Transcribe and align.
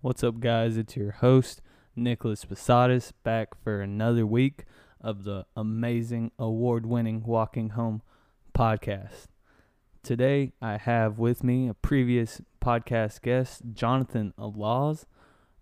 What's 0.00 0.22
up, 0.22 0.38
guys? 0.38 0.76
It's 0.76 0.94
your 0.94 1.10
host, 1.10 1.60
Nicholas 1.96 2.44
Posadas, 2.44 3.12
back 3.24 3.60
for 3.64 3.80
another 3.80 4.24
week 4.24 4.64
of 5.00 5.24
the 5.24 5.44
amazing 5.56 6.30
award 6.38 6.86
winning 6.86 7.24
Walking 7.24 7.70
Home 7.70 8.02
podcast. 8.56 9.26
Today, 10.04 10.52
I 10.62 10.76
have 10.76 11.18
with 11.18 11.42
me 11.42 11.66
a 11.66 11.74
previous 11.74 12.40
podcast 12.62 13.22
guest, 13.22 13.62
Jonathan 13.72 14.34
Laws, 14.38 15.04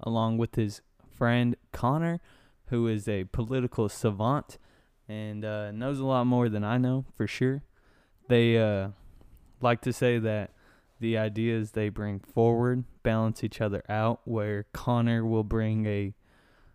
along 0.01 0.37
with 0.37 0.57
his 0.57 0.83
friend 1.17 1.57
Connor, 1.73 2.21
who 2.67 2.89
is 2.89 3.09
a 3.09 3.25
political 3.25 3.89
savant 3.89 4.59
and 5.09 5.47
uh, 5.47 5.71
knows 5.73 5.99
a 5.99 6.05
lot 6.05 6.27
more 6.27 6.51
than 6.51 6.63
I 6.63 6.77
know 6.77 7.07
for 7.17 7.27
sure. 7.27 7.63
They 8.29 8.59
uh, 8.59 8.89
like 9.63 9.81
to 9.81 9.95
say 9.95 10.19
that 10.19 10.51
the 11.01 11.19
ideas 11.19 11.73
they 11.73 11.89
bring 11.89 12.21
forward 12.21 12.85
balance 13.03 13.45
each 13.45 13.61
other 13.61 13.83
out, 13.89 14.21
where 14.25 14.65
Connor 14.73 15.25
will 15.25 15.45
bring 15.45 15.87
a 15.87 16.15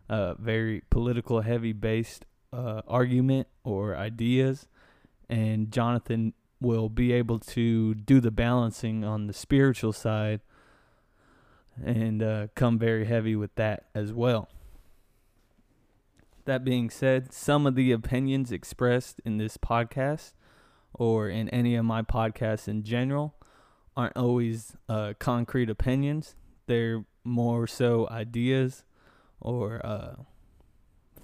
uh, 0.09 0.35
very 0.35 0.83
political 0.89 1.41
heavy 1.41 1.73
based 1.73 2.25
uh, 2.53 2.81
argument 2.87 3.47
or 3.63 3.95
ideas, 3.95 4.67
and 5.29 5.71
Jonathan 5.71 6.33
will 6.59 6.89
be 6.89 7.11
able 7.11 7.39
to 7.39 7.95
do 7.95 8.19
the 8.19 8.31
balancing 8.31 9.03
on 9.03 9.25
the 9.25 9.33
spiritual 9.33 9.91
side 9.91 10.41
and 11.83 12.21
uh, 12.21 12.47
come 12.55 12.77
very 12.77 13.05
heavy 13.05 13.35
with 13.35 13.55
that 13.55 13.85
as 13.95 14.13
well. 14.13 14.49
That 16.45 16.63
being 16.63 16.89
said, 16.89 17.33
some 17.33 17.65
of 17.65 17.75
the 17.75 17.91
opinions 17.91 18.51
expressed 18.51 19.21
in 19.25 19.37
this 19.37 19.57
podcast 19.57 20.33
or 20.93 21.29
in 21.29 21.49
any 21.49 21.75
of 21.75 21.85
my 21.85 22.01
podcasts 22.01 22.67
in 22.67 22.83
general 22.83 23.35
aren't 23.95 24.15
always 24.15 24.75
uh, 24.87 25.13
concrete 25.19 25.69
opinions. 25.69 26.35
They're 26.67 27.05
more 27.23 27.67
so 27.67 28.07
ideas 28.09 28.83
or 29.39 29.85
uh, 29.85 30.15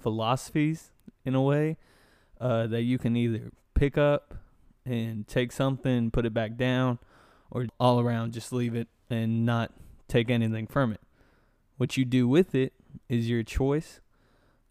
philosophies 0.00 0.90
in 1.24 1.34
a 1.34 1.42
way 1.42 1.76
uh, 2.40 2.66
that 2.66 2.82
you 2.82 2.98
can 2.98 3.16
either 3.16 3.50
pick 3.74 3.96
up 3.96 4.34
and 4.84 5.26
take 5.26 5.52
something, 5.52 6.10
put 6.10 6.26
it 6.26 6.34
back 6.34 6.56
down, 6.56 6.98
or 7.50 7.66
all 7.78 8.00
around 8.00 8.32
just 8.32 8.52
leave 8.52 8.74
it 8.74 8.88
and 9.10 9.44
not 9.44 9.72
take 10.06 10.30
anything 10.30 10.66
from 10.66 10.92
it. 10.92 11.00
What 11.76 11.96
you 11.96 12.04
do 12.04 12.26
with 12.26 12.54
it 12.54 12.72
is 13.08 13.28
your 13.28 13.42
choice. 13.42 14.00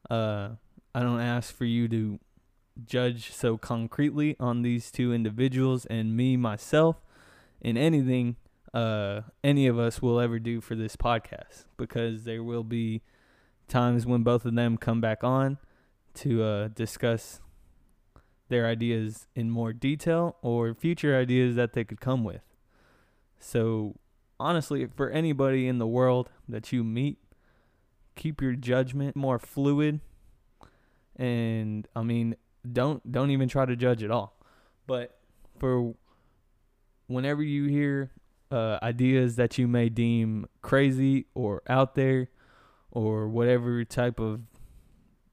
Uh, 0.10 0.50
I 0.94 1.02
don't 1.02 1.22
ask 1.22 1.54
for 1.54 1.66
you 1.66 1.88
to 1.88 2.20
judge 2.86 3.32
so 3.34 3.58
concretely 3.58 4.36
on 4.40 4.62
these 4.62 4.92
two 4.92 5.14
individuals 5.14 5.86
and 5.88 6.16
me 6.16 6.38
myself 6.38 6.98
in 7.62 7.78
anything 7.78 8.36
uh, 8.74 9.22
any 9.44 9.68
of 9.68 9.80
us 9.80 10.02
will 10.02 10.20
ever 10.20 10.40
do 10.40 10.62
for 10.62 10.76
this 10.76 10.96
podcast 10.96 11.66
because 11.78 12.26
there 12.26 12.44
will 12.44 12.64
be 12.64 13.02
times 13.68 14.06
when 14.06 14.24
both 14.24 14.46
of 14.46 14.56
them 14.56 14.78
come 14.78 15.02
back 15.02 15.24
on 15.24 15.58
to 16.14 16.44
uh, 16.44 16.68
discuss 16.70 17.42
their 18.50 18.66
ideas 18.66 19.28
in 19.36 19.50
more 19.50 19.74
detail 19.74 20.38
or 20.42 20.74
future 20.74 21.18
ideas 21.18 21.56
that 21.56 21.74
they 21.74 21.84
could 21.84 22.00
come 22.00 22.24
with. 22.24 22.42
So, 23.40 23.96
honestly, 24.40 24.88
for 24.96 25.10
anybody 25.10 25.68
in 25.68 25.80
the 25.80 25.88
world 25.88 26.30
that 26.48 26.72
you 26.72 26.84
meet, 26.84 27.18
keep 28.16 28.42
your 28.42 28.54
judgment 28.54 29.16
more 29.16 29.38
fluid 29.38 30.00
and 31.18 31.88
I 31.96 32.04
mean, 32.04 32.36
don't 32.72 33.12
don't 33.12 33.32
even 33.32 33.50
try 33.50 33.66
to 33.66 33.76
judge 33.76 34.04
at 34.04 34.12
all. 34.12 34.38
But 34.86 35.18
for 35.60 35.96
whenever 37.08 37.42
you 37.42 37.66
hear 37.66 38.12
uh, 38.52 38.78
ideas 38.82 39.36
that 39.36 39.58
you 39.58 39.68
may 39.68 39.90
deem 39.90 40.46
crazy 40.62 41.26
or 41.34 41.62
out 41.68 41.96
there 41.96 42.30
or 42.92 43.28
whatever 43.28 43.84
type 43.84 44.20
of 44.20 44.42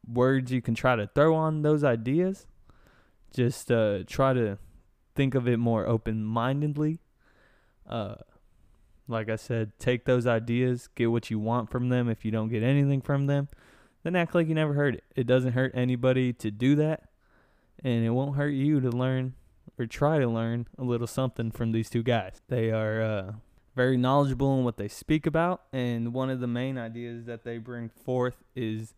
words 0.07 0.53
you 0.53 0.61
can 0.61 0.75
try 0.75 0.97
to 0.97 1.09
throw 1.15 1.35
on 1.35 1.63
those 1.63 1.85
ideas, 1.85 2.47
just 3.33 3.71
uh, 3.71 4.01
try 4.07 4.33
to 4.33 4.59
think 5.15 5.35
of 5.35 5.47
it 5.47 5.59
more 5.59 5.87
open 5.87 6.25
mindedly. 6.25 7.01
Uh, 7.89 8.17
like 9.07 9.29
I 9.29 9.37
said, 9.37 9.73
take 9.79 10.05
those 10.07 10.27
ideas, 10.27 10.89
get 10.95 11.11
what 11.11 11.31
you 11.31 11.39
want 11.39 11.71
from 11.71 11.89
them. 11.89 12.09
If 12.09 12.25
you 12.25 12.31
don't 12.31 12.49
get 12.49 12.63
anything 12.63 13.03
from 13.03 13.27
them, 13.27 13.49
then 14.03 14.17
act 14.17 14.35
like 14.35 14.49
you 14.49 14.55
never 14.55 14.75
heard 14.75 14.95
it. 14.97 15.05
It 15.15 15.27
doesn't 15.27 15.53
hurt 15.53 15.73
anybody 15.75 16.33
to 16.35 16.51
do 16.51 16.75
that, 16.77 17.09
and 17.83 18.05
it 18.05 18.11
won't 18.11 18.37
hurt 18.37 18.51
you 18.51 18.81
to 18.81 18.91
learn 18.91 19.35
or 19.79 19.87
try 19.87 20.19
to 20.19 20.27
learn 20.27 20.67
a 20.79 20.85
little 20.85 21.07
something 21.07 21.51
from 21.51 21.73
these 21.73 21.91
two 21.91 22.03
guys. 22.03 22.43
They 22.49 22.71
are 22.71 23.03
uh, 23.03 23.33
very 23.75 23.97
knowledgeable 23.97 24.57
in 24.59 24.65
what 24.65 24.77
they 24.77 24.89
speak 24.89 25.27
about, 25.27 25.63
and 25.73 26.13
one 26.13 26.31
of 26.31 26.41
the 26.41 26.47
main 26.47 26.79
ideas 26.79 27.25
that 27.27 27.45
they 27.45 27.59
bring 27.59 27.89
forth 27.89 28.37
is 28.55 28.95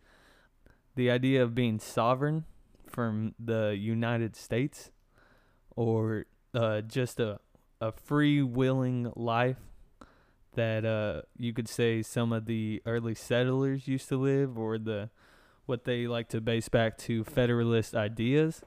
the 0.94 1.10
idea 1.10 1.42
of 1.42 1.54
being 1.54 1.78
sovereign 1.78 2.44
from 2.86 3.34
the 3.38 3.76
United 3.78 4.34
States 4.36 4.90
or 5.74 6.26
uh, 6.54 6.80
just 6.80 7.20
a, 7.20 7.38
a 7.80 7.92
free 7.92 8.42
willing 8.42 9.12
life 9.14 9.58
that 10.54 10.84
uh, 10.86 11.22
you 11.36 11.52
could 11.52 11.68
say 11.68 12.02
some 12.02 12.32
of 12.32 12.46
the 12.46 12.82
early 12.86 13.14
settlers 13.14 13.86
used 13.86 14.08
to 14.08 14.16
live 14.16 14.58
or 14.58 14.78
the 14.78 15.10
what 15.66 15.84
they 15.84 16.06
like 16.06 16.28
to 16.28 16.40
base 16.40 16.68
back 16.68 16.96
to 16.96 17.24
federalist 17.24 17.94
ideas 17.94 18.62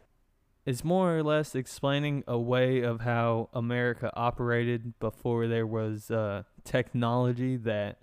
it's 0.69 0.83
more 0.83 1.17
or 1.17 1.23
less 1.23 1.55
explaining 1.55 2.23
a 2.27 2.37
way 2.37 2.81
of 2.81 3.01
how 3.01 3.49
America 3.53 4.11
operated 4.15 4.93
before 4.99 5.47
there 5.47 5.65
was 5.65 6.11
uh, 6.11 6.43
technology 6.63 7.57
that 7.57 7.97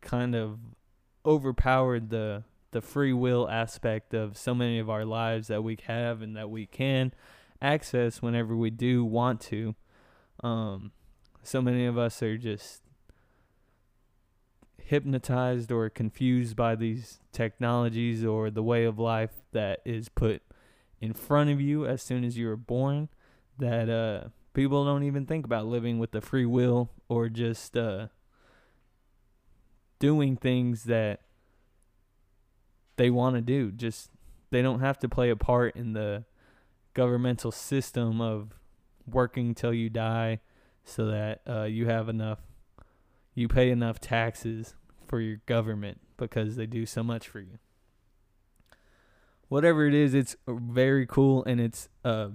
kind 0.00 0.34
of 0.34 0.58
overpowered 1.26 2.08
the 2.08 2.44
the 2.70 2.80
free 2.80 3.12
will 3.12 3.46
aspect 3.50 4.14
of 4.14 4.38
so 4.38 4.54
many 4.54 4.78
of 4.78 4.88
our 4.88 5.04
lives 5.04 5.48
that 5.48 5.62
we 5.62 5.76
have 5.86 6.22
and 6.22 6.34
that 6.34 6.48
we 6.48 6.64
can 6.64 7.12
access 7.60 8.22
whenever 8.22 8.56
we 8.56 8.70
do 8.70 9.04
want 9.04 9.38
to. 9.42 9.74
Um, 10.42 10.92
so 11.42 11.60
many 11.60 11.84
of 11.84 11.98
us 11.98 12.22
are 12.22 12.38
just 12.38 12.80
hypnotized 14.78 15.70
or 15.70 15.90
confused 15.90 16.56
by 16.56 16.74
these 16.74 17.20
technologies 17.32 18.24
or 18.24 18.50
the 18.50 18.62
way 18.62 18.84
of 18.84 18.98
life 18.98 19.42
that 19.52 19.80
is 19.84 20.08
put 20.08 20.40
in 21.00 21.12
front 21.12 21.50
of 21.50 21.60
you 21.60 21.86
as 21.86 22.02
soon 22.02 22.24
as 22.24 22.36
you 22.36 22.46
were 22.46 22.56
born 22.56 23.08
that 23.58 23.88
uh, 23.88 24.28
people 24.52 24.84
don't 24.84 25.04
even 25.04 25.26
think 25.26 25.44
about 25.44 25.66
living 25.66 25.98
with 25.98 26.12
the 26.12 26.20
free 26.20 26.46
will 26.46 26.90
or 27.08 27.28
just 27.28 27.76
uh, 27.76 28.08
doing 29.98 30.36
things 30.36 30.84
that 30.84 31.20
they 32.96 33.10
want 33.10 33.36
to 33.36 33.40
do. 33.40 33.70
Just 33.70 34.10
they 34.50 34.62
don't 34.62 34.80
have 34.80 34.98
to 35.00 35.08
play 35.08 35.30
a 35.30 35.36
part 35.36 35.76
in 35.76 35.92
the 35.92 36.24
governmental 36.94 37.52
system 37.52 38.20
of 38.20 38.54
working 39.06 39.54
till 39.54 39.72
you 39.72 39.88
die 39.88 40.40
so 40.84 41.06
that 41.06 41.40
uh, 41.48 41.64
you 41.64 41.86
have 41.86 42.08
enough 42.08 42.40
you 43.34 43.46
pay 43.46 43.70
enough 43.70 44.00
taxes 44.00 44.74
for 45.06 45.20
your 45.20 45.36
government 45.46 46.00
because 46.16 46.56
they 46.56 46.66
do 46.66 46.84
so 46.84 47.04
much 47.04 47.28
for 47.28 47.38
you 47.38 47.58
whatever 49.48 49.86
it 49.86 49.94
is, 49.94 50.14
it's 50.14 50.36
very 50.46 51.06
cool 51.06 51.44
and 51.44 51.60
it's 51.60 51.88
uh 52.04 52.28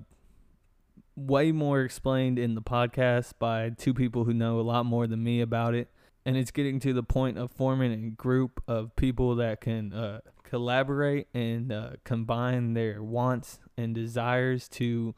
way 1.16 1.52
more 1.52 1.82
explained 1.82 2.40
in 2.40 2.56
the 2.56 2.62
podcast 2.62 3.34
by 3.38 3.70
two 3.70 3.94
people 3.94 4.24
who 4.24 4.34
know 4.34 4.60
a 4.60 4.62
lot 4.62 4.86
more 4.86 5.08
than 5.08 5.24
me 5.24 5.42
about 5.42 5.76
it. 5.76 5.90
And 6.26 6.38
it's 6.38 6.52
getting 6.52 6.80
to 6.82 6.94
the 6.94 7.04
point 7.04 7.38
of 7.38 7.52
forming 7.52 7.92
a 7.92 8.10
group 8.10 8.64
of 8.68 8.96
people 8.96 9.36
that 9.36 9.62
can 9.62 9.94
uh, 9.94 10.22
collaborate 10.44 11.28
and 11.34 11.72
uh, 11.72 11.90
combine 12.06 12.74
their 12.74 13.04
wants 13.04 13.60
and 13.78 13.94
desires 13.94 14.70
to 14.70 15.14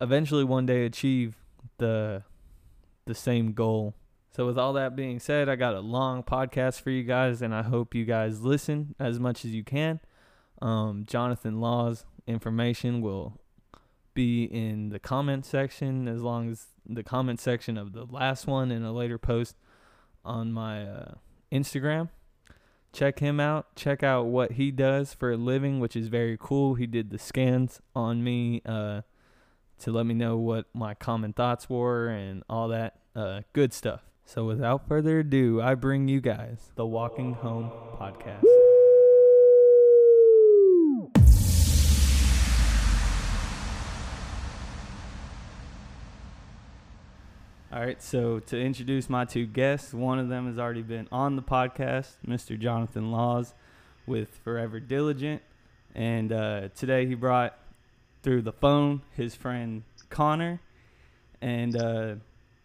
eventually 0.00 0.44
one 0.44 0.66
day 0.66 0.84
achieve 0.84 1.36
the 1.78 2.22
the 3.06 3.14
same 3.14 3.52
goal. 3.52 3.94
So 4.34 4.46
with 4.46 4.58
all 4.58 4.72
that 4.74 4.96
being 4.96 5.20
said, 5.20 5.48
I 5.48 5.56
got 5.56 5.74
a 5.74 5.80
long 5.80 6.22
podcast 6.22 6.80
for 6.80 6.90
you 6.90 7.04
guys 7.04 7.40
and 7.40 7.54
I 7.54 7.62
hope 7.62 7.94
you 7.94 8.04
guys 8.04 8.40
listen 8.40 8.94
as 8.98 9.20
much 9.20 9.44
as 9.44 9.52
you 9.52 9.62
can. 9.62 10.00
Um, 10.64 11.04
Jonathan 11.06 11.60
Law's 11.60 12.06
information 12.26 13.02
will 13.02 13.38
be 14.14 14.44
in 14.44 14.88
the 14.88 14.98
comment 14.98 15.44
section 15.44 16.08
as 16.08 16.22
long 16.22 16.50
as 16.50 16.68
the 16.88 17.02
comment 17.02 17.38
section 17.38 17.76
of 17.76 17.92
the 17.92 18.06
last 18.06 18.46
one 18.46 18.70
in 18.70 18.82
a 18.82 18.92
later 18.92 19.18
post 19.18 19.56
on 20.24 20.52
my 20.52 20.84
uh, 20.84 21.14
Instagram. 21.52 22.08
Check 22.94 23.18
him 23.18 23.40
out. 23.40 23.76
Check 23.76 24.02
out 24.02 24.26
what 24.26 24.52
he 24.52 24.70
does 24.70 25.12
for 25.12 25.32
a 25.32 25.36
living, 25.36 25.80
which 25.80 25.96
is 25.96 26.08
very 26.08 26.38
cool. 26.40 26.76
He 26.76 26.86
did 26.86 27.10
the 27.10 27.18
scans 27.18 27.82
on 27.94 28.24
me 28.24 28.62
uh, 28.64 29.02
to 29.80 29.92
let 29.92 30.06
me 30.06 30.14
know 30.14 30.38
what 30.38 30.66
my 30.72 30.94
common 30.94 31.34
thoughts 31.34 31.68
were 31.68 32.08
and 32.08 32.42
all 32.48 32.68
that 32.68 33.00
uh, 33.14 33.42
good 33.52 33.74
stuff. 33.74 34.00
So, 34.24 34.46
without 34.46 34.88
further 34.88 35.18
ado, 35.18 35.60
I 35.60 35.74
bring 35.74 36.08
you 36.08 36.22
guys 36.22 36.70
the 36.76 36.86
Walking 36.86 37.34
Home 37.34 37.70
podcast. 38.00 38.63
All 47.74 47.80
right, 47.80 48.00
so 48.00 48.38
to 48.38 48.56
introduce 48.56 49.10
my 49.10 49.24
two 49.24 49.46
guests, 49.46 49.92
one 49.92 50.20
of 50.20 50.28
them 50.28 50.46
has 50.46 50.60
already 50.60 50.82
been 50.82 51.08
on 51.10 51.34
the 51.34 51.42
podcast, 51.42 52.12
Mr. 52.24 52.56
Jonathan 52.56 53.10
Laws 53.10 53.52
with 54.06 54.28
Forever 54.44 54.78
Diligent. 54.78 55.42
And 55.92 56.30
uh, 56.30 56.68
today 56.76 57.04
he 57.04 57.16
brought 57.16 57.58
through 58.22 58.42
the 58.42 58.52
phone 58.52 59.02
his 59.16 59.34
friend 59.34 59.82
Connor. 60.08 60.60
And 61.42 61.74
uh, 61.74 62.14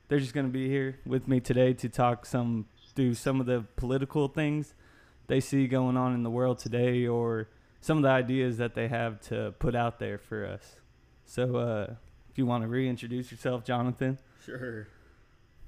they're 0.10 0.20
just 0.20 0.36
going 0.36 0.46
to 0.46 0.54
be 0.54 0.70
here 0.70 1.00
with 1.08 1.28
me 1.28 1.40
today 1.40 1.74
to 1.74 1.90
talk 1.90 2.28
some 2.28 2.68
through 2.96 3.16
some 3.16 3.40
of 3.40 3.48
the 3.48 3.66
political 3.78 4.28
things 4.28 4.76
they 5.26 5.40
see 5.40 5.66
going 5.66 5.98
on 5.98 6.14
in 6.14 6.22
the 6.22 6.30
world 6.30 6.60
today 6.60 7.08
or 7.08 7.48
some 7.82 7.98
of 7.98 8.04
the 8.04 8.10
ideas 8.10 8.58
that 8.58 8.76
they 8.76 8.88
have 8.88 9.20
to 9.22 9.56
put 9.58 9.74
out 9.74 9.98
there 9.98 10.20
for 10.20 10.46
us. 10.46 10.76
So 11.26 11.56
uh, 11.56 11.94
if 12.30 12.38
you 12.38 12.46
want 12.46 12.62
to 12.62 12.68
reintroduce 12.68 13.32
yourself, 13.32 13.66
Jonathan. 13.66 14.20
Sure. 14.46 14.88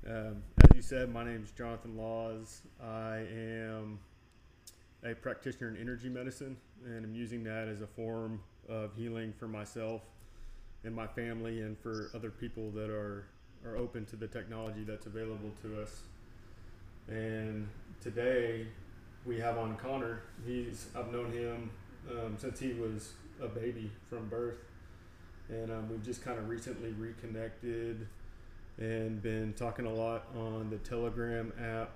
Um, 0.07 0.41
as 0.63 0.75
you 0.75 0.81
said, 0.81 1.13
my 1.13 1.23
name 1.23 1.43
is 1.43 1.51
Jonathan 1.51 1.95
Laws. 1.95 2.61
I 2.83 3.23
am 3.31 3.99
a 5.03 5.13
practitioner 5.13 5.69
in 5.69 5.77
energy 5.77 6.09
medicine, 6.09 6.57
and 6.83 7.05
I'm 7.05 7.13
using 7.13 7.43
that 7.43 7.67
as 7.67 7.81
a 7.81 7.87
form 7.87 8.41
of 8.67 8.95
healing 8.95 9.31
for 9.37 9.47
myself 9.47 10.01
and 10.83 10.95
my 10.95 11.05
family, 11.05 11.61
and 11.61 11.77
for 11.77 12.09
other 12.15 12.31
people 12.31 12.71
that 12.71 12.89
are 12.89 13.27
are 13.63 13.77
open 13.77 14.05
to 14.05 14.15
the 14.15 14.25
technology 14.25 14.83
that's 14.83 15.05
available 15.05 15.51
to 15.61 15.79
us. 15.79 16.01
And 17.07 17.67
today 18.01 18.65
we 19.23 19.39
have 19.39 19.59
on 19.59 19.77
Connor. 19.77 20.23
He's 20.47 20.87
I've 20.95 21.11
known 21.11 21.31
him 21.31 21.69
um, 22.09 22.37
since 22.39 22.59
he 22.59 22.73
was 22.73 23.13
a 23.39 23.47
baby 23.47 23.91
from 24.09 24.29
birth, 24.29 24.57
and 25.47 25.71
um, 25.71 25.89
we've 25.91 26.03
just 26.03 26.23
kind 26.23 26.39
of 26.39 26.49
recently 26.49 26.91
reconnected 26.93 28.07
and 28.77 29.21
been 29.21 29.53
talking 29.53 29.85
a 29.85 29.93
lot 29.93 30.25
on 30.35 30.69
the 30.69 30.77
Telegram 30.77 31.51
app 31.59 31.91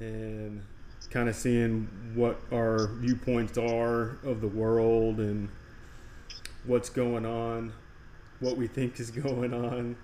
and 0.00 0.62
kind 1.10 1.28
of 1.28 1.36
seeing 1.36 1.88
what 2.14 2.40
our 2.52 2.88
viewpoints 2.94 3.58
are 3.58 4.18
of 4.24 4.40
the 4.40 4.48
world 4.48 5.18
and 5.20 5.48
what's 6.66 6.88
going 6.88 7.26
on, 7.26 7.72
what 8.40 8.56
we 8.56 8.66
think 8.66 8.98
is 8.98 9.10
going 9.22 9.52
on, 9.52 9.96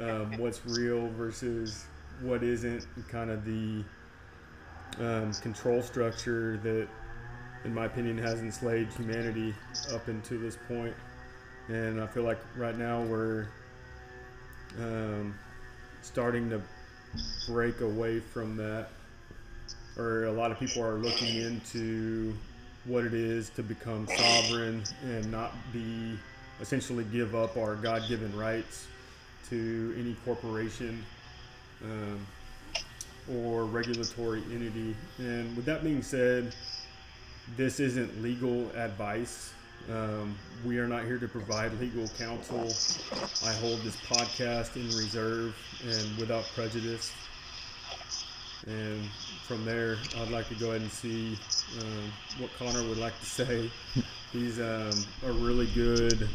um, 0.00 0.38
what's 0.38 0.64
real 0.66 1.08
versus 1.10 1.84
what 2.22 2.42
isn't, 2.42 2.86
kind 3.08 3.30
of 3.30 3.44
the 3.44 3.84
um, 4.98 5.32
control 5.34 5.82
structure 5.82 6.58
that, 6.62 6.88
in 7.64 7.74
my 7.74 7.86
opinion, 7.86 8.16
has 8.18 8.40
enslaved 8.40 8.92
humanity 8.94 9.54
up 9.92 10.08
until 10.08 10.40
this 10.40 10.58
point. 10.68 10.94
And 11.68 12.00
I 12.00 12.06
feel 12.06 12.24
like 12.24 12.40
right 12.56 12.76
now 12.76 13.02
we're 13.02 13.46
um, 14.78 15.34
starting 16.02 16.50
to 16.50 16.60
break 17.48 17.80
away 17.80 18.20
from 18.20 18.56
that, 18.56 18.88
or 19.96 20.24
a 20.24 20.32
lot 20.32 20.50
of 20.50 20.58
people 20.58 20.82
are 20.82 20.94
looking 20.94 21.36
into 21.36 22.34
what 22.84 23.04
it 23.04 23.14
is 23.14 23.50
to 23.50 23.62
become 23.62 24.06
sovereign 24.16 24.82
and 25.02 25.30
not 25.30 25.52
be 25.72 26.18
essentially 26.60 27.04
give 27.04 27.34
up 27.34 27.56
our 27.56 27.74
God 27.74 28.02
given 28.08 28.34
rights 28.36 28.86
to 29.48 29.94
any 29.98 30.14
corporation 30.24 31.04
um, 31.82 32.26
or 33.32 33.64
regulatory 33.64 34.42
entity. 34.52 34.94
And 35.18 35.56
with 35.56 35.64
that 35.66 35.82
being 35.82 36.02
said, 36.02 36.54
this 37.56 37.80
isn't 37.80 38.22
legal 38.22 38.70
advice. 38.76 39.52
Um, 39.90 40.36
we 40.64 40.78
are 40.78 40.86
not 40.86 41.04
here 41.04 41.18
to 41.18 41.26
provide 41.26 41.72
legal 41.80 42.06
counsel. 42.16 42.72
I 43.44 43.52
hold 43.54 43.80
this 43.80 43.96
podcast 43.96 44.76
in 44.76 44.86
reserve 44.96 45.56
and 45.84 46.16
without 46.16 46.44
prejudice. 46.54 47.12
And 48.66 49.04
from 49.46 49.64
there, 49.64 49.96
I'd 50.18 50.30
like 50.30 50.48
to 50.48 50.54
go 50.54 50.70
ahead 50.70 50.82
and 50.82 50.92
see 50.92 51.36
um, 51.80 52.12
what 52.38 52.50
Connor 52.58 52.86
would 52.88 52.98
like 52.98 53.18
to 53.18 53.26
say. 53.26 53.70
He's 54.32 54.60
um, 54.60 54.92
a 55.26 55.32
really 55.32 55.66
good 55.74 56.28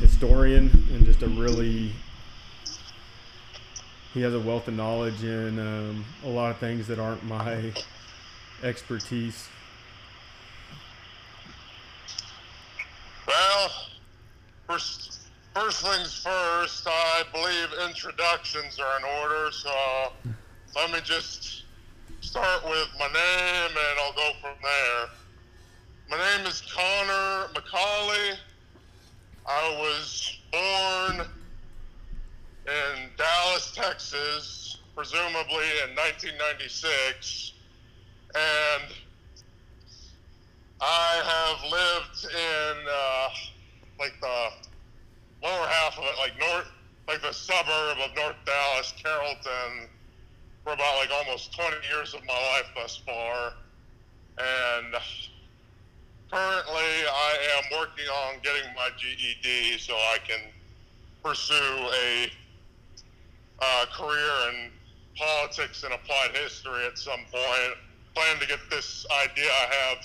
historian 0.00 0.68
and 0.92 1.04
just 1.04 1.22
a 1.22 1.28
really 1.28 1.92
he 4.14 4.20
has 4.20 4.34
a 4.34 4.40
wealth 4.40 4.68
of 4.68 4.74
knowledge 4.74 5.22
in 5.22 5.58
um, 5.58 6.04
a 6.24 6.28
lot 6.28 6.50
of 6.50 6.58
things 6.58 6.86
that 6.88 6.98
aren't 6.98 7.24
my 7.24 7.72
expertise. 8.62 9.48
Well, 13.26 13.70
first, 14.66 15.20
first 15.54 15.84
things 15.84 16.22
first, 16.22 16.86
I 16.86 17.22
believe 17.32 17.88
introductions 17.88 18.78
are 18.78 18.98
in 18.98 19.04
order, 19.22 19.50
so 19.52 19.72
let 20.74 20.90
me 20.90 20.98
just 21.04 21.64
start 22.20 22.64
with 22.64 22.88
my 22.98 23.06
name 23.06 23.70
and 23.70 23.98
I'll 24.00 24.12
go 24.14 24.30
from 24.40 24.54
there. 24.62 25.08
My 26.10 26.16
name 26.18 26.46
is 26.46 26.62
Connor 26.72 27.48
McAuley. 27.54 28.36
I 29.46 29.76
was 29.80 30.38
born 30.52 31.26
in 32.66 33.08
Dallas, 33.16 33.72
Texas, 33.74 34.78
presumably 34.94 35.66
in 35.84 35.96
1996, 35.96 37.52
and 38.34 38.94
I 40.80 41.22
have 41.24 41.70
lived 41.70 42.24
in 42.34 42.86
uh, 42.88 43.28
like 44.02 44.20
the 44.20 45.46
lower 45.46 45.66
half 45.68 45.96
of 45.96 46.04
it, 46.04 46.18
like 46.18 46.32
north, 46.40 46.66
like 47.06 47.22
the 47.22 47.32
suburb 47.32 47.98
of 48.02 48.10
North 48.16 48.36
Dallas, 48.44 48.92
Carrollton, 49.00 49.88
for 50.64 50.72
about 50.72 50.96
like 50.98 51.10
almost 51.12 51.54
20 51.54 51.76
years 51.88 52.12
of 52.12 52.20
my 52.26 52.34
life 52.34 52.66
thus 52.74 53.00
far, 53.06 53.52
and 54.38 54.94
currently 56.32 56.90
I 57.06 57.38
am 57.58 57.78
working 57.78 58.06
on 58.26 58.34
getting 58.42 58.74
my 58.74 58.88
GED 58.98 59.78
so 59.78 59.94
I 59.94 60.18
can 60.26 60.40
pursue 61.22 61.54
a 61.54 62.32
uh, 63.60 63.86
career 63.94 64.50
in 64.50 64.70
politics 65.16 65.84
and 65.84 65.94
applied 65.94 66.30
history 66.34 66.84
at 66.86 66.98
some 66.98 67.20
point. 67.30 67.78
Plan 68.16 68.40
to 68.40 68.46
get 68.48 68.58
this 68.68 69.06
idea 69.24 69.48
I 69.48 69.74
have 69.74 70.04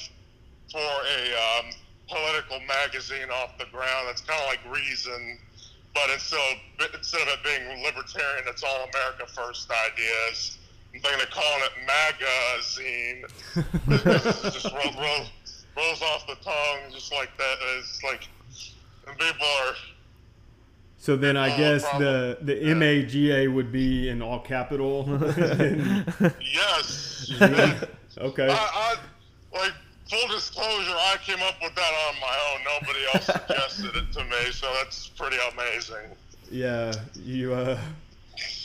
for 0.72 0.80
a 0.80 1.60
um, 1.60 1.72
political 2.08 2.60
magazine 2.62 3.30
off 3.32 3.58
the 3.58 3.66
ground. 3.72 4.08
It's 4.10 4.22
kind 4.22 4.40
of 4.42 4.48
like 4.48 4.60
Reason, 4.74 5.38
but 5.94 6.10
instead 6.12 6.40
of, 6.40 6.96
instead 6.96 7.22
of 7.22 7.28
it 7.28 7.44
being 7.44 7.84
libertarian, 7.84 8.46
it's 8.48 8.64
all 8.64 8.88
America 8.94 9.26
First 9.28 9.70
ideas. 9.72 10.58
I'm 10.94 11.02
thinking 11.02 11.22
of 11.22 11.30
calling 11.30 11.64
it 11.64 11.76
magazine. 11.86 13.26
just 14.52 14.66
roll, 14.66 14.94
roll, 14.98 15.26
rolls 15.76 16.02
off 16.02 16.28
the 16.28 16.36
tongue 16.44 16.92
just 16.92 17.14
like 17.14 17.36
that. 17.38 17.56
It's 17.78 18.04
like, 18.04 18.28
and 19.08 19.18
people 19.18 19.48
are 19.68 19.76
so 21.00 21.16
then 21.16 21.38
I 21.38 21.56
guess 21.56 21.84
the 21.92 22.38
the 22.42 22.56
yeah. 22.56 22.74
MAGA 22.74 23.52
would 23.52 23.72
be 23.72 24.10
in 24.10 24.22
all 24.22 24.40
capital. 24.40 25.06
yes. 26.42 27.32
okay. 28.18 28.50
I, 28.50 28.52
I, 28.52 28.96
like 29.54 29.74
full 30.10 30.28
disclosure, 30.30 30.96
I 30.96 31.18
came 31.24 31.42
up 31.42 31.56
with 31.62 31.76
that 31.76 31.94
on 32.08 32.16
my 32.22 32.38
own. 32.52 32.82
Nobody 32.82 33.00
else 33.14 33.26
suggested 33.48 33.96
it 33.96 34.12
to 34.14 34.24
me, 34.24 34.52
so 34.52 34.72
that's 34.74 35.08
pretty 35.10 35.38
amazing. 35.54 36.16
Yeah, 36.50 36.94
you 37.24 37.54
uh, 37.54 37.80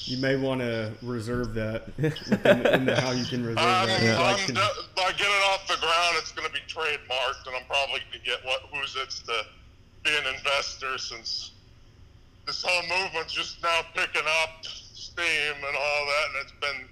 you 0.04 0.18
may 0.18 0.36
want 0.36 0.60
to 0.60 0.92
reserve 1.02 1.54
that 1.54 1.88
in, 1.98 2.04
in 2.66 2.86
the, 2.86 3.00
how 3.00 3.12
you 3.12 3.24
can 3.24 3.44
reserve 3.44 3.58
um, 3.58 3.86
that. 3.88 4.02
Yeah. 4.02 4.22
I'm, 4.22 4.38
can... 4.38 4.54
by 4.54 5.10
getting 5.12 5.26
it 5.26 5.44
off 5.50 5.66
the 5.66 5.78
ground, 5.80 6.16
it's 6.18 6.32
going 6.32 6.46
to 6.46 6.52
be 6.52 6.60
trademarked, 6.68 7.46
and 7.46 7.56
I'm 7.56 7.66
probably 7.66 8.00
going 8.10 8.12
to 8.12 8.24
get 8.24 8.44
what 8.44 8.62
who's 8.72 8.96
it's 8.96 9.20
to 9.22 9.44
be 10.04 10.10
an 10.10 10.34
investor 10.34 10.98
since 10.98 11.52
this 12.46 12.64
whole 12.66 12.82
movement's 12.82 13.32
just 13.32 13.62
now 13.62 13.80
picking 13.94 14.26
up 14.42 14.64
steam 14.64 15.54
and 15.54 15.76
all 15.76 16.06
that, 16.06 16.26
and 16.28 16.36
it's 16.42 16.52
been 16.60 16.88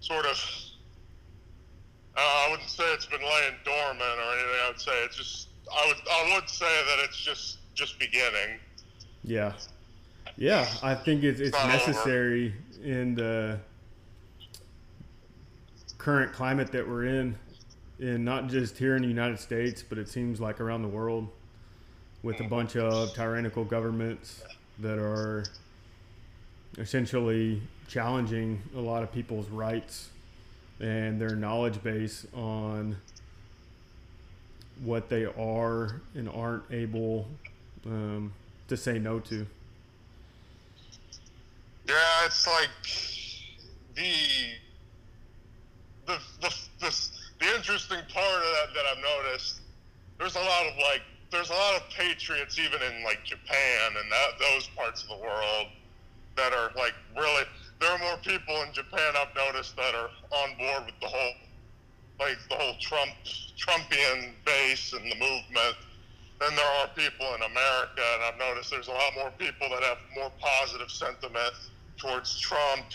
sort 0.00 0.26
of. 0.26 0.63
Uh, 2.16 2.20
I 2.20 2.48
wouldn't 2.50 2.68
say 2.68 2.84
it's 2.92 3.06
been 3.06 3.20
laying 3.20 3.54
dormant 3.64 4.00
or 4.00 4.32
anything. 4.32 4.60
I 4.64 4.68
would 4.68 4.80
say 4.80 4.92
it's 5.04 5.16
just. 5.16 5.48
I 5.72 5.86
would. 5.86 5.96
I 6.08 6.34
would 6.34 6.48
say 6.48 6.66
that 6.66 7.04
it's 7.04 7.16
just 7.16 7.58
just 7.74 7.98
beginning. 7.98 8.60
Yeah, 9.24 9.52
yeah. 10.36 10.68
I 10.82 10.94
think 10.94 11.24
it's 11.24 11.40
it's, 11.40 11.56
it's 11.56 11.66
necessary 11.66 12.54
over. 12.78 12.88
in 12.88 13.14
the 13.14 13.58
current 15.98 16.32
climate 16.32 16.70
that 16.70 16.86
we're 16.86 17.06
in, 17.06 17.34
in 17.98 18.24
not 18.24 18.48
just 18.48 18.76
here 18.76 18.94
in 18.94 19.02
the 19.02 19.08
United 19.08 19.40
States, 19.40 19.82
but 19.82 19.98
it 19.98 20.08
seems 20.08 20.40
like 20.40 20.60
around 20.60 20.82
the 20.82 20.88
world 20.88 21.28
with 22.22 22.40
a 22.40 22.44
bunch 22.44 22.76
of 22.76 23.12
tyrannical 23.14 23.64
governments 23.64 24.42
that 24.80 24.98
are 24.98 25.44
essentially 26.78 27.62
challenging 27.88 28.62
a 28.76 28.80
lot 28.80 29.02
of 29.02 29.12
people's 29.12 29.48
rights 29.48 30.10
and 30.80 31.20
their 31.20 31.36
knowledge 31.36 31.82
base 31.82 32.26
on 32.34 32.96
what 34.82 35.08
they 35.08 35.24
are 35.24 36.00
and 36.14 36.28
aren't 36.28 36.64
able 36.70 37.26
um, 37.86 38.32
to 38.68 38.76
say 38.76 38.98
no 38.98 39.20
to. 39.20 39.46
Yeah, 41.86 41.94
it's 42.24 42.46
like 42.46 42.70
the 43.94 44.14
the 46.06 46.18
the 46.40 46.54
the, 46.80 47.08
the 47.40 47.54
interesting 47.56 47.98
part 48.12 48.42
of 48.42 48.42
that 48.42 48.74
that 48.74 48.84
I've 48.90 49.02
noticed. 49.02 49.60
There's 50.18 50.36
a 50.36 50.40
lot 50.40 50.66
of 50.66 50.76
like 50.78 51.02
there's 51.30 51.50
a 51.50 51.54
lot 51.54 51.76
of 51.76 51.88
patriots 51.90 52.58
even 52.58 52.80
in 52.82 53.04
like 53.04 53.24
Japan 53.24 53.92
and 54.00 54.10
that 54.10 54.38
those 54.38 54.68
parts 54.68 55.02
of 55.02 55.08
the 55.08 55.16
world 55.16 55.66
that 56.36 56.52
are 56.52 56.70
like 56.76 56.94
really 57.16 57.44
there 57.80 57.90
are 57.90 57.98
more 57.98 58.16
people 58.18 58.62
in 58.62 58.72
Japan 58.72 59.14
I've 59.16 59.34
noticed 59.34 59.76
that 59.76 59.94
are 59.94 60.10
on 60.42 60.56
board 60.58 60.86
with 60.86 61.00
the 61.00 61.08
whole 61.08 61.32
like 62.20 62.38
the 62.48 62.54
whole 62.54 62.74
Trump 62.80 63.10
Trumpian 63.58 64.32
base 64.44 64.92
and 64.92 65.10
the 65.10 65.16
movement 65.16 65.76
than 66.40 66.54
there 66.54 66.72
are 66.80 66.88
people 66.94 67.26
in 67.34 67.42
America 67.42 68.02
and 68.14 68.22
I've 68.24 68.38
noticed 68.38 68.70
there's 68.70 68.88
a 68.88 68.92
lot 68.92 69.12
more 69.16 69.30
people 69.38 69.68
that 69.70 69.82
have 69.82 69.98
more 70.14 70.30
positive 70.40 70.90
sentiment 70.90 71.54
towards 71.96 72.38
Trump 72.38 72.86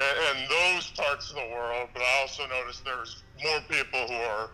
and, 0.00 0.38
and 0.38 0.50
those 0.50 0.90
parts 0.90 1.30
of 1.30 1.36
the 1.36 1.48
world 1.52 1.88
but 1.92 2.02
I 2.02 2.20
also 2.20 2.46
noticed 2.46 2.84
there's 2.84 3.22
more 3.42 3.60
people 3.68 4.06
who 4.06 4.14
are 4.14 4.50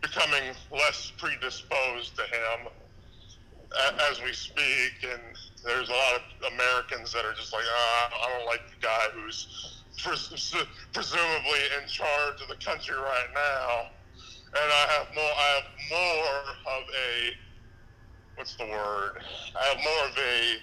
becoming 0.00 0.54
less 0.70 1.12
predisposed 1.18 2.16
to 2.16 2.22
him 2.22 2.68
as 4.10 4.22
we 4.22 4.32
speak 4.32 4.92
and 5.02 5.36
there's 5.64 5.88
a 5.88 5.92
lot 5.92 6.14
of 6.16 6.52
Americans 6.52 7.12
that 7.12 7.24
are 7.24 7.32
just 7.32 7.52
like, 7.52 7.64
ah, 7.66 8.10
I 8.24 8.36
don't 8.36 8.46
like 8.46 8.60
the 8.68 8.86
guy 8.86 9.04
who's 9.14 9.82
pres- 9.98 10.54
presumably 10.92 11.60
in 11.80 11.88
charge 11.88 12.40
of 12.42 12.48
the 12.48 12.56
country 12.64 12.96
right 12.96 13.28
now. 13.34 13.88
And 14.46 14.70
I 14.72 14.86
have 14.92 15.14
more. 15.14 15.24
I 15.24 15.60
have 15.60 15.64
more 15.90 16.76
of 16.76 16.82
a 16.94 17.36
what's 18.36 18.54
the 18.54 18.66
word? 18.66 19.22
I 19.60 19.64
have 19.64 19.78
more 19.78 20.08
of 20.08 20.16
a 20.16 20.56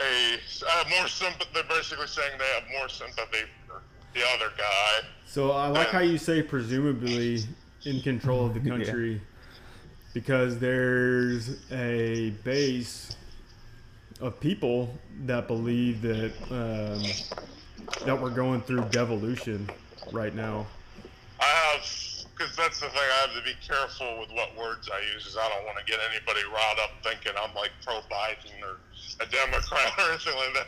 a. 0.00 0.38
I 0.68 0.70
have 0.78 0.88
more 0.88 1.08
sympathy. 1.08 1.50
They're 1.52 1.64
basically 1.64 2.06
saying 2.06 2.30
they 2.38 2.60
have 2.60 2.70
more 2.78 2.88
sympathy 2.88 3.44
for 3.66 3.82
the 4.14 4.20
other 4.36 4.52
guy. 4.56 5.08
So 5.26 5.50
I 5.50 5.66
like 5.66 5.88
how 5.88 5.98
you 6.00 6.16
say 6.16 6.42
presumably 6.42 7.42
in 7.84 8.00
control 8.02 8.46
of 8.46 8.54
the 8.54 8.60
country. 8.70 9.14
Yeah. 9.14 9.18
Because 10.12 10.58
there's 10.58 11.70
a 11.72 12.30
base 12.44 13.09
of 14.20 14.38
people 14.40 14.90
that 15.24 15.46
believe 15.46 16.02
that 16.02 16.32
um, 16.50 17.02
that 18.04 18.20
we're 18.20 18.30
going 18.30 18.60
through 18.62 18.82
devolution 18.90 19.68
right 20.12 20.34
now. 20.34 20.66
I 21.40 21.44
have, 21.44 21.82
because 22.36 22.54
that's 22.56 22.80
the 22.80 22.88
thing. 22.88 23.00
I 23.00 23.26
have 23.26 23.34
to 23.36 23.42
be 23.42 23.56
careful 23.66 24.20
with 24.20 24.30
what 24.32 24.56
words 24.56 24.88
I 24.92 25.00
use. 25.14 25.26
Is 25.26 25.36
I 25.36 25.48
don't 25.48 25.64
want 25.64 25.78
to 25.78 25.84
get 25.84 26.00
anybody 26.10 26.40
riled 26.46 26.78
up 26.80 26.90
thinking 27.02 27.32
I'm 27.40 27.54
like 27.54 27.70
pro 27.84 28.00
Biden 28.12 28.60
or 28.62 28.78
a 29.24 29.26
Democrat 29.28 29.92
or 29.98 30.10
anything 30.10 30.36
like 30.36 30.54
that. 30.54 30.66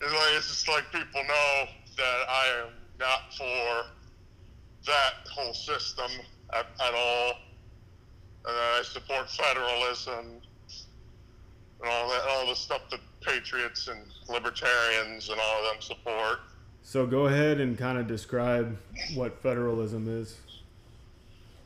It's 0.00 0.12
like 0.12 0.32
it's 0.36 0.48
just 0.48 0.68
like 0.68 0.84
people 0.92 1.22
know 1.22 1.64
that 1.96 2.18
I 2.28 2.62
am 2.62 2.72
not 2.98 3.34
for 3.36 3.90
that 4.86 5.28
whole 5.30 5.54
system 5.54 6.10
at, 6.52 6.66
at 6.80 6.94
all. 6.94 7.32
And 8.48 8.56
I 8.56 8.82
support 8.84 9.28
federalism 9.30 10.40
and 11.80 11.90
all 11.90 12.08
that, 12.08 12.22
all 12.28 12.46
the 12.46 12.54
stuff 12.54 12.82
that 12.90 13.00
patriots 13.20 13.88
and 13.88 14.00
libertarians 14.28 15.28
and 15.28 15.40
all 15.40 15.64
of 15.64 15.72
them 15.72 15.82
support. 15.82 16.38
So 16.82 17.06
go 17.06 17.26
ahead 17.26 17.60
and 17.60 17.76
kind 17.76 17.98
of 17.98 18.06
describe 18.06 18.76
what 19.14 19.42
federalism 19.42 20.08
is. 20.08 20.38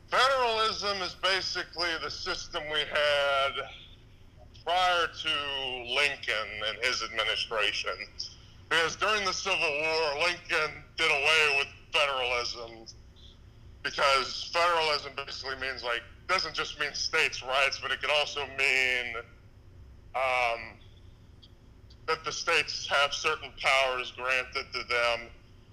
Federalism 0.09 1.01
is 1.03 1.15
basically 1.21 1.89
the 2.03 2.09
system 2.09 2.63
we 2.71 2.79
had 2.79 3.69
prior 4.65 5.07
to 5.07 5.93
Lincoln 5.95 6.49
and 6.67 6.77
his 6.83 7.03
administration. 7.03 7.91
Because 8.69 8.95
during 8.95 9.23
the 9.25 9.33
Civil 9.33 9.59
War, 9.59 10.23
Lincoln 10.23 10.83
did 10.97 11.11
away 11.11 11.57
with 11.57 11.67
federalism 11.93 12.85
because 13.83 14.49
federalism 14.53 15.11
basically 15.15 15.55
means 15.55 15.83
like 15.83 16.01
doesn't 16.27 16.53
just 16.53 16.79
mean 16.79 16.93
states' 16.93 17.43
rights, 17.43 17.79
but 17.81 17.91
it 17.91 17.99
could 18.01 18.11
also 18.11 18.45
mean 18.57 19.15
um, 20.15 20.77
that 22.07 22.23
the 22.25 22.31
states 22.31 22.87
have 22.87 23.13
certain 23.13 23.49
powers 23.61 24.11
granted 24.17 24.65
to 24.73 24.79
them 24.89 25.29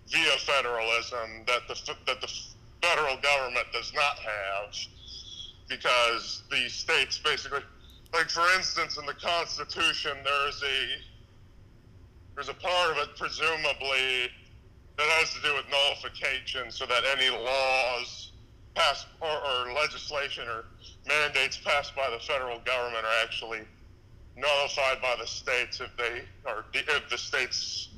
via 0.09 0.39
federalism 0.39 1.45
that 1.47 1.67
the 1.69 1.95
that 2.07 2.21
the 2.21 2.31
federal 2.83 3.17
government 3.21 3.67
does 3.73 3.93
not 3.95 4.19
have, 4.19 4.75
because 5.69 6.43
the 6.51 6.69
states 6.69 7.19
basically, 7.19 7.61
like 8.15 8.31
for 8.31 8.47
instance, 8.57 8.97
in 8.99 9.07
the 9.07 9.15
Constitution, 9.15 10.13
there 10.25 10.49
is 10.49 10.63
a 10.63 11.03
there's 12.35 12.49
a 12.49 12.55
part 12.55 12.93
of 12.93 12.99
it 12.99 13.09
presumably 13.19 14.31
that 14.97 15.07
has 15.19 15.33
to 15.35 15.41
do 15.43 15.55
with 15.55 15.65
nullification, 15.71 16.71
so 16.71 16.87
that 16.87 17.03
any 17.17 17.31
laws 17.31 18.33
passed 18.75 19.07
or, 19.21 19.29
or 19.29 19.73
legislation 19.73 20.47
or 20.49 20.65
mandates 21.07 21.59
passed 21.59 21.97
by 21.97 22.09
the 22.11 22.19
federal 22.21 22.61
government 22.61 23.05
are 23.05 23.25
actually 23.25 23.61
nullified 24.41 25.03
by 25.03 25.17
the 25.21 25.27
states 25.27 25.81
if 25.81 25.95
they 25.97 26.23
are 26.49 26.65
if 26.75 27.11
the 27.11 27.19
states 27.19 27.89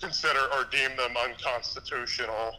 consider 0.00 0.40
or 0.54 0.64
deem 0.70 0.96
them 0.96 1.16
unconstitutional. 1.16 2.56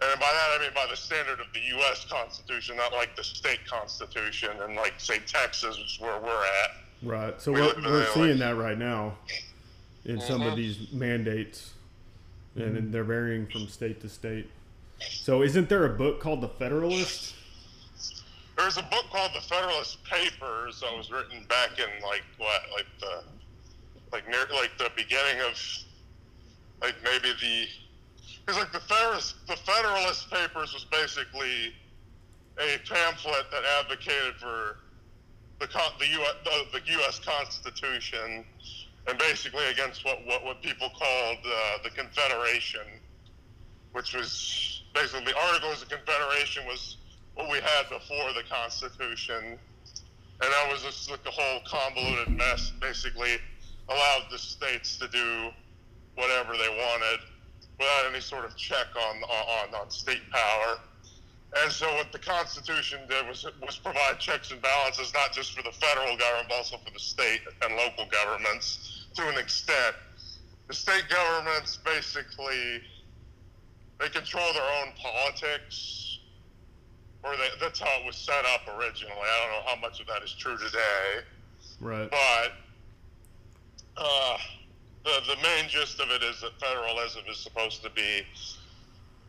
And 0.00 0.18
by 0.18 0.26
that 0.32 0.58
I 0.58 0.62
mean 0.62 0.74
by 0.74 0.86
the 0.90 0.96
standard 0.96 1.40
of 1.40 1.46
the 1.52 1.60
U.S. 1.76 2.06
Constitution, 2.10 2.76
not 2.76 2.92
like 2.92 3.14
the 3.14 3.22
state 3.24 3.64
constitution 3.66 4.50
and 4.62 4.74
like 4.74 4.94
say 4.98 5.18
Texas, 5.26 5.76
is 5.76 6.00
where 6.00 6.18
we're 6.20 6.44
at. 6.44 6.70
Right. 7.02 7.40
So 7.40 7.52
we 7.52 7.60
we're, 7.60 7.74
we're 7.82 8.12
seeing 8.12 8.38
that 8.38 8.56
right 8.56 8.78
now 8.78 9.14
in 10.04 10.16
mm-hmm. 10.16 10.26
some 10.26 10.42
of 10.42 10.48
mm-hmm. 10.48 10.56
these 10.56 10.92
mandates, 10.92 11.74
and 12.56 12.76
mm-hmm. 12.76 12.90
they're 12.90 13.04
varying 13.04 13.46
from 13.46 13.68
state 13.68 14.00
to 14.00 14.08
state. 14.08 14.50
So 14.98 15.42
isn't 15.42 15.68
there 15.68 15.84
a 15.84 15.90
book 15.90 16.20
called 16.20 16.40
The 16.40 16.48
Federalist? 16.48 17.34
There's 18.62 18.78
a 18.78 18.82
book 18.82 19.06
called 19.10 19.32
The 19.34 19.40
Federalist 19.40 20.04
Papers 20.04 20.78
that 20.82 20.96
was 20.96 21.10
written 21.10 21.44
back 21.48 21.80
in 21.80 22.00
like 22.00 22.22
what, 22.38 22.62
like 22.72 22.86
the, 23.00 23.24
like 24.12 24.28
near, 24.28 24.46
like 24.54 24.70
the 24.78 24.88
beginning 24.94 25.40
of, 25.40 25.58
like 26.80 26.94
maybe 27.02 27.34
the, 27.40 27.66
because 28.46 28.60
like 28.60 28.70
the 28.70 28.78
Federalist, 28.78 29.34
the 29.48 29.56
Federalist 29.56 30.30
Papers 30.30 30.72
was 30.72 30.84
basically 30.92 31.74
a 32.60 32.78
pamphlet 32.88 33.50
that 33.50 33.64
advocated 33.80 34.36
for 34.38 34.76
the 35.58 35.66
the 35.98 36.06
U.S. 36.06 36.34
The, 36.44 36.78
the 36.78 36.92
U.S. 36.92 37.18
Constitution 37.18 38.44
and 39.08 39.18
basically 39.18 39.66
against 39.72 40.04
what 40.04 40.24
what, 40.24 40.44
what 40.44 40.62
people 40.62 40.88
called 40.96 41.38
uh, 41.44 41.78
the 41.82 41.90
Confederation, 41.90 42.86
which 43.90 44.14
was 44.14 44.84
basically 44.94 45.24
the 45.32 45.36
Articles 45.48 45.82
of 45.82 45.88
Confederation 45.88 46.64
was 46.66 46.98
what 47.34 47.50
we 47.50 47.58
had 47.58 47.88
before 47.88 48.32
the 48.34 48.42
Constitution, 48.48 49.58
and 50.42 50.52
that 50.52 50.68
was 50.70 50.82
just 50.82 51.10
like 51.10 51.20
a 51.26 51.30
whole 51.30 51.60
convoluted 51.66 52.28
mess. 52.36 52.72
Basically, 52.80 53.36
allowed 53.88 54.26
the 54.30 54.38
states 54.38 54.96
to 54.98 55.08
do 55.08 55.50
whatever 56.14 56.52
they 56.52 56.68
wanted 56.68 57.20
without 57.78 58.10
any 58.10 58.20
sort 58.20 58.44
of 58.44 58.56
check 58.56 58.86
on 58.96 59.22
on, 59.22 59.74
on 59.74 59.90
state 59.90 60.22
power. 60.30 60.78
And 61.62 61.70
so, 61.70 61.86
what 61.94 62.12
the 62.12 62.18
Constitution 62.18 63.00
did 63.08 63.26
was 63.28 63.46
was 63.64 63.78
provide 63.78 64.18
checks 64.18 64.50
and 64.50 64.60
balances, 64.62 65.12
not 65.14 65.32
just 65.32 65.54
for 65.54 65.62
the 65.62 65.72
federal 65.72 66.16
government, 66.16 66.48
but 66.48 66.56
also 66.56 66.76
for 66.78 66.92
the 66.92 67.00
state 67.00 67.40
and 67.62 67.76
local 67.76 68.06
governments 68.06 69.06
to 69.14 69.28
an 69.28 69.38
extent. 69.38 69.96
The 70.68 70.74
state 70.74 71.04
governments 71.10 71.78
basically 71.84 72.82
they 74.00 74.08
control 74.08 74.52
their 74.52 74.62
own 74.80 74.92
politics 74.96 76.11
or 77.22 77.36
they, 77.36 77.48
that's 77.60 77.80
how 77.80 78.00
it 78.00 78.06
was 78.06 78.16
set 78.16 78.44
up 78.46 78.62
originally. 78.78 79.14
I 79.14 79.40
don't 79.42 79.52
know 79.52 79.70
how 79.74 79.80
much 79.80 80.00
of 80.00 80.06
that 80.08 80.22
is 80.22 80.32
true 80.32 80.56
today. 80.56 81.22
Right. 81.80 82.10
But 82.10 82.52
uh, 83.96 84.38
the 85.04 85.34
the 85.34 85.42
main 85.42 85.68
gist 85.68 86.00
of 86.00 86.10
it 86.10 86.22
is 86.22 86.40
that 86.40 86.58
federalism 86.60 87.22
is 87.30 87.38
supposed 87.38 87.82
to 87.82 87.90
be 87.90 88.22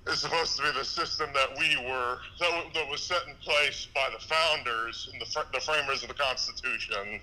is 0.08 0.20
supposed 0.20 0.58
to 0.58 0.64
be 0.64 0.72
the 0.78 0.86
system 0.86 1.30
that 1.34 1.50
we 1.58 1.78
were 1.78 2.18
that, 2.40 2.64
that 2.74 2.90
was 2.90 3.02
set 3.02 3.22
in 3.28 3.36
place 3.36 3.88
by 3.94 4.10
the 4.12 4.24
founders 4.26 5.10
and 5.12 5.22
the, 5.22 5.46
the 5.54 5.60
framers 5.60 6.04
of 6.04 6.10
the 6.10 6.16
Constitution 6.16 7.20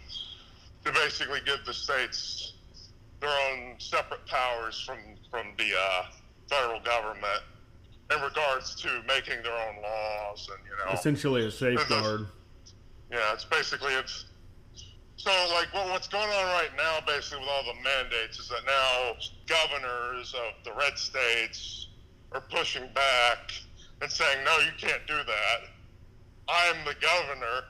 to 0.84 0.92
basically 0.92 1.40
give 1.44 1.58
the 1.66 1.74
states 1.74 2.54
their 3.20 3.30
own 3.50 3.74
separate 3.78 4.26
powers 4.26 4.80
from 4.80 4.98
from 5.30 5.46
the 5.58 5.70
uh, 5.78 6.02
federal 6.48 6.80
government 6.80 7.42
in 8.14 8.20
regards 8.22 8.74
to 8.76 8.88
making 9.06 9.42
their 9.42 9.52
own 9.52 9.82
laws 9.82 10.48
and 10.50 10.64
you 10.64 10.72
know 10.84 10.92
essentially 10.92 11.46
a 11.46 11.50
safeguard. 11.50 12.26
Yeah, 13.10 13.32
it's 13.32 13.44
basically 13.44 13.92
it's 13.94 14.26
so 15.20 15.30
like 15.52 15.68
what's 15.74 16.08
going 16.08 16.30
on 16.30 16.44
right 16.46 16.70
now, 16.78 16.98
basically 17.06 17.40
with 17.40 17.48
all 17.48 17.62
the 17.64 17.80
mandates, 17.82 18.38
is 18.38 18.48
that 18.48 18.62
now 18.64 19.16
governors 19.46 20.34
of 20.34 20.64
the 20.64 20.72
red 20.72 20.96
states 20.96 21.88
are 22.32 22.40
pushing 22.40 22.88
back 22.94 23.52
and 24.00 24.10
saying, 24.10 24.42
no, 24.46 24.58
you 24.60 24.72
can't 24.78 25.06
do 25.06 25.16
that. 25.16 25.68
I'm 26.48 26.76
the 26.86 26.94
governor. 27.02 27.64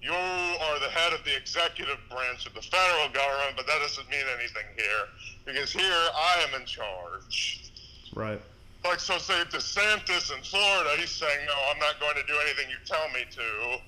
you 0.00 0.12
are 0.12 0.78
the 0.78 0.90
head 0.90 1.12
of 1.12 1.24
the 1.24 1.36
executive 1.36 1.98
branch 2.08 2.46
of 2.46 2.54
the 2.54 2.62
federal 2.62 3.08
government, 3.08 3.56
but 3.56 3.66
that 3.66 3.80
doesn't 3.80 4.08
mean 4.08 4.24
anything 4.38 4.66
here 4.76 5.06
because 5.44 5.72
here 5.72 5.82
I 6.14 6.46
am 6.46 6.60
in 6.60 6.64
charge. 6.64 7.72
Right. 8.14 8.40
Like, 8.84 8.98
so 8.98 9.16
say 9.18 9.44
DeSantis 9.44 10.36
in 10.36 10.42
Florida, 10.42 10.90
he's 10.98 11.10
saying, 11.10 11.46
no, 11.46 11.54
I'm 11.72 11.78
not 11.78 12.00
going 12.00 12.16
to 12.16 12.22
do 12.26 12.34
anything 12.42 12.68
you 12.68 12.76
tell 12.84 13.08
me 13.10 13.24
to 13.30 13.80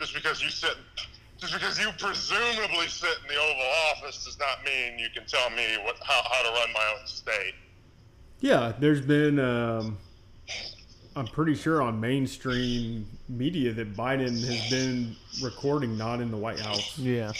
just 0.00 0.14
because 0.14 0.42
you 0.42 0.48
sit, 0.48 0.76
just 1.36 1.52
because 1.52 1.78
you 1.78 1.90
presumably 1.98 2.88
sit 2.88 3.16
in 3.22 3.28
the 3.28 3.40
Oval 3.40 3.62
Office 3.90 4.24
does 4.24 4.38
not 4.38 4.64
mean 4.64 4.98
you 4.98 5.08
can 5.14 5.26
tell 5.26 5.50
me 5.50 5.76
what, 5.84 5.96
how, 6.02 6.22
how 6.30 6.42
to 6.42 6.48
run 6.48 6.72
my 6.72 6.94
own 6.98 7.06
state. 7.06 7.54
Yeah, 8.40 8.72
there's 8.78 9.00
been, 9.00 9.38
um, 9.38 9.98
I'm 11.14 11.26
pretty 11.26 11.54
sure 11.54 11.82
on 11.82 12.00
mainstream 12.00 13.06
media 13.28 13.72
that 13.72 13.94
Biden 13.94 14.42
has 14.46 14.70
been 14.70 15.16
recording 15.42 15.98
not 15.98 16.20
in 16.20 16.30
the 16.30 16.36
White 16.36 16.60
House. 16.60 16.96
Yeah. 16.98 17.32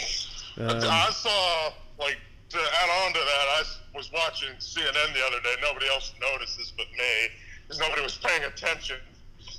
Um, 0.59 0.81
I 0.83 1.11
saw, 1.13 1.73
like, 1.99 2.19
to 2.51 2.59
add 2.59 3.05
on 3.05 3.13
to 3.13 3.19
that, 3.19 3.47
I 3.59 3.63
was 3.95 4.11
watching 4.13 4.51
CNN 4.59 5.15
the 5.15 5.25
other 5.27 5.41
day. 5.43 5.55
Nobody 5.61 5.87
else 5.89 6.13
noticed 6.21 6.57
this 6.59 6.73
but 6.77 6.87
me, 6.93 7.29
because 7.67 7.81
nobody 7.81 8.03
was 8.03 8.17
paying 8.17 8.45
attention. 8.45 8.97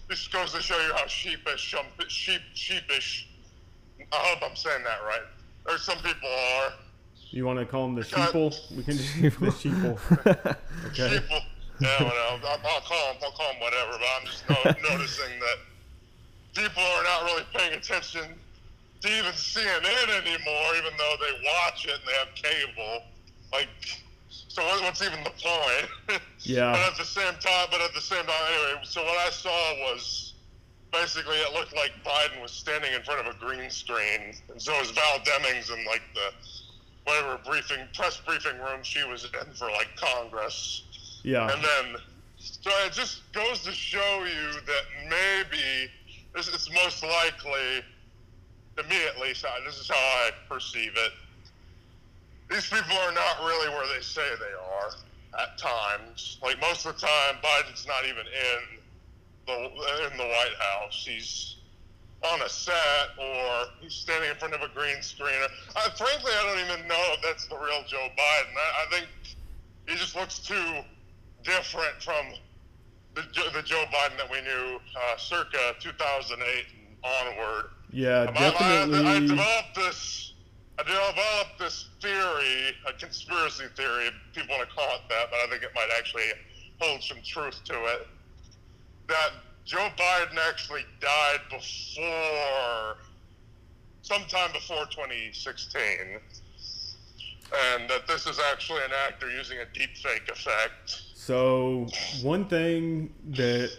This 0.08 0.27
goes 0.27 0.53
to 0.53 0.62
show 0.62 0.79
you 0.79 0.93
how 0.93 1.05
sheepish, 1.05 1.75
sheep, 2.08 2.41
sheepish. 2.53 3.27
I 4.12 4.15
hope 4.15 4.50
I'm 4.50 4.55
saying 4.55 4.84
that 4.84 5.00
right. 5.05 5.22
Or 5.67 5.77
some 5.77 5.98
people 5.98 6.29
are. 6.29 6.74
you 7.29 7.46
want 7.46 7.60
to 7.60 7.65
call 7.65 7.86
them 7.86 7.96
the 7.96 8.01
sheeple? 8.01 8.75
We 8.75 8.84
can 8.84 8.98
just 8.98 9.15
the 9.22 9.29
sheeple. 9.29 10.58
Okay. 10.88 11.19
People, 11.19 11.39
yeah, 11.81 12.03
well, 12.03 12.39
I'll, 12.43 12.60
I'll 12.67 12.81
call 12.81 13.13
them. 13.13 13.22
I'll 13.24 13.31
call 13.31 13.51
them 13.51 13.62
whatever. 13.62 13.91
But 13.91 14.08
I'm 14.19 14.25
just 14.25 14.50
no, 14.50 14.89
noticing 14.96 15.39
that 15.39 15.58
people 16.55 16.81
are 16.81 17.03
not 17.03 17.24
really 17.25 17.43
paying 17.53 17.74
attention 17.74 18.22
to 18.24 18.29
even 19.05 19.31
CNN 19.31 20.09
anymore, 20.09 20.75
even 20.77 20.93
though 20.97 21.15
they 21.19 21.45
watch 21.45 21.85
it 21.85 21.91
and 21.91 22.01
they 22.07 22.13
have 22.13 22.35
cable. 22.35 23.03
Like, 23.51 23.69
so 24.29 24.63
what, 24.63 24.83
what's 24.83 25.01
even 25.01 25.23
the 25.23 25.31
point? 25.31 26.21
Yeah. 26.41 26.71
But 26.71 26.93
at 26.93 26.97
the 26.97 27.03
same 27.03 27.33
time, 27.41 27.67
but 27.69 27.81
at 27.81 27.93
the 27.93 28.01
same 28.01 28.23
time, 28.23 28.43
anyway. 28.47 28.81
So 28.83 29.03
what 29.03 29.17
I 29.17 29.29
saw 29.29 29.51
was 29.91 30.33
basically 30.91 31.35
it 31.35 31.53
looked 31.53 31.75
like 31.75 31.91
Biden 32.03 32.41
was 32.41 32.51
standing 32.51 32.93
in 32.93 33.03
front 33.03 33.27
of 33.27 33.35
a 33.35 33.37
green 33.37 33.69
screen, 33.69 34.33
and 34.49 34.61
so 34.61 34.73
it 34.73 34.79
was 34.79 34.91
Val 34.91 35.19
Demings 35.19 35.71
in 35.71 35.85
like 35.85 36.01
the 36.13 36.31
whatever 37.03 37.39
briefing 37.45 37.87
press 37.93 38.21
briefing 38.25 38.57
room 38.59 38.83
she 38.83 39.03
was 39.03 39.25
in 39.25 39.53
for 39.53 39.69
like 39.71 39.89
Congress. 39.95 40.83
Yeah. 41.23 41.51
And 41.51 41.63
then, 41.63 42.01
so 42.37 42.71
it 42.85 42.93
just 42.93 43.31
goes 43.33 43.63
to 43.63 43.71
show 43.71 44.23
you 44.23 44.61
that 44.65 44.83
maybe 45.09 45.91
this 46.35 46.47
is 46.47 46.69
most 46.73 47.03
likely, 47.03 47.83
to 48.81 48.89
me 48.89 49.05
at 49.07 49.19
least, 49.19 49.45
I- 49.45 49.59
this 49.65 49.77
is 49.77 49.88
how 49.88 49.95
I 49.95 50.31
perceive 50.48 50.95
it. 50.95 51.13
These 52.50 52.67
people 52.69 52.98
are 52.98 53.12
not 53.12 53.39
really 53.41 53.69
where 53.69 53.88
they 53.88 54.01
say 54.01 54.27
they 54.39 54.53
are 54.53 54.91
at 55.39 55.57
times. 55.57 56.39
Like 56.41 56.59
most 56.59 56.86
of 56.86 56.95
the 57.00 57.05
time, 57.05 57.38
Biden's 57.43 57.86
not 57.86 58.05
even 58.05 58.25
in 58.25 58.79
the 59.45 60.09
in 60.12 60.17
the 60.17 60.25
White 60.25 60.55
House. 60.59 61.05
He's 61.05 61.57
on 62.24 62.41
a 62.41 62.50
set 62.50 63.09
or 63.17 63.65
he's 63.79 63.93
standing 63.93 64.29
in 64.29 64.36
front 64.38 64.53
of 64.53 64.62
a 64.62 64.67
green 64.69 65.01
screen. 65.01 65.39
I, 65.75 65.89
frankly, 65.91 66.31
I 66.33 66.43
don't 66.43 66.71
even 66.71 66.88
know 66.88 67.13
if 67.13 67.21
that's 67.21 67.48
the 67.48 67.55
real 67.55 67.83
Joe 67.88 68.09
Biden. 68.17 68.55
I, 68.57 68.86
I 68.86 68.89
think 68.91 69.07
he 69.88 69.95
just 69.95 70.15
looks 70.15 70.39
too 70.39 70.81
different 71.43 72.01
from 72.01 72.33
the, 73.13 73.21
the 73.53 73.62
Joe 73.62 73.86
Biden 73.93 74.17
that 74.17 74.29
we 74.29 74.41
knew 74.41 74.79
uh, 74.95 75.17
circa 75.17 75.75
2008 75.79 76.65
and 76.74 76.98
onward. 77.03 77.65
Yeah, 77.91 78.10
I, 78.10 78.24
I, 78.24 78.29
I 78.29 78.34
definitely. 78.34 79.27
developed 79.27 79.75
this. 79.75 80.34
I 80.77 80.84
developed 80.84 81.60
this 81.60 81.89
theory, 82.01 82.74
a 82.88 82.93
conspiracy 82.93 83.65
theory. 83.75 84.08
if 84.08 84.13
People 84.34 84.55
want 84.58 84.69
to 84.69 84.75
call 84.75 84.88
it 84.96 85.01
that, 85.10 85.27
but 85.29 85.39
I 85.46 85.48
think 85.50 85.63
it 85.63 85.72
might 85.75 85.89
actually 85.98 86.31
hold 86.79 87.03
some 87.03 87.17
truth 87.25 87.62
to 87.65 87.74
it. 87.74 88.08
That 89.08 89.32
Joe 89.65 89.89
Biden 89.97 90.38
actually 90.47 90.86
died 91.02 91.41
before, 91.49 92.97
sometime 94.04 94.52
before 94.54 94.86
2016, 94.86 95.82
and 97.73 97.89
that 97.89 98.08
this 98.08 98.25
is 98.25 98.39
actually 98.52 98.84
an 98.86 98.91
actor 99.08 99.30
using 99.30 99.58
a 99.60 99.65
deep 99.78 99.97
fake 99.97 100.30
effect. 100.32 101.02
So 101.13 101.88
one 102.21 102.45
thing 102.45 103.13
that 103.32 103.71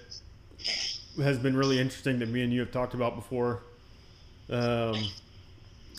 has 1.23 1.39
been 1.39 1.57
really 1.57 1.81
interesting 1.81 2.19
that 2.19 2.29
me 2.29 2.43
and 2.43 2.53
you 2.53 2.61
have 2.61 2.71
talked 2.73 2.95
about 2.95 3.17
before, 3.17 3.63
um, 4.51 4.97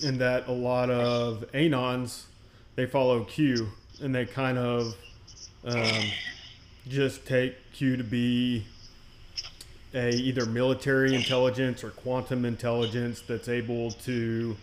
and 0.04 0.20
that 0.20 0.48
a 0.48 0.52
lot 0.52 0.90
of 0.90 1.46
anons 1.54 2.24
they 2.76 2.86
follow 2.86 3.24
Q 3.24 3.70
and 4.02 4.14
they 4.14 4.26
kind 4.26 4.58
of 4.58 4.96
um, 5.66 6.04
just 6.88 7.26
take 7.26 7.56
Q 7.74 7.98
to 7.98 8.04
be 8.04 8.66
a 9.94 10.10
either 10.12 10.46
military 10.46 11.16
intelligence 11.16 11.84
or 11.84 11.90
quantum 11.90 12.46
intelligence 12.46 13.22
that's 13.22 13.50
able 13.50 13.92
to 13.92 14.56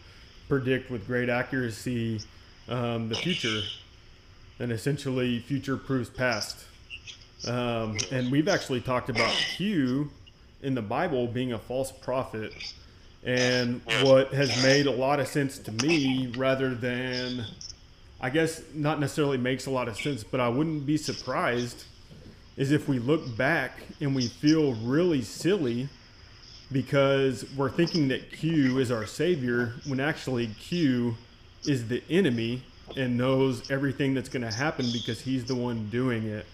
predict 0.48 0.90
with 0.90 1.07
great 1.07 1.29
accuracy 1.29 2.20
um, 2.68 3.09
the 3.09 3.14
future 3.14 3.61
and 4.59 4.72
essentially 4.72 5.38
future 5.40 5.77
proves 5.77 6.09
past. 6.09 6.64
Um, 7.46 7.96
and 8.11 8.33
we've 8.33 8.48
actually 8.48 8.81
talked 8.81 9.11
about 9.11 9.31
Q 9.31 10.11
in 10.62 10.74
the 10.74 10.83
Bible 10.83 11.27
being 11.27 11.53
a 11.53 11.59
false 11.59 11.92
prophet. 11.92 12.53
And 13.29 13.83
what 14.05 14.33
has 14.33 14.62
made 14.62 14.87
a 14.87 14.91
lot 14.91 15.21
of 15.21 15.29
sense 15.29 15.59
to 15.59 15.73
me, 15.85 16.33
rather 16.35 16.75
than, 16.75 17.45
I 18.23 18.31
guess, 18.31 18.62
not 18.73 19.01
necessarily 19.01 19.37
makes 19.37 19.67
a 19.67 19.71
lot 19.71 19.87
of 19.87 19.99
sense, 19.99 20.25
but 20.25 20.41
I 20.41 20.49
wouldn't 20.49 20.87
be 20.87 20.97
surprised, 20.97 21.85
is 22.57 22.73
if 22.73 22.88
we 22.88 22.99
look 22.99 23.37
back 23.37 23.81
and 24.01 24.17
we 24.17 24.29
feel 24.29 24.73
really 24.77 25.21
silly 25.21 25.91
because 26.73 27.45
we're 27.55 27.69
thinking 27.69 28.09
that 28.09 28.33
Q 28.33 28.79
is 28.79 28.91
our 28.91 29.05
savior 29.05 29.75
when 29.87 30.01
actually 30.01 30.47
Q 30.59 31.14
is 31.67 31.87
the 31.88 32.03
enemy 32.09 32.62
and 32.97 33.19
knows 33.19 33.71
everything 33.71 34.14
that's 34.14 34.31
going 34.31 34.49
to 34.49 34.55
happen 34.57 34.87
because 34.91 35.21
he's 35.21 35.45
the 35.45 35.55
one 35.55 35.91
doing 35.91 36.25
it. 36.25 36.47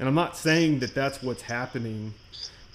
And 0.00 0.08
I'm 0.08 0.16
not 0.16 0.36
saying 0.36 0.80
that 0.80 0.92
that's 0.92 1.22
what's 1.22 1.42
happening, 1.42 2.14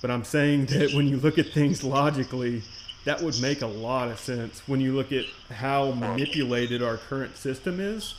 but 0.01 0.09
I'm 0.09 0.23
saying 0.23 0.67
that 0.67 0.93
when 0.93 1.09
you 1.09 1.17
look 1.17 1.37
at 1.37 1.47
things 1.47 1.83
logically, 1.83 2.63
that 3.05 3.21
would 3.21 3.39
make 3.41 3.61
a 3.61 3.67
lot 3.67 4.09
of 4.09 4.19
sense 4.19 4.67
when 4.67 4.79
you 4.79 4.93
look 4.93 5.11
at 5.11 5.25
how 5.49 5.91
manipulated 5.91 6.83
our 6.83 6.97
current 6.97 7.35
system 7.35 7.79
is 7.79 8.13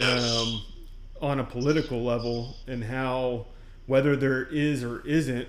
um, 0.00 0.62
on 1.20 1.40
a 1.40 1.44
political 1.44 2.02
level 2.02 2.56
and 2.66 2.82
how 2.82 3.46
whether 3.86 4.16
there 4.16 4.44
is 4.44 4.82
or 4.82 5.06
isn't 5.06 5.46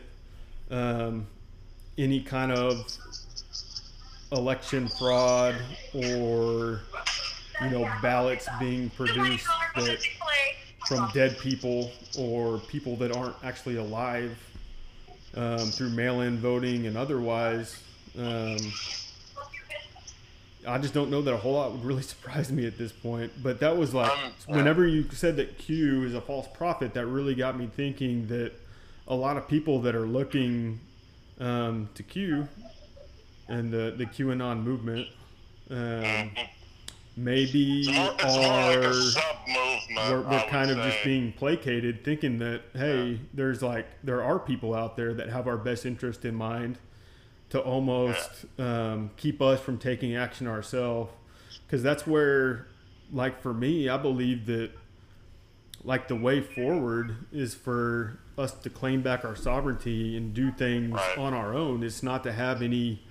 um, 0.70 1.26
any 1.98 2.22
kind 2.22 2.52
of 2.52 2.86
election 4.32 4.88
fraud 4.88 5.56
or 5.94 6.82
you 7.62 7.70
know 7.70 7.90
ballots 8.02 8.48
being 8.60 8.90
produced 8.92 9.48
that 9.76 9.98
from 10.88 11.10
dead 11.14 11.38
people 11.40 11.92
or 12.20 12.60
people 12.60 12.96
that 12.96 13.16
aren't 13.16 13.36
actually 13.44 13.78
alive 13.78 14.38
um, 15.36 15.58
through 15.60 15.90
mail-in 15.90 16.38
voting 16.38 16.86
and 16.86 16.98
otherwise 16.98 17.82
um, 18.18 18.58
I 20.68 20.78
just 20.80 20.94
don't 20.94 21.10
know 21.12 21.22
that 21.22 21.34
a 21.34 21.38
whole 21.38 21.54
lot 21.54 21.72
would 21.72 21.84
really 21.86 22.02
surprise 22.14 22.52
me 22.52 22.66
at 22.66 22.78
this 22.78 22.92
point. 22.92 23.32
But 23.42 23.60
that 23.60 23.78
was 23.78 23.94
like, 23.94 24.12
Um, 24.12 24.32
whenever 24.48 24.88
you 24.88 25.06
said 25.12 25.36
that 25.38 25.58
Q 25.58 26.04
is 26.04 26.14
a 26.14 26.22
false 26.22 26.48
prophet, 26.54 26.94
that 26.94 27.06
really 27.06 27.36
got 27.36 27.58
me 27.58 27.68
thinking 27.68 28.28
that 28.28 28.54
a 29.08 29.16
lot 29.16 29.38
of 29.38 29.48
people 29.48 29.82
that 29.82 29.96
are 29.96 30.06
looking 30.08 30.80
um, 31.40 31.90
to 31.96 32.04
Q 32.04 32.48
and 33.48 33.72
the, 33.72 33.94
the 33.96 34.06
QAnon 34.06 34.64
movement 34.64 35.08
um, 35.70 36.32
maybe 37.18 37.82
It's 37.82 37.88
more, 37.88 38.14
it's 38.20 38.24
like 38.38 38.78
are 38.78 40.10
a 40.10 40.12
we're, 40.12 40.30
we're 40.30 40.48
kind 40.48 40.70
of 40.70 40.78
just 40.78 41.04
being 41.04 41.32
placated, 41.34 42.04
thinking 42.04 42.40
that 42.40 42.62
hey, 42.74 43.20
there's 43.34 43.62
like 43.62 43.88
there 44.04 44.24
are 44.24 44.40
people 44.40 44.74
out 44.76 44.96
there 44.98 45.14
that 45.14 45.30
have 45.30 45.48
our 45.48 45.58
best 45.58 45.86
interest 45.86 46.26
in 46.26 46.36
mind 46.36 46.78
to 47.56 47.62
almost 47.62 48.46
um, 48.60 49.10
keep 49.16 49.42
us 49.42 49.62
from 49.62 49.78
taking 49.78 50.16
action 50.16 50.46
ourselves, 50.46 51.10
because 51.66 51.82
that's 51.82 52.06
where, 52.06 52.68
like 53.14 53.42
for 53.42 53.54
me, 53.54 53.88
I 53.88 53.96
believe 53.98 54.46
that 54.48 54.72
like 55.86 56.08
the 56.10 56.16
way 56.16 56.42
forward 56.42 57.16
is 57.32 57.54
for 57.56 58.20
us 58.38 58.52
to 58.52 58.70
claim 58.70 59.02
back 59.02 59.24
our 59.24 59.36
sovereignty 59.38 60.18
and 60.18 60.34
do 60.34 60.52
things 60.52 60.92
Right. 60.94 61.18
on 61.18 61.34
our 61.34 61.54
own. 61.54 61.82
It's 61.84 62.04
not 62.04 62.24
to 62.24 62.34
have 62.34 62.62
any 62.62 63.02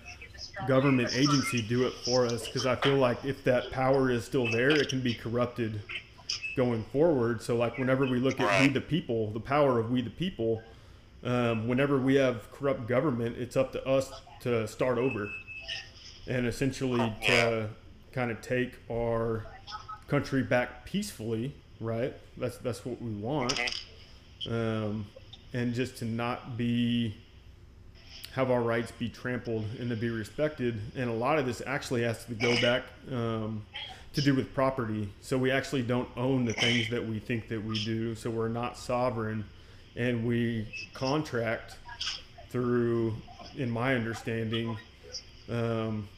government 0.69 1.11
agency 1.15 1.63
do 1.63 1.87
it 1.87 1.95
for 2.05 2.27
us 2.27 2.47
because 2.47 2.67
I 2.67 2.77
feel 2.77 2.97
like 2.97 3.25
if 3.25 3.43
that 3.45 3.71
power 3.71 4.11
is 4.11 4.25
still 4.25 4.51
there, 4.51 4.71
it 4.71 4.91
can 4.91 5.01
be 5.01 5.15
corrupted 5.15 5.81
going 6.57 6.85
forward. 6.93 7.41
So 7.41 7.57
like 7.57 7.79
whenever 7.79 8.05
we 8.07 8.19
look 8.19 8.41
at 8.41 8.61
we 8.61 8.69
the 8.69 8.81
people, 8.81 9.31
the 9.31 9.41
power 9.41 9.79
of 9.79 9.91
we 9.91 10.03
the 10.03 10.11
people, 10.11 10.63
um, 11.25 11.67
whenever 11.69 11.99
we 11.99 12.15
have 12.17 12.51
corrupt 12.53 12.87
government, 12.87 13.37
it's 13.39 13.57
up 13.57 13.73
to 13.73 13.87
us 13.87 14.13
to 14.41 14.67
start 14.69 14.99
over. 14.99 15.31
and 16.27 16.47
essentially 16.47 17.13
to 17.27 17.69
kind 18.13 18.31
of 18.31 18.41
take 18.41 18.73
our 18.91 19.47
country 20.09 20.43
back 20.43 20.85
peacefully, 20.85 21.55
right? 21.81 22.15
That's 22.37 22.57
that's 22.59 22.85
what 22.85 23.01
we 23.03 23.11
want, 23.11 23.59
um, 24.51 25.07
and 25.53 25.75
just 25.75 25.99
to 25.99 26.05
not 26.05 26.57
be 26.57 27.17
have 28.33 28.51
our 28.51 28.63
rights 28.63 28.91
be 28.93 29.09
trampled 29.09 29.65
and 29.79 29.91
to 29.91 29.97
be 29.97 30.11
respected. 30.11 30.81
And 30.97 31.09
a 31.09 31.13
lot 31.13 31.39
of 31.39 31.47
this 31.47 31.63
actually 31.67 32.03
has 32.03 32.25
to 32.25 32.35
go 32.35 32.61
back 32.61 32.83
um, 33.13 33.65
to 34.15 34.21
do 34.21 34.35
with 34.35 34.53
property. 34.55 35.09
So 35.21 35.39
we 35.39 35.51
actually 35.53 35.83
don't 35.83 36.09
own 36.17 36.45
the 36.45 36.53
things 36.53 36.91
that 36.91 37.07
we 37.07 37.21
think 37.21 37.49
that 37.49 37.65
we 37.65 37.85
do. 37.85 38.15
So 38.17 38.31
we're 38.31 38.49
not 38.49 38.77
sovereign, 38.77 39.45
and 39.97 40.27
we 40.27 40.67
contract 40.93 41.77
through, 42.51 43.15
in 43.57 43.71
my 43.71 43.95
understanding. 43.95 44.77
Um, 45.51 46.09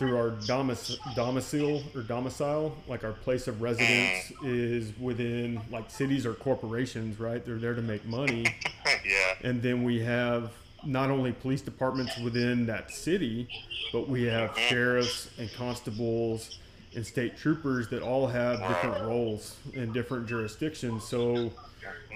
through 0.00 0.16
our 0.16 0.30
domic- 0.30 0.96
domicile 1.14 1.82
or 1.94 2.00
domicile, 2.00 2.74
like 2.88 3.04
our 3.04 3.12
place 3.12 3.46
of 3.48 3.60
residence 3.60 4.32
is 4.42 4.98
within 4.98 5.60
like 5.70 5.90
cities 5.90 6.24
or 6.24 6.32
corporations, 6.32 7.20
right? 7.20 7.44
They're 7.44 7.58
there 7.58 7.74
to 7.74 7.82
make 7.82 8.06
money. 8.06 8.46
yeah. 9.04 9.34
And 9.44 9.60
then 9.60 9.84
we 9.84 10.00
have 10.00 10.52
not 10.86 11.10
only 11.10 11.32
police 11.32 11.60
departments 11.60 12.18
within 12.18 12.64
that 12.64 12.90
city, 12.90 13.46
but 13.92 14.08
we 14.08 14.22
have 14.24 14.56
sheriffs 14.56 15.28
and 15.38 15.52
constables 15.52 16.58
and 16.96 17.06
state 17.06 17.36
troopers 17.36 17.88
that 17.88 18.02
all 18.02 18.26
have 18.26 18.58
different 18.66 19.04
roles 19.04 19.56
in 19.74 19.92
different 19.92 20.26
jurisdictions. 20.26 21.04
So, 21.04 21.52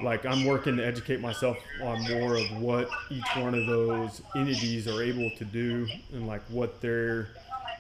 like, 0.03 0.27
I'm 0.27 0.44
working 0.44 0.77
to 0.77 0.87
educate 0.87 1.20
myself 1.20 1.57
on 1.83 2.03
more 2.11 2.37
of 2.37 2.61
what 2.61 2.88
each 3.11 3.37
one 3.37 3.55
of 3.55 3.66
those 3.66 4.22
entities 4.35 4.87
are 4.88 5.03
able 5.03 5.31
to 5.38 5.44
do 5.44 5.87
and 6.12 6.27
like 6.27 6.42
what 6.48 6.81
they're 6.81 7.29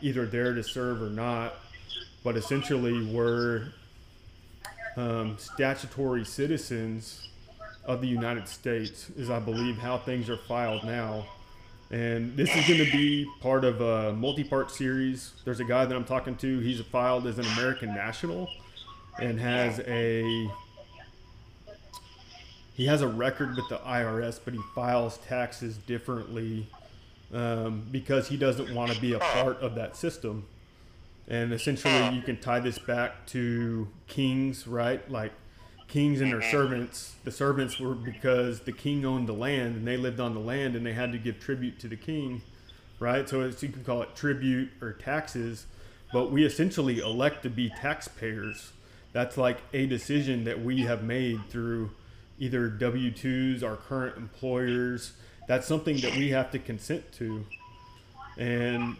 either 0.00 0.26
there 0.26 0.54
to 0.54 0.62
serve 0.62 1.02
or 1.02 1.10
not. 1.10 1.54
But 2.22 2.36
essentially, 2.36 3.06
we're 3.06 3.72
um, 4.96 5.36
statutory 5.38 6.24
citizens 6.24 7.28
of 7.84 8.00
the 8.00 8.08
United 8.08 8.48
States, 8.48 9.10
is 9.16 9.28
I 9.30 9.40
believe 9.40 9.76
how 9.76 9.98
things 9.98 10.30
are 10.30 10.36
filed 10.36 10.84
now. 10.84 11.26
And 11.90 12.36
this 12.36 12.54
is 12.56 12.66
going 12.66 12.84
to 12.84 12.90
be 12.90 13.26
part 13.40 13.64
of 13.64 13.80
a 13.80 14.12
multi 14.14 14.42
part 14.42 14.70
series. 14.70 15.32
There's 15.44 15.60
a 15.60 15.64
guy 15.64 15.84
that 15.84 15.94
I'm 15.94 16.04
talking 16.04 16.34
to, 16.36 16.58
he's 16.60 16.80
filed 16.80 17.26
as 17.26 17.38
an 17.38 17.46
American 17.58 17.94
national 17.94 18.48
and 19.20 19.38
has 19.38 19.80
a. 19.86 20.50
He 22.74 22.86
has 22.86 23.02
a 23.02 23.08
record 23.08 23.56
with 23.56 23.68
the 23.68 23.78
IRS, 23.78 24.40
but 24.44 24.52
he 24.52 24.60
files 24.74 25.18
taxes 25.18 25.78
differently 25.78 26.68
um, 27.32 27.86
because 27.90 28.28
he 28.28 28.36
doesn't 28.36 28.74
want 28.74 28.92
to 28.92 29.00
be 29.00 29.12
a 29.12 29.20
part 29.20 29.60
of 29.60 29.76
that 29.76 29.96
system. 29.96 30.46
And 31.28 31.52
essentially, 31.52 32.16
you 32.16 32.22
can 32.22 32.38
tie 32.38 32.60
this 32.60 32.78
back 32.78 33.26
to 33.28 33.88
kings, 34.08 34.66
right? 34.66 35.08
Like 35.10 35.32
kings 35.88 36.20
and 36.20 36.32
their 36.32 36.42
servants. 36.42 37.14
The 37.22 37.30
servants 37.30 37.78
were 37.78 37.94
because 37.94 38.60
the 38.60 38.72
king 38.72 39.06
owned 39.06 39.28
the 39.28 39.32
land 39.32 39.76
and 39.76 39.86
they 39.86 39.96
lived 39.96 40.18
on 40.18 40.34
the 40.34 40.40
land 40.40 40.74
and 40.74 40.84
they 40.84 40.92
had 40.92 41.12
to 41.12 41.18
give 41.18 41.38
tribute 41.38 41.78
to 41.80 41.88
the 41.88 41.96
king, 41.96 42.42
right? 42.98 43.28
So 43.28 43.42
it's, 43.42 43.62
you 43.62 43.68
can 43.68 43.84
call 43.84 44.02
it 44.02 44.16
tribute 44.16 44.70
or 44.82 44.92
taxes, 44.92 45.66
but 46.12 46.32
we 46.32 46.44
essentially 46.44 46.98
elect 46.98 47.44
to 47.44 47.50
be 47.50 47.70
taxpayers. 47.70 48.72
That's 49.12 49.36
like 49.36 49.58
a 49.72 49.86
decision 49.86 50.42
that 50.44 50.62
we 50.62 50.80
have 50.80 51.04
made 51.04 51.48
through 51.48 51.90
either 52.38 52.68
W 52.68 53.10
2s, 53.10 53.62
our 53.62 53.76
current 53.76 54.16
employers. 54.16 55.12
That's 55.46 55.66
something 55.66 55.98
that 55.98 56.16
we 56.16 56.30
have 56.30 56.50
to 56.52 56.58
consent 56.58 57.12
to. 57.14 57.44
And 58.38 58.96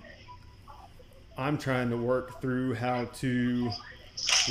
I'm 1.37 1.59
trying 1.59 1.91
to 1.91 1.97
work 1.97 2.41
through 2.41 2.75
how 2.75 3.07
to 3.07 3.71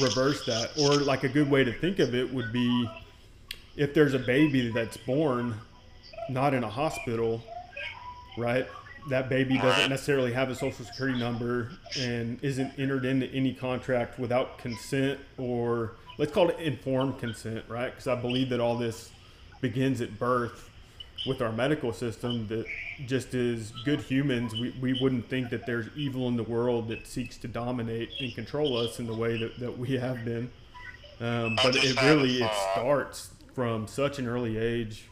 reverse 0.01 0.45
that. 0.45 0.71
Or 0.79 0.95
like 0.95 1.23
a 1.23 1.29
good 1.29 1.49
way 1.49 1.63
to 1.63 1.71
think 1.71 1.99
of 1.99 2.13
it 2.13 2.33
would 2.33 2.51
be 2.51 2.89
if 3.75 3.93
there's 3.93 4.13
a 4.13 4.19
baby 4.19 4.69
that's 4.69 4.97
born 4.97 5.55
not 6.29 6.53
in 6.53 6.63
a 6.63 6.69
hospital, 6.69 7.43
right? 8.37 8.67
That 9.09 9.29
baby 9.29 9.57
doesn't 9.57 9.89
necessarily 9.89 10.31
have 10.33 10.49
a 10.49 10.55
social 10.55 10.85
security 10.85 11.19
number 11.19 11.71
and 11.99 12.39
isn't 12.41 12.79
entered 12.79 13.05
into 13.05 13.27
any 13.27 13.53
contract 13.53 14.17
without 14.17 14.57
consent 14.57 15.19
or 15.37 15.93
let's 16.17 16.31
call 16.31 16.49
it 16.49 16.59
informed 16.59 17.19
consent, 17.19 17.63
right? 17.67 17.91
Because 17.91 18.07
I 18.07 18.15
believe 18.15 18.49
that 18.49 18.59
all 18.59 18.77
this 18.77 19.11
begins 19.61 20.01
at 20.01 20.19
birth 20.19 20.69
with 21.25 21.41
our 21.41 21.51
medical 21.51 21.93
system 21.93 22.47
that 22.47 22.65
just 23.05 23.33
as 23.33 23.71
good 23.85 24.01
humans, 24.01 24.53
we, 24.53 24.75
we 24.81 24.99
wouldn't 25.01 25.29
think 25.29 25.49
that 25.49 25.65
there's 25.65 25.87
evil 25.95 26.27
in 26.27 26.35
the 26.35 26.43
world 26.43 26.87
that 26.89 27.07
seeks 27.07 27.37
to 27.37 27.47
dominate 27.47 28.09
and 28.19 28.33
control 28.35 28.77
us 28.77 28.99
in 28.99 29.07
the 29.07 29.13
way 29.13 29.37
that, 29.37 29.59
that 29.59 29.77
we 29.77 29.97
have 29.97 30.23
been. 30.25 30.49
Um, 31.19 31.55
but 31.63 31.75
it 31.75 32.01
really 32.01 32.41
it 32.41 32.51
starts 32.73 33.31
from 33.53 33.87
such 33.87 34.19
an 34.19 34.27
early 34.27 34.57
age, 34.57 35.05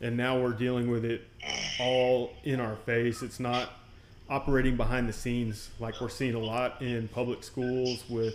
and 0.00 0.16
now 0.16 0.38
we're 0.38 0.52
dealing 0.52 0.90
with 0.90 1.04
it 1.04 1.22
all 1.80 2.32
in 2.44 2.60
our 2.60 2.76
face. 2.76 3.22
It's 3.22 3.40
not 3.40 3.70
operating 4.28 4.76
behind 4.76 5.08
the 5.08 5.12
scenes 5.12 5.70
like 5.78 6.00
we're 6.00 6.08
seeing 6.08 6.34
a 6.34 6.38
lot 6.38 6.82
in 6.82 7.08
public 7.08 7.44
schools 7.44 8.04
with 8.08 8.34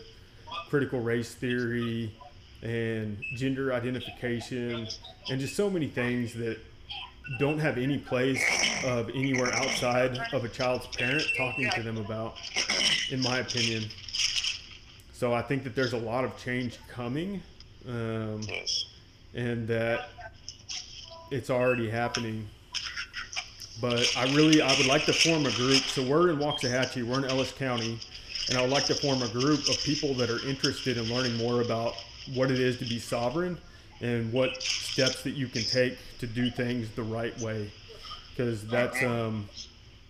critical 0.70 1.00
race 1.00 1.34
theory 1.34 2.14
and 2.62 3.18
gender 3.36 3.74
identification 3.74 4.88
and 5.30 5.40
just 5.40 5.56
so 5.56 5.70
many 5.70 5.88
things 5.88 6.34
that 6.34 6.58
don't 7.40 7.60
have 7.60 7.78
any 7.78 7.98
place 7.98 8.44
of 8.86 9.10
anywhere 9.10 9.54
outside 9.54 10.20
of 10.34 10.44
a 10.44 10.50
child's 10.50 10.88
parent 10.88 11.24
talking 11.38 11.70
to 11.72 11.84
them 11.84 11.98
about, 11.98 12.36
in 13.10 13.22
my 13.22 13.40
opinion. 13.40 13.84
So 15.14 15.34
I 15.34 15.42
think 15.42 15.64
that 15.64 15.76
there's 15.76 15.94
a 15.94 15.98
lot 15.98 16.24
of 16.24 16.36
change 16.38 16.80
coming, 16.90 17.42
um, 17.88 18.42
and 19.36 19.68
that 19.68 20.10
it's 21.30 21.50
already 21.50 21.90
happening. 21.90 22.48
But 23.80 24.12
I 24.18 24.26
really, 24.34 24.62
I 24.62 24.76
would 24.78 24.88
like 24.88 25.06
to 25.06 25.14
form 25.14 25.46
a 25.46 25.52
group. 25.52 25.84
So 25.84 26.04
we're 26.04 26.30
in 26.30 26.38
Waxahachie, 26.38 27.04
we're 27.04 27.20
in 27.20 27.26
Ellis 27.26 27.52
County, 27.52 28.00
and 28.49 28.58
I 28.58 28.62
would 28.62 28.71
like 28.71 28.86
to 28.86 28.95
form 28.95 29.21
a 29.21 29.27
group 29.30 29.69
of 29.69 29.77
people 29.84 30.13
that 30.15 30.30
are 30.30 30.45
interested 30.47 30.97
in 30.97 31.06
learning 31.06 31.38
more 31.38 31.62
about 31.62 31.93
what 32.34 32.51
it 32.51 32.60
is 32.60 32.77
to 32.77 32.86
be 32.86 32.99
sovereign 32.99 33.58
and 34.01 34.32
what 34.34 34.62
steps 34.62 35.23
that 35.23 35.32
you 35.32 35.47
can 35.47 35.62
take 35.63 35.97
to 36.19 36.27
do 36.27 36.49
things 36.49 36.89
the 36.91 37.04
right 37.04 37.38
way. 37.39 37.71
Because 38.32 38.65
that's 38.67 39.01
um, 39.04 39.47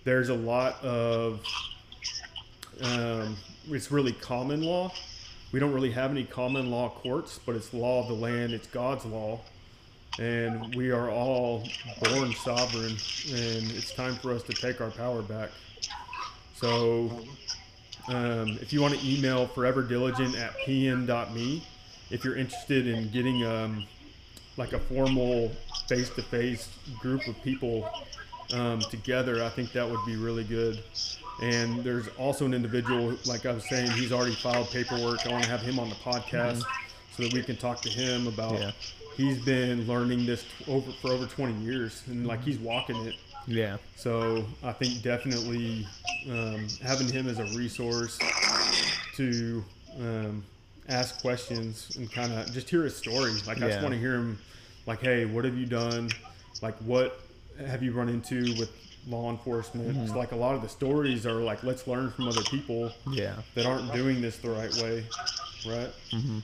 there's 0.04 0.30
a 0.30 0.34
lot 0.34 0.84
of 0.84 1.44
um, 2.84 3.36
it's 3.70 3.91
really 3.91 4.13
common 4.13 4.63
law. 4.63 4.91
We 5.52 5.60
don't 5.60 5.74
really 5.74 5.91
have 5.91 6.12
any 6.12 6.24
common 6.24 6.72
law 6.72 6.89
courts 6.89 7.39
but 7.46 7.56
it's 7.56 7.74
law 7.74 8.02
of 8.02 8.08
the 8.08 8.13
land. 8.13 8.54
It's 8.54 8.67
god's 8.67 9.06
law. 9.06 9.41
And 10.20 10.76
we 10.76 10.91
are 10.91 11.10
all 11.10 11.63
born 12.04 12.34
sovereign 12.34 12.91
and 12.91 13.72
it's 13.72 13.94
time 13.94 14.15
for 14.15 14.34
us 14.34 14.44
to 14.44 14.54
take 14.54 14.82
our 14.82 14.91
power 14.91 15.22
back. 15.22 15.50
So 16.56 17.24
um, 18.08 18.58
if 18.62 18.74
you 18.74 18.82
want 18.82 18.94
to 18.94 19.08
email 19.08 19.48
forever 19.48 19.82
diligent 19.82 20.36
at 20.38 20.56
pm.me 20.66 21.64
if 22.12 22.26
you're 22.26 22.36
interested 22.36 22.88
in 22.88 23.10
getting 23.10 23.46
um, 23.46 23.86
like 24.58 24.74
a 24.74 24.80
formal 24.80 25.50
face-to-face 25.88 26.70
group 27.00 27.26
of 27.28 27.42
people 27.42 27.90
um, 28.54 28.80
together, 28.80 29.44
I 29.44 29.50
think 29.50 29.72
that 29.72 29.90
would 29.90 30.06
be 30.06 30.18
really 30.18 30.44
good. 30.44 30.84
And 31.42 31.84
there's 31.84 32.08
also 32.20 32.46
an 32.46 32.54
individual, 32.54 33.18
like 33.26 33.46
I 33.46 33.54
was 33.54 33.68
saying, 33.68 33.90
he's 33.92 34.12
already 34.12 34.36
filed 34.36 34.70
paperwork. 34.70 35.26
I 35.26 35.32
want 35.32 35.44
to 35.46 35.50
have 35.50 35.62
him 35.62 35.80
on 35.80 35.90
the 35.90 35.96
podcast 35.96 36.64
so 37.16 37.24
that 37.24 37.34
we 37.34 37.42
can 37.42 37.56
talk 37.56 37.82
to 37.82 37.90
him 37.90 38.28
about. 38.28 38.60
Yeah. 38.60 38.72
He's 39.16 39.44
been 39.44 39.88
learning 39.88 40.26
this 40.26 40.44
t- 40.44 40.72
over 40.72 40.92
for 41.02 41.12
over 41.12 41.26
20 41.26 41.54
years, 41.64 42.04
and 42.08 42.28
like 42.28 42.44
he's 42.44 42.60
walking 42.60 42.96
it. 43.08 43.16
Yeah. 43.48 43.78
So 43.96 44.46
I 44.64 44.72
think 44.74 45.02
definitely 45.02 45.88
um, 46.30 46.68
having 46.84 47.08
him 47.10 47.28
as 47.28 47.40
a 47.40 47.46
resource 47.58 48.18
to 49.16 49.64
um, 50.00 50.44
ask 50.88 51.22
questions 51.22 51.96
and 51.98 52.12
kind 52.12 52.32
of 52.34 52.52
just 52.52 52.70
hear 52.70 52.84
his 52.84 52.96
story. 52.96 53.32
Like 53.48 53.58
I 53.62 53.68
just 53.70 53.82
want 53.82 53.94
to 53.94 54.00
hear 54.00 54.16
him, 54.16 54.40
like, 54.86 55.02
hey, 55.02 55.26
what 55.26 55.46
have 55.46 55.58
you 55.58 55.66
done? 55.66 56.10
Like, 56.62 56.76
what 56.80 57.20
have 57.66 57.84
you 57.84 57.92
run 57.92 58.10
into 58.10 58.56
with 58.58 58.72
law 59.08 59.30
enforcement? 59.30 59.96
It's 59.98 60.16
like 60.16 60.32
a 60.32 60.36
lot 60.36 60.56
of 60.56 60.62
the 60.62 60.70
stories 60.70 61.26
are 61.26 61.34
like, 61.42 61.64
let's 61.64 61.88
learn 61.88 62.12
from 62.12 62.28
other 62.28 62.42
people 62.44 62.92
Yeah. 63.10 63.36
that 63.56 63.66
aren't 63.66 63.92
doing 63.94 64.22
this 64.22 64.38
the 64.38 64.50
right 64.50 64.74
way, 64.76 65.06
right? 65.68 65.90
Mm-hmm. 66.12 66.40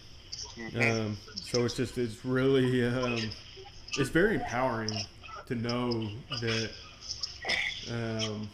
Um, 0.81 1.17
so 1.35 1.65
it's 1.65 1.75
just 1.75 1.97
it's 1.99 2.25
really 2.25 2.85
um, 2.85 3.19
it's 3.97 4.09
very 4.09 4.35
empowering 4.35 4.89
to 5.47 5.55
know 5.55 6.09
that 6.41 6.69
um, 7.91 8.47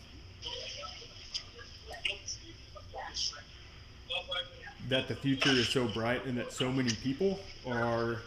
that 4.90 5.08
the 5.08 5.16
future 5.16 5.50
is 5.52 5.70
so 5.70 5.88
bright 5.88 6.26
and 6.26 6.38
that 6.38 6.52
so 6.52 6.72
many 6.72 6.92
people 6.96 7.40
are 7.66 8.18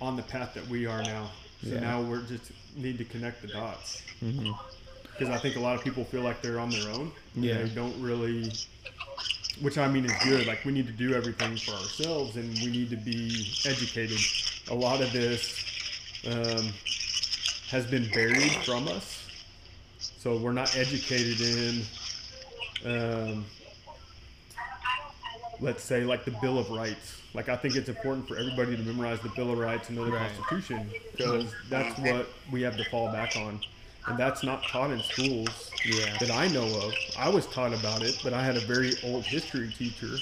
on 0.00 0.16
the 0.16 0.22
path 0.22 0.54
that 0.54 0.66
we 0.68 0.86
are 0.86 1.02
now. 1.02 1.30
So 1.62 1.70
Yeah. 1.74 1.80
now 1.80 2.00
we're 2.02 2.22
just 2.22 2.50
need 2.76 2.98
to 2.98 3.04
connect 3.04 3.42
the 3.42 3.48
dots. 3.48 4.02
Mm-hmm. 4.22 4.50
because 5.12 5.28
I 5.34 5.38
think 5.38 5.56
a 5.56 5.60
lot 5.60 5.76
of 5.76 5.82
people 5.84 6.04
feel 6.04 6.22
like 6.22 6.40
they're 6.42 6.58
on 6.60 6.70
their 6.70 6.88
own. 6.90 7.12
Yeah. 7.34 7.62
They 7.62 7.68
don't 7.70 7.98
really, 8.02 8.50
which 9.60 9.76
I 9.78 9.86
mean 9.88 10.04
is 10.06 10.12
good. 10.24 10.46
Like 10.46 10.64
we 10.64 10.72
need 10.72 10.86
to 10.86 10.92
do 10.94 11.12
everything 11.14 11.56
for 11.58 11.72
ourselves, 11.72 12.36
and 12.36 12.52
we 12.60 12.66
need 12.68 12.88
to 12.90 12.96
be 12.96 13.50
educated. 13.66 14.18
A 14.70 14.74
lot 14.74 15.00
of 15.02 15.12
this 15.12 15.62
um, 16.26 16.72
has 17.70 17.84
been 17.86 18.08
buried 18.12 18.52
from 18.64 18.88
us, 18.88 19.19
so 20.20 20.36
we're 20.36 20.52
not 20.52 20.76
educated 20.76 21.40
in. 21.40 21.82
Um, 22.84 23.44
let's 25.60 25.82
say 25.82 26.04
like 26.04 26.24
the 26.24 26.30
Bill 26.42 26.58
of 26.58 26.70
Rights. 26.70 27.16
Like 27.34 27.48
I 27.48 27.56
think 27.56 27.74
it's 27.76 27.88
important 27.88 28.28
for 28.28 28.36
everybody 28.36 28.76
to 28.76 28.82
memorize 28.82 29.20
the 29.20 29.28
Bill 29.30 29.50
of 29.52 29.58
Rights 29.58 29.88
and 29.88 29.96
know 29.98 30.04
the 30.04 30.12
Right. 30.12 30.30
Constitution 30.36 30.90
because 31.16 31.52
that's 31.68 31.98
what 32.00 32.28
we 32.52 32.62
have 32.62 32.76
to 32.76 32.84
fall 32.90 33.10
back 33.12 33.36
on, 33.36 33.60
and 34.08 34.18
that's 34.18 34.42
not 34.42 34.62
taught 34.64 34.90
in 34.90 35.00
schools 35.02 35.70
Yeah. 35.84 36.16
that 36.18 36.30
I 36.30 36.48
know 36.48 36.64
of. 36.66 36.92
I 37.18 37.28
was 37.28 37.46
taught 37.46 37.72
about 37.72 38.02
it, 38.02 38.18
but 38.22 38.32
I 38.34 38.42
had 38.44 38.56
a 38.56 38.60
very 38.60 38.92
old 39.04 39.24
history 39.24 39.72
teacher 39.78 40.16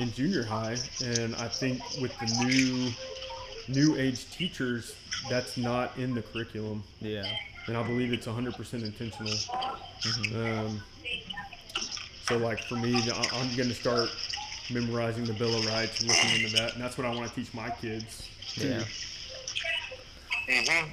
in 0.00 0.10
junior 0.12 0.42
high, 0.44 0.76
and 1.04 1.34
I 1.36 1.48
think 1.48 1.80
with 2.00 2.12
the 2.18 2.44
new 2.46 2.90
new 3.66 3.96
age 3.96 4.30
teachers, 4.30 4.94
that's 5.30 5.56
not 5.56 5.96
in 5.98 6.14
the 6.14 6.20
curriculum, 6.22 6.82
Yeah. 7.00 7.24
And 7.66 7.76
I 7.76 7.82
believe 7.82 8.12
it's 8.12 8.26
100% 8.26 8.84
intentional. 8.84 9.32
Um, 10.34 10.82
so, 12.28 12.36
like 12.38 12.60
for 12.64 12.76
me, 12.76 12.94
I- 12.96 13.28
I'm 13.34 13.54
going 13.56 13.68
to 13.68 13.74
start 13.74 14.08
memorizing 14.70 15.24
the 15.24 15.32
Bill 15.34 15.54
of 15.56 15.66
Rights, 15.66 16.00
and 16.00 16.08
looking 16.08 16.42
into 16.42 16.56
that, 16.56 16.74
and 16.74 16.82
that's 16.82 16.96
what 16.96 17.06
I 17.06 17.14
want 17.14 17.28
to 17.28 17.34
teach 17.34 17.52
my 17.54 17.70
kids. 17.70 18.28
too. 18.54 18.68
Yeah. 18.68 18.82
Mm-hmm. 20.48 20.90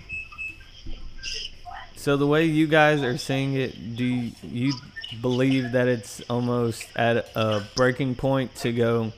So 1.96 2.18
the 2.18 2.26
way 2.28 2.46
you 2.46 2.66
guys 2.68 3.04
are 3.04 3.18
seeing 3.18 3.54
it, 3.54 3.96
do 3.96 4.04
you, 4.04 4.32
you 4.42 4.74
believe 5.22 5.74
that 5.74 5.88
it's 5.88 6.20
almost 6.30 6.88
at 6.96 7.30
a 7.36 7.62
breaking 7.76 8.16
point 8.16 8.56
to 8.56 8.72
go 8.72 9.12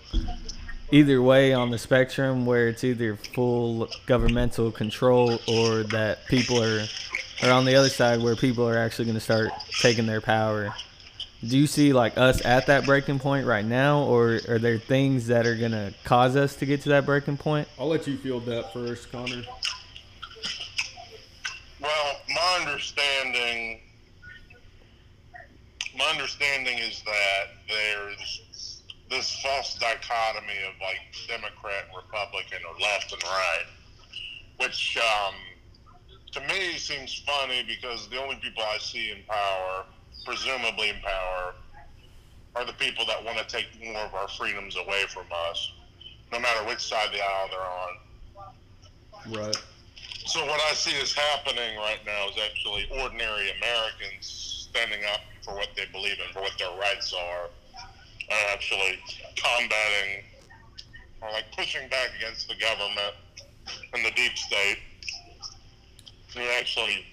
either 0.91 1.21
way 1.21 1.53
on 1.53 1.69
the 1.71 1.77
spectrum, 1.77 2.45
where 2.45 2.67
it's 2.67 2.83
either 2.83 3.15
full 3.15 3.87
governmental 4.05 4.69
control 4.71 5.39
or 5.47 5.83
that 5.83 6.25
people 6.27 6.61
are, 6.61 6.85
or 7.43 7.51
on 7.51 7.65
the 7.65 7.75
other 7.75 7.89
side 7.89 8.21
where 8.21 8.35
people 8.35 8.67
are 8.67 8.77
actually 8.77 9.05
going 9.05 9.15
to 9.15 9.21
start 9.21 9.51
taking 9.81 10.05
their 10.05 10.21
power? 10.21 10.73
Do 11.45 11.57
you 11.57 11.67
see 11.67 11.91
like 11.91 12.17
us 12.17 12.43
at 12.45 12.67
that 12.67 12.85
breaking 12.85 13.19
point 13.19 13.45
right 13.45 13.65
now, 13.65 14.03
or 14.03 14.39
are 14.47 14.59
there 14.59 14.77
things 14.77 15.27
that 15.27 15.45
are 15.45 15.55
going 15.55 15.73
to 15.73 15.93
cause 16.05 16.37
us 16.37 16.55
to 16.57 16.65
get 16.65 16.81
to 16.81 16.89
that 16.89 17.05
breaking 17.05 17.37
point? 17.37 17.67
I'll 17.77 17.89
let 17.89 18.07
you 18.07 18.17
field 18.17 18.45
that 18.45 18.71
first, 18.71 19.11
Connor. 19.11 19.43
Well, 21.81 22.21
my 22.33 22.59
understanding, 22.61 23.81
my 25.97 26.05
understanding 26.05 26.77
is 26.77 27.03
that 27.03 27.45
there's 27.67 28.81
this 29.09 29.41
false 29.43 29.75
dichotomy 29.75 30.59
of 30.65 30.79
like 30.79 30.99
Democrat, 31.27 31.87
and 31.89 31.97
Republican, 31.97 32.59
or 32.69 32.79
left 32.79 33.11
and 33.11 33.23
right, 33.23 33.65
which 34.59 34.97
um, 34.97 35.35
to 36.33 36.41
me 36.41 36.77
seems 36.77 37.23
funny 37.25 37.63
because 37.67 38.09
the 38.09 38.21
only 38.21 38.35
people 38.37 38.63
I 38.63 38.77
see 38.79 39.11
in 39.11 39.19
power, 39.27 39.85
presumably 40.25 40.89
in 40.89 40.95
power, 41.01 41.53
are 42.55 42.65
the 42.65 42.73
people 42.73 43.05
that 43.05 43.23
want 43.23 43.37
to 43.37 43.45
take 43.45 43.67
more 43.83 44.01
of 44.01 44.13
our 44.13 44.27
freedoms 44.27 44.75
away 44.75 45.03
from 45.09 45.25
us, 45.49 45.71
no 46.31 46.39
matter 46.39 46.67
which 46.67 46.81
side 46.81 47.07
of 47.07 47.13
the 47.13 47.21
aisle 47.21 47.49
they're 47.49 49.35
on. 49.35 49.45
Right. 49.45 49.63
So 50.25 50.45
what 50.45 50.59
I 50.69 50.73
see 50.73 50.95
is 50.97 51.13
happening 51.13 51.77
right 51.77 51.99
now 52.05 52.29
is 52.29 52.35
actually 52.43 52.87
ordinary 53.01 53.51
Americans 53.57 54.67
standing 54.71 55.03
up 55.13 55.21
for 55.43 55.53
what 55.53 55.69
they 55.75 55.85
believe 55.91 56.17
in, 56.25 56.33
for 56.33 56.41
what 56.41 56.57
their 56.57 56.71
rights 56.79 57.13
are, 57.13 57.49
and 58.29 58.39
actually 58.51 58.99
combating 59.35 60.23
or 61.21 61.31
like 61.31 61.45
pushing 61.55 61.87
back 61.89 62.09
against 62.17 62.47
the 62.47 62.55
government 62.55 63.15
and 63.93 64.05
the 64.05 64.11
deep 64.11 64.37
state. 64.37 64.77
They're 66.35 66.59
actually 66.59 67.05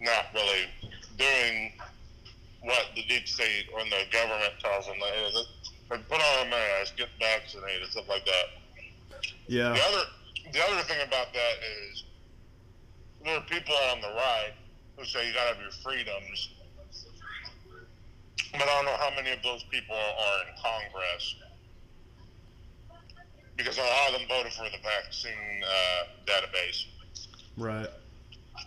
not 0.00 0.26
really 0.34 0.66
doing 1.16 1.72
what 2.62 2.86
the 2.94 3.02
deep 3.04 3.26
state 3.26 3.66
or 3.72 3.80
the 3.84 4.04
government 4.12 4.52
tells 4.60 4.86
them. 4.86 4.96
They, 5.00 5.96
they 5.96 6.02
put 6.08 6.20
on 6.20 6.46
a 6.46 6.50
mask, 6.50 6.96
get 6.96 7.08
vaccinated, 7.18 7.88
stuff 7.90 8.08
like 8.08 8.24
that. 8.24 8.46
Yeah. 9.46 9.72
The 9.72 9.82
other, 9.82 10.04
the 10.52 10.60
other 10.62 10.82
thing 10.84 10.98
about 11.06 11.32
that 11.32 11.54
is 11.90 12.04
there 13.24 13.36
are 13.36 13.42
people 13.42 13.74
on 13.92 14.00
the 14.00 14.08
right 14.08 14.52
who 14.96 15.04
say 15.04 15.26
you 15.26 15.34
gotta 15.34 15.54
have 15.54 15.62
your 15.62 15.72
freedoms, 15.82 16.50
but 18.52 18.62
I 18.62 18.66
don't 18.66 18.84
know 18.84 18.96
how 18.98 19.10
many 19.14 19.30
of 19.30 19.42
those 19.42 19.62
people 19.64 19.96
are 19.96 20.48
in 20.48 20.54
Congress 20.62 21.36
because 23.56 23.76
a 23.76 23.82
lot 23.82 24.14
of 24.14 24.20
them 24.20 24.28
voted 24.28 24.52
for 24.52 24.64
the 24.64 24.78
vaccine 24.82 25.62
uh, 25.64 26.04
database, 26.26 26.86
Right. 27.56 27.88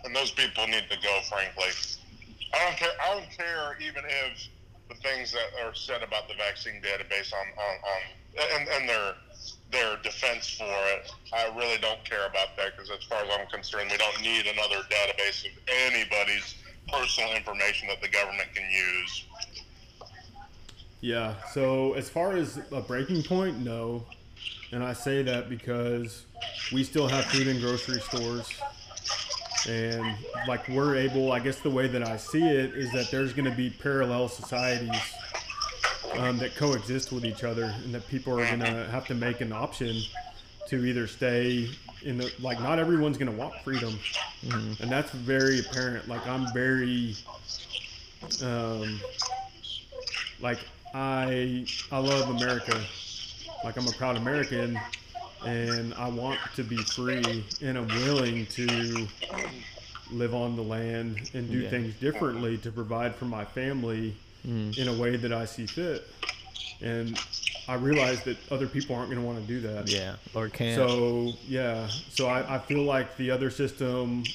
And 0.03 0.15
those 0.15 0.31
people 0.31 0.67
need 0.67 0.85
to 0.89 0.97
go. 1.01 1.19
Frankly, 1.29 1.71
I 2.53 2.65
don't 2.65 2.77
care. 2.77 2.91
I 3.01 3.13
don't 3.13 3.29
care 3.31 3.77
even 3.81 4.03
if 4.05 4.47
the 4.89 4.95
things 4.95 5.31
that 5.31 5.65
are 5.65 5.73
said 5.73 6.03
about 6.03 6.27
the 6.27 6.35
vaccine 6.35 6.81
database 6.81 7.33
on 7.33 7.47
on, 7.57 7.75
on 7.83 8.59
and, 8.59 8.69
and 8.69 8.89
their 8.89 9.13
their 9.71 9.97
defense 10.03 10.49
for 10.57 10.63
it. 10.65 11.11
I 11.33 11.45
really 11.57 11.79
don't 11.79 12.03
care 12.05 12.27
about 12.27 12.55
that 12.57 12.77
because, 12.77 12.91
as 12.91 13.03
far 13.03 13.23
as 13.23 13.29
I'm 13.37 13.47
concerned, 13.47 13.89
we 13.91 13.97
don't 13.97 14.21
need 14.21 14.45
another 14.45 14.83
database 14.89 15.45
of 15.45 15.51
anybody's 15.67 16.55
personal 16.87 17.33
information 17.35 17.87
that 17.87 18.01
the 18.01 18.07
government 18.07 18.49
can 18.53 18.69
use. 18.69 19.25
Yeah. 21.01 21.33
So 21.53 21.93
as 21.93 22.09
far 22.09 22.33
as 22.37 22.59
a 22.71 22.81
breaking 22.81 23.23
point, 23.23 23.59
no. 23.59 24.05
And 24.71 24.83
I 24.83 24.93
say 24.93 25.21
that 25.23 25.49
because 25.49 26.25
we 26.71 26.83
still 26.83 27.07
have 27.07 27.25
food 27.25 27.47
in 27.47 27.59
grocery 27.59 27.99
stores. 27.99 28.49
And 29.67 30.15
like 30.47 30.67
we're 30.67 30.95
able, 30.95 31.31
I 31.31 31.39
guess 31.39 31.59
the 31.59 31.69
way 31.69 31.87
that 31.87 32.07
I 32.07 32.17
see 32.17 32.43
it 32.43 32.73
is 32.73 32.91
that 32.91 33.09
there's 33.11 33.33
going 33.33 33.49
to 33.49 33.55
be 33.55 33.69
parallel 33.69 34.27
societies 34.27 35.01
um, 36.17 36.37
that 36.39 36.55
coexist 36.55 37.11
with 37.11 37.25
each 37.25 37.43
other, 37.43 37.73
and 37.83 37.93
that 37.93 38.07
people 38.07 38.39
are 38.39 38.45
going 38.45 38.59
to 38.59 38.85
have 38.91 39.07
to 39.07 39.15
make 39.15 39.41
an 39.41 39.51
option 39.51 39.95
to 40.67 40.85
either 40.85 41.07
stay 41.07 41.69
in 42.03 42.17
the 42.17 42.31
like. 42.41 42.59
Not 42.61 42.79
everyone's 42.79 43.17
going 43.17 43.31
to 43.31 43.37
want 43.37 43.55
freedom, 43.63 43.97
and 44.51 44.89
that's 44.91 45.11
very 45.11 45.59
apparent. 45.59 46.07
Like 46.07 46.25
I'm 46.27 46.51
very, 46.53 47.15
um, 48.43 48.99
like 50.41 50.59
I 50.93 51.65
I 51.91 51.97
love 51.99 52.29
America. 52.29 52.79
Like 53.63 53.77
I'm 53.77 53.87
a 53.87 53.91
proud 53.93 54.17
American, 54.17 54.77
and 55.45 55.93
I 55.95 56.07
want 56.09 56.39
to 56.55 56.63
be 56.63 56.77
free, 56.77 57.43
and 57.61 57.77
I'm 57.77 57.87
willing 57.87 58.45
to 58.47 59.07
live 60.11 60.33
on 60.33 60.55
the 60.55 60.61
land 60.61 61.29
and 61.33 61.49
do 61.49 61.59
Yeah. 61.59 61.69
things 61.69 61.95
differently 61.95 62.57
to 62.59 62.71
provide 62.71 63.15
for 63.15 63.25
my 63.25 63.45
family 63.45 64.15
Mm. 64.47 64.77
in 64.77 64.87
a 64.89 64.93
way 64.93 65.15
that 65.15 65.31
I 65.31 65.45
see 65.45 65.65
fit. 65.65 66.05
And 66.81 67.17
I 67.69 67.75
realize 67.75 68.21
that 68.23 68.35
other 68.51 68.67
people 68.67 68.93
aren't 68.95 69.09
going 69.09 69.21
to 69.21 69.25
want 69.25 69.39
to 69.39 69.47
do 69.47 69.61
that. 69.61 69.87
Yeah, 69.89 70.15
or 70.33 70.49
can't. 70.49 70.75
So 70.75 71.31
yeah, 71.47 71.87
so 72.09 72.27
I, 72.27 72.55
I 72.55 72.59
feel 72.59 72.83
like 72.83 73.15
the 73.15 73.31
other 73.31 73.49
system 73.49 74.25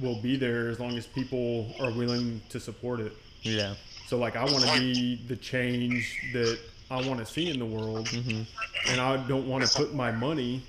will 0.00 0.20
be 0.22 0.36
there 0.36 0.68
as 0.68 0.78
long 0.78 0.96
as 0.96 1.06
people 1.06 1.74
are 1.80 1.90
willing 1.90 2.40
to 2.50 2.60
support 2.60 3.00
it. 3.00 3.12
yeah. 3.42 3.74
So 4.06 4.16
like 4.16 4.36
I 4.36 4.44
want 4.44 4.64
to 4.64 4.78
be 4.78 5.16
the 5.26 5.36
change 5.36 6.16
that 6.32 6.58
I 6.90 7.06
want 7.06 7.20
to 7.20 7.26
see 7.26 7.50
in 7.50 7.58
the 7.58 7.66
world, 7.66 8.08
and 8.88 9.00
I 9.00 9.16
don't 9.28 9.46
want 9.46 9.66
to 9.66 9.76
put 9.76 9.94
my 9.94 10.10
money 10.10 10.62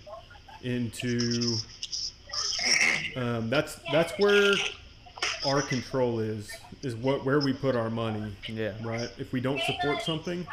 into. 0.63 1.55
Um, 3.15 3.49
that's 3.49 3.79
that's 3.91 4.11
where 4.19 4.53
our 5.45 5.61
control 5.61 6.19
is 6.19 6.51
is 6.83 6.95
what 6.95 7.25
where 7.25 7.39
we 7.39 7.53
put 7.53 7.75
our 7.75 7.89
money, 7.89 8.33
Yeah. 8.47 8.73
right? 8.83 9.09
If 9.17 9.31
we 9.31 9.39
don't 9.39 9.61
support 9.61 10.01
something, 10.01 10.45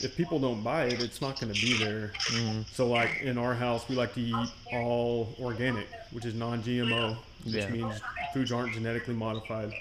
if 0.00 0.16
people 0.16 0.38
don't 0.38 0.62
buy 0.62 0.84
it, 0.84 1.02
it's 1.02 1.20
not 1.20 1.38
going 1.40 1.52
to 1.52 1.60
be 1.60 1.76
there. 1.78 2.12
Mm-hmm. 2.30 2.62
So 2.72 2.86
like 2.86 3.20
in 3.22 3.38
our 3.38 3.54
house, 3.54 3.88
we 3.88 3.96
like 3.96 4.14
to 4.14 4.20
eat 4.20 4.48
all 4.72 5.34
organic, 5.40 5.88
which 6.12 6.24
is 6.24 6.34
non-GMO, 6.34 7.16
which 7.44 7.54
Yeah. 7.54 7.68
means 7.70 8.00
foods 8.32 8.52
aren't 8.52 8.72
genetically 8.74 9.14
modified 9.14 9.72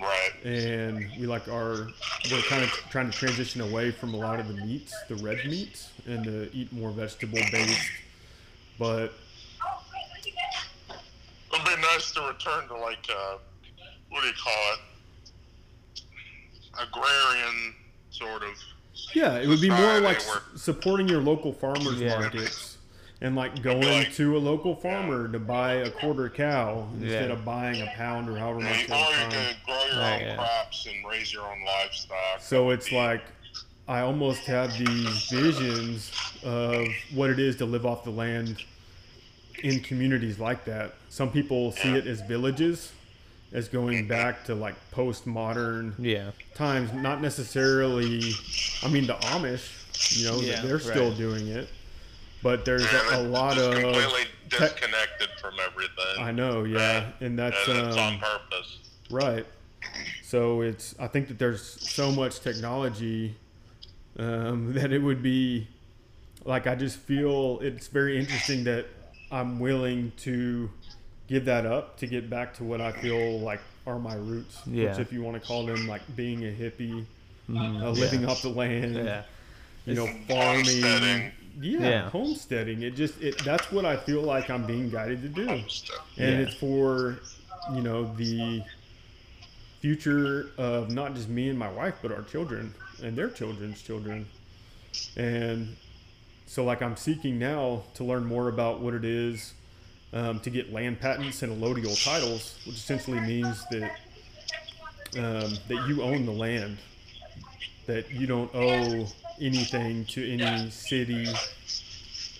Right. 0.00 0.30
and 0.44 1.10
we 1.18 1.26
like 1.26 1.46
our 1.48 1.88
we're 2.30 2.42
kind 2.48 2.62
of 2.62 2.70
trying 2.90 3.10
to 3.10 3.16
transition 3.16 3.60
away 3.60 3.90
from 3.90 4.14
a 4.14 4.16
lot 4.16 4.40
of 4.40 4.48
the 4.48 4.54
meats 4.64 4.94
the 5.08 5.16
red 5.16 5.44
meats 5.46 5.90
and 6.06 6.24
to 6.24 6.50
eat 6.54 6.72
more 6.72 6.90
vegetable 6.90 7.38
based 7.52 7.80
but 8.78 9.12
It'd 11.52 11.66
be 11.66 11.82
nice 11.82 12.12
to 12.12 12.20
return 12.22 12.66
to 12.68 12.76
like 12.76 13.04
uh, 13.10 13.36
what 14.10 14.22
do 14.22 14.28
you 14.28 14.34
call 14.42 14.74
it? 14.74 16.02
Agrarian 16.80 17.74
sort 18.10 18.42
of. 18.42 18.50
yeah 19.14 19.36
it 19.38 19.48
would 19.48 19.60
be 19.60 19.68
more 19.70 20.00
like 20.00 20.20
where- 20.28 20.42
supporting 20.56 21.08
your 21.08 21.20
local 21.20 21.52
farmers 21.52 22.00
Yeah. 22.00 22.18
markets 22.20 22.69
and 23.22 23.36
like 23.36 23.62
going 23.62 24.10
to 24.12 24.36
a 24.36 24.38
local 24.38 24.74
farmer 24.74 25.28
to 25.28 25.38
buy 25.38 25.74
a 25.74 25.90
quarter 25.90 26.28
cow 26.30 26.88
instead 26.94 27.28
Yeah. 27.28 27.34
of 27.34 27.44
buying 27.44 27.82
a 27.82 27.86
pound 27.94 28.28
or 28.28 28.38
however 28.38 28.60
Or 28.60 28.62
much 28.62 28.80
you 28.82 28.86
they 28.88 28.94
pound. 28.94 29.32
could 29.32 29.56
grow 29.66 29.84
your 29.86 29.96
Right, 29.98 30.14
own 30.14 30.20
yeah. 30.28 30.36
crops 30.36 30.86
and 30.86 31.06
raise 31.06 31.32
your 31.32 31.42
own 31.46 31.62
livestock. 31.64 32.40
So 32.40 32.70
it's 32.70 32.90
like 32.92 33.22
I 33.88 34.00
almost 34.00 34.42
have 34.46 34.76
these 34.78 35.24
visions 35.30 36.12
of 36.44 36.86
what 37.12 37.28
it 37.30 37.38
is 37.38 37.56
to 37.56 37.64
live 37.66 37.84
off 37.84 38.04
the 38.04 38.10
land 38.10 38.62
in 39.62 39.80
communities 39.80 40.38
like 40.38 40.64
that. 40.64 40.94
Some 41.08 41.30
people 41.30 41.72
see 41.72 41.90
it 41.96 42.06
as 42.06 42.20
villages, 42.22 42.92
as 43.52 43.68
going 43.68 44.06
back 44.06 44.44
to 44.44 44.54
like 44.54 44.76
postmodern 44.92 45.94
Yeah. 45.98 46.30
times, 46.54 46.92
not 46.94 47.20
necessarily. 47.20 48.32
I 48.82 48.88
mean, 48.88 49.06
the 49.06 49.14
Amish, 49.14 50.16
you 50.18 50.24
know, 50.30 50.40
Yeah, 50.40 50.62
they're 50.62 50.78
still 50.78 51.08
right. 51.10 51.18
doing 51.18 51.48
it, 51.48 51.68
but 52.42 52.64
there's 52.64 52.84
Yeah, 52.84 53.16
a, 53.16 53.20
a 53.20 53.22
lot 53.22 53.54
just 53.54 53.68
of. 53.68 53.74
completely 53.82 54.22
tech- 54.50 54.72
disconnected 54.74 55.28
from 55.40 55.54
everything. 55.64 56.18
I 56.18 56.32
know, 56.32 56.64
yeah, 56.64 57.10
and 57.20 57.38
that's 57.38 57.56
and 57.68 57.78
it's 57.88 57.96
on 57.96 58.14
um, 58.14 58.20
purpose. 58.20 58.78
Right. 59.10 59.46
So 60.22 60.60
it's 60.60 60.94
I 60.98 61.06
think 61.08 61.28
that 61.28 61.38
there's 61.38 61.62
so 61.62 62.12
much 62.12 62.40
technology 62.40 63.34
um, 64.18 64.72
that 64.74 64.92
it 64.92 64.98
would 65.00 65.22
be 65.22 65.66
like 66.44 66.66
I 66.66 66.74
just 66.74 66.98
feel 66.98 67.58
it's 67.60 67.88
very 67.88 68.18
interesting 68.18 68.64
that 68.64 68.86
I'm 69.30 69.58
willing 69.60 70.12
to 70.18 70.70
give 71.28 71.44
that 71.44 71.64
up 71.66 71.96
to 71.98 72.06
get 72.06 72.28
back 72.28 72.54
to 72.54 72.64
what 72.64 72.80
I 72.80 72.92
feel 72.92 73.38
like 73.40 73.60
are 73.86 73.98
my 73.98 74.14
roots. 74.14 74.60
Yeah. 74.66 74.90
Which 74.90 74.98
if 74.98 75.12
you 75.12 75.22
want 75.22 75.40
to 75.40 75.46
call 75.46 75.64
them 75.66 75.86
like 75.86 76.02
being 76.16 76.44
a 76.44 76.50
hippie, 76.52 77.04
Mhm. 77.48 77.82
uh, 77.82 77.90
living 77.90 78.26
off 78.26 78.42
the 78.42 78.48
land, 78.48 78.94
Yeah. 78.96 79.22
you 79.86 79.94
know, 79.94 80.04
It's- 80.04 80.26
farming. 80.28 81.32
Homesteading. 81.54 81.80
Yeah, 81.82 81.88
Yeah. 81.88 82.10
homesteading. 82.10 82.82
It 82.82 82.94
just 82.96 83.20
it 83.20 83.38
that's 83.44 83.70
what 83.72 83.84
I 83.84 83.96
feel 83.96 84.22
like 84.22 84.50
I'm 84.50 84.66
being 84.66 84.90
guided 84.90 85.22
to 85.22 85.28
do 85.28 85.48
and 85.48 85.64
Yeah. 86.16 86.26
it's 86.38 86.54
for 86.54 87.18
you 87.74 87.82
know 87.82 88.14
the 88.16 88.62
future 89.80 90.50
of 90.58 90.90
not 90.90 91.14
just 91.14 91.28
me 91.28 91.48
and 91.48 91.58
my 91.58 91.70
wife 91.70 91.94
but 92.02 92.12
our 92.12 92.22
children 92.22 92.74
and 93.02 93.16
their 93.16 93.30
children's 93.30 93.80
children 93.80 94.26
and 95.16 95.74
so 96.46 96.64
like 96.64 96.82
i'm 96.82 96.96
seeking 96.96 97.38
now 97.38 97.82
to 97.94 98.04
learn 98.04 98.22
more 98.24 98.48
about 98.48 98.80
what 98.80 98.92
it 98.92 99.04
is 99.06 99.54
um, 100.12 100.38
to 100.40 100.50
get 100.50 100.70
land 100.72 101.00
patents 101.00 101.42
and 101.42 101.62
allodial 101.62 101.94
titles 102.04 102.58
which 102.66 102.76
essentially 102.76 103.20
means 103.20 103.64
that 103.70 103.90
um, 105.18 105.54
that 105.68 105.84
you 105.88 106.02
own 106.02 106.26
the 106.26 106.32
land 106.32 106.76
that 107.86 108.10
you 108.10 108.26
don't 108.26 108.50
owe 108.54 109.06
anything 109.40 110.04
to 110.06 110.32
any 110.32 110.70
city 110.70 111.26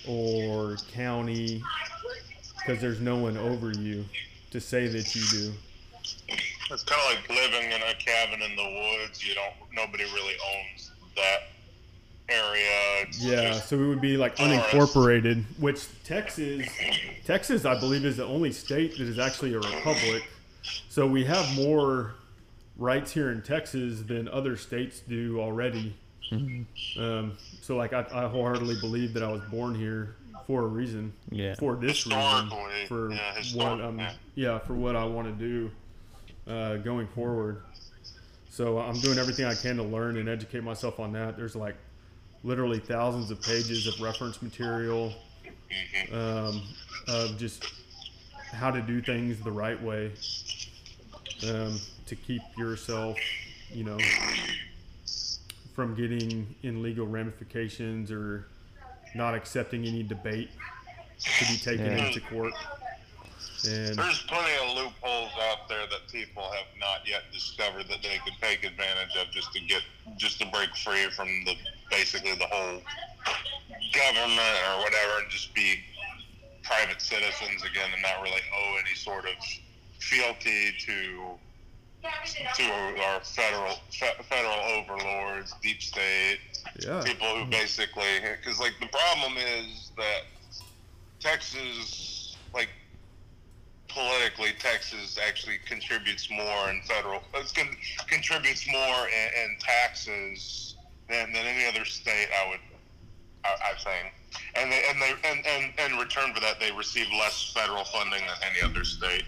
or 0.07 0.77
county 0.93 1.63
because 2.59 2.81
there's 2.81 3.01
no 3.01 3.17
one 3.17 3.37
over 3.37 3.71
you 3.71 4.05
to 4.51 4.61
say 4.61 4.87
that 4.89 5.15
you 5.15 5.23
do. 5.31 5.53
It's 6.71 6.85
kind 6.85 7.01
of 7.01 7.17
like 7.17 7.29
living 7.29 7.73
in 7.73 7.83
a 7.83 7.95
cabin 7.95 8.43
in 8.43 8.55
the 8.57 8.63
woods. 8.63 9.27
You 9.27 9.35
don't. 9.35 9.55
Nobody 9.75 10.05
really 10.05 10.35
owns 10.55 10.93
that 11.17 11.49
area. 12.29 13.07
It's 13.07 13.23
Yeah, 13.23 13.53
so 13.55 13.77
we 13.77 13.89
would 13.89 14.01
be 14.01 14.17
like 14.17 14.37
unincorporated, 14.37 15.45
which 15.59 15.87
Texas, 16.05 16.69
Texas, 17.27 17.65
I 17.65 17.79
believe, 17.79 18.05
is 18.05 18.17
the 18.17 18.25
only 18.25 18.53
state 18.53 18.99
that 18.99 19.09
is 19.09 19.19
actually 19.19 19.55
a 19.55 19.59
republic. 19.59 20.29
So 20.89 21.07
we 21.07 21.25
have 21.25 21.57
more 21.57 22.15
rights 22.77 23.13
here 23.13 23.31
in 23.31 23.43
Texas 23.43 24.03
than 24.03 24.29
other 24.29 24.57
states 24.57 25.01
do 25.01 25.41
already. 25.41 25.95
Um, 26.33 27.37
so 27.61 27.77
like 27.77 27.93
I, 27.93 28.07
I 28.13 28.29
wholeheartedly 28.29 28.77
believe 28.81 29.15
that 29.15 29.23
I 29.23 29.31
was 29.31 29.43
born 29.51 29.75
here 29.75 30.17
for 30.47 30.63
a 30.63 30.67
reason. 30.67 31.13
Yeah. 31.31 31.55
For 31.55 31.77
this 31.77 32.07
reason, 32.07 32.51
for 32.89 33.13
yeah, 33.13 33.43
what 33.55 33.81
I'm, 33.81 33.99
yeah. 33.99 34.13
yeah, 34.35 34.59
for 34.59 34.75
what 34.75 34.97
I 34.97 35.05
want 35.05 35.27
to 35.27 35.33
do 35.33 35.71
uh, 36.53 36.77
going 36.77 37.07
forward. 37.09 37.63
So 38.49 38.79
I'm 38.79 38.99
doing 39.01 39.19
everything 39.19 39.45
I 39.45 39.55
can 39.55 39.77
to 39.77 39.83
learn 39.83 40.17
and 40.17 40.29
educate 40.29 40.65
myself 40.65 40.99
on 40.99 41.13
that. 41.13 41.37
There's 41.37 41.55
like 41.55 41.77
literally 42.43 42.81
thousands 42.81 43.31
of 43.31 43.41
pages 43.43 43.87
of 43.87 44.01
reference 44.01 44.43
material 44.43 45.13
um, 46.13 46.63
of 47.07 47.39
just 47.39 47.65
how 48.53 48.71
to 48.71 48.81
do 48.83 49.01
things 49.01 49.41
the 49.41 49.53
right 49.53 49.81
way 49.81 50.11
um, 51.49 51.79
to 52.07 52.17
keep 52.17 52.43
yourself, 52.59 53.17
you 53.73 53.85
know, 53.85 53.99
from 55.81 55.95
getting 55.95 56.47
in 56.63 56.83
legal 56.83 57.07
ramifications 57.07 58.11
or 58.13 58.45
not 59.15 59.35
accepting 59.35 59.87
any 59.87 60.03
debate 60.03 60.51
to 61.19 61.47
be 61.47 61.57
taken 61.57 61.87
Yeah. 61.87 62.05
into 62.07 62.21
court. 62.21 62.53
And 63.65 63.97
There's 63.97 64.21
plenty 64.25 64.53
of 64.63 64.77
loopholes 64.77 65.33
out 65.41 65.71
there 65.71 65.87
that 65.87 66.07
people 66.13 66.43
have 66.53 66.67
not 66.79 67.09
yet 67.09 67.33
discovered 67.33 67.89
that 67.89 68.03
they 68.03 68.19
could 68.27 68.35
take 68.43 68.63
advantage 68.63 69.17
of 69.17 69.31
just 69.31 69.55
to 69.55 69.61
get 69.61 69.81
just 70.19 70.39
to 70.41 70.47
break 70.53 70.69
free 70.77 71.09
from 71.17 71.29
the 71.47 71.57
basically 71.91 72.35
the 72.35 72.47
whole 72.49 72.83
government 73.95 74.59
or 74.69 74.83
whatever 74.83 75.23
and 75.23 75.31
just 75.31 75.55
be 75.55 75.77
private 76.63 77.01
citizens 77.01 77.63
again 77.63 77.89
and 77.95 78.03
not 78.03 78.21
really 78.23 78.43
owe 78.55 78.77
any 78.85 78.95
sort 78.95 79.25
of 79.25 79.33
fealty 79.99 80.73
to 80.81 81.39
to 82.57 82.63
our 83.03 83.21
federal 83.21 83.75
fe- 83.91 84.23
federal 84.23 84.55
overlords, 84.77 85.55
deep 85.63 85.83
state, 85.83 86.39
yeah, 86.79 87.03
people 87.05 87.27
who 87.27 87.45
basically 87.51 88.05
because 88.37 88.59
like 88.59 88.75
the 88.81 88.87
problem 88.87 89.37
is 89.37 89.93
that 89.97 90.23
Texas 91.21 92.37
like 92.55 92.69
politically 93.89 94.53
Texas 94.59 95.19
actually 95.27 95.59
contributes 95.67 96.31
more 96.31 96.71
in 96.71 96.81
federal 96.83 97.23
it's 97.35 97.53
con- 97.53 97.77
contributes 98.07 98.67
more 98.71 99.07
in, 99.09 99.45
in 99.45 99.57
taxes 99.61 100.77
than, 101.09 101.33
than 101.33 101.45
any 101.45 101.67
other 101.67 101.85
state 101.85 102.29
I 102.45 102.49
would 102.51 102.61
I, 103.45 103.73
I 103.73 103.75
think. 103.83 104.15
And 104.55 104.71
they 104.71 104.83
and 104.89 105.03
they 105.03 105.13
and, 105.29 105.47
and 105.47 105.93
in 105.93 105.99
return 105.99 106.33
for 106.35 106.41
that 106.41 106.61
they 106.61 106.71
receive 106.73 107.07
less 107.19 107.53
federal 107.55 107.85
funding 107.85 108.21
than 108.21 108.51
any 108.51 108.71
other 108.71 108.85
state 108.85 109.25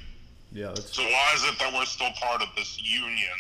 yeah, 0.53 0.69
that's 0.69 0.95
so 0.95 1.03
why 1.03 1.33
is 1.35 1.45
it 1.45 1.59
that 1.59 1.73
we're 1.73 1.85
still 1.85 2.11
part 2.21 2.43
of 2.43 2.49
this 2.57 2.81
union 2.83 3.39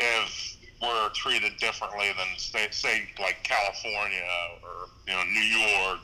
if 0.00 0.56
we're 0.82 1.10
treated 1.10 1.56
differently 1.58 2.08
than 2.16 2.38
state, 2.38 2.72
say 2.72 3.02
like 3.20 3.42
California 3.42 4.24
or 4.62 4.88
you 5.06 5.12
know 5.12 5.22
New 5.24 5.40
York, 5.40 6.00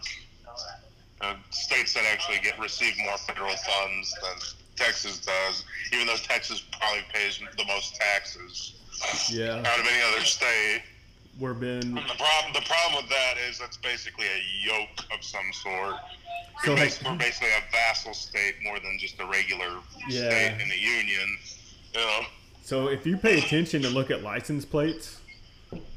uh, 1.23 1.35
states 1.51 1.95
that 1.95 2.05
actually 2.13 2.39
get 2.43 2.59
receive 2.59 2.95
more 3.05 3.17
federal 3.19 3.57
funds 3.57 4.15
than 4.23 4.59
Texas 4.77 5.19
does, 5.21 5.65
even 5.93 6.07
though 6.07 6.17
Texas 6.17 6.63
probably 6.79 7.03
pays 7.13 7.41
the 7.57 7.65
most 7.65 7.97
taxes 7.97 8.75
yeah. 9.31 9.59
out 9.59 9.81
of 9.81 9.87
any 9.87 10.03
other 10.13 10.25
state. 10.25 10.83
We're 11.39 11.53
been 11.55 11.95
The 11.95 12.01
problem, 12.01 12.53
the 12.55 12.63
problem 12.67 13.03
with 13.03 13.11
that 13.11 13.35
is 13.49 13.59
that's 13.59 13.77
basically 13.77 14.25
a 14.27 14.67
yoke 14.67 15.05
of 15.17 15.23
some 15.23 15.53
sort. 15.53 15.97
So, 16.65 16.71
We're, 16.73 16.77
like- 16.77 16.85
bas- 16.89 17.03
we're 17.05 17.17
basically 17.17 17.49
a 17.51 17.71
vassal 17.71 18.15
state 18.15 18.55
more 18.63 18.79
than 18.81 18.99
just 18.99 19.21
a 19.21 19.27
regular 19.27 19.69
Yeah. 20.09 20.29
state 20.31 20.63
in 20.63 20.69
the 20.69 20.79
union. 20.79 21.39
You 21.95 22.01
know, 22.01 22.21
So 22.63 22.89
if 22.89 23.07
you 23.07 23.17
pay 23.19 23.39
attention 23.39 23.83
to 23.83 23.91
look 23.91 24.11
at 24.11 24.23
license 24.23 24.65
plates 24.65 25.19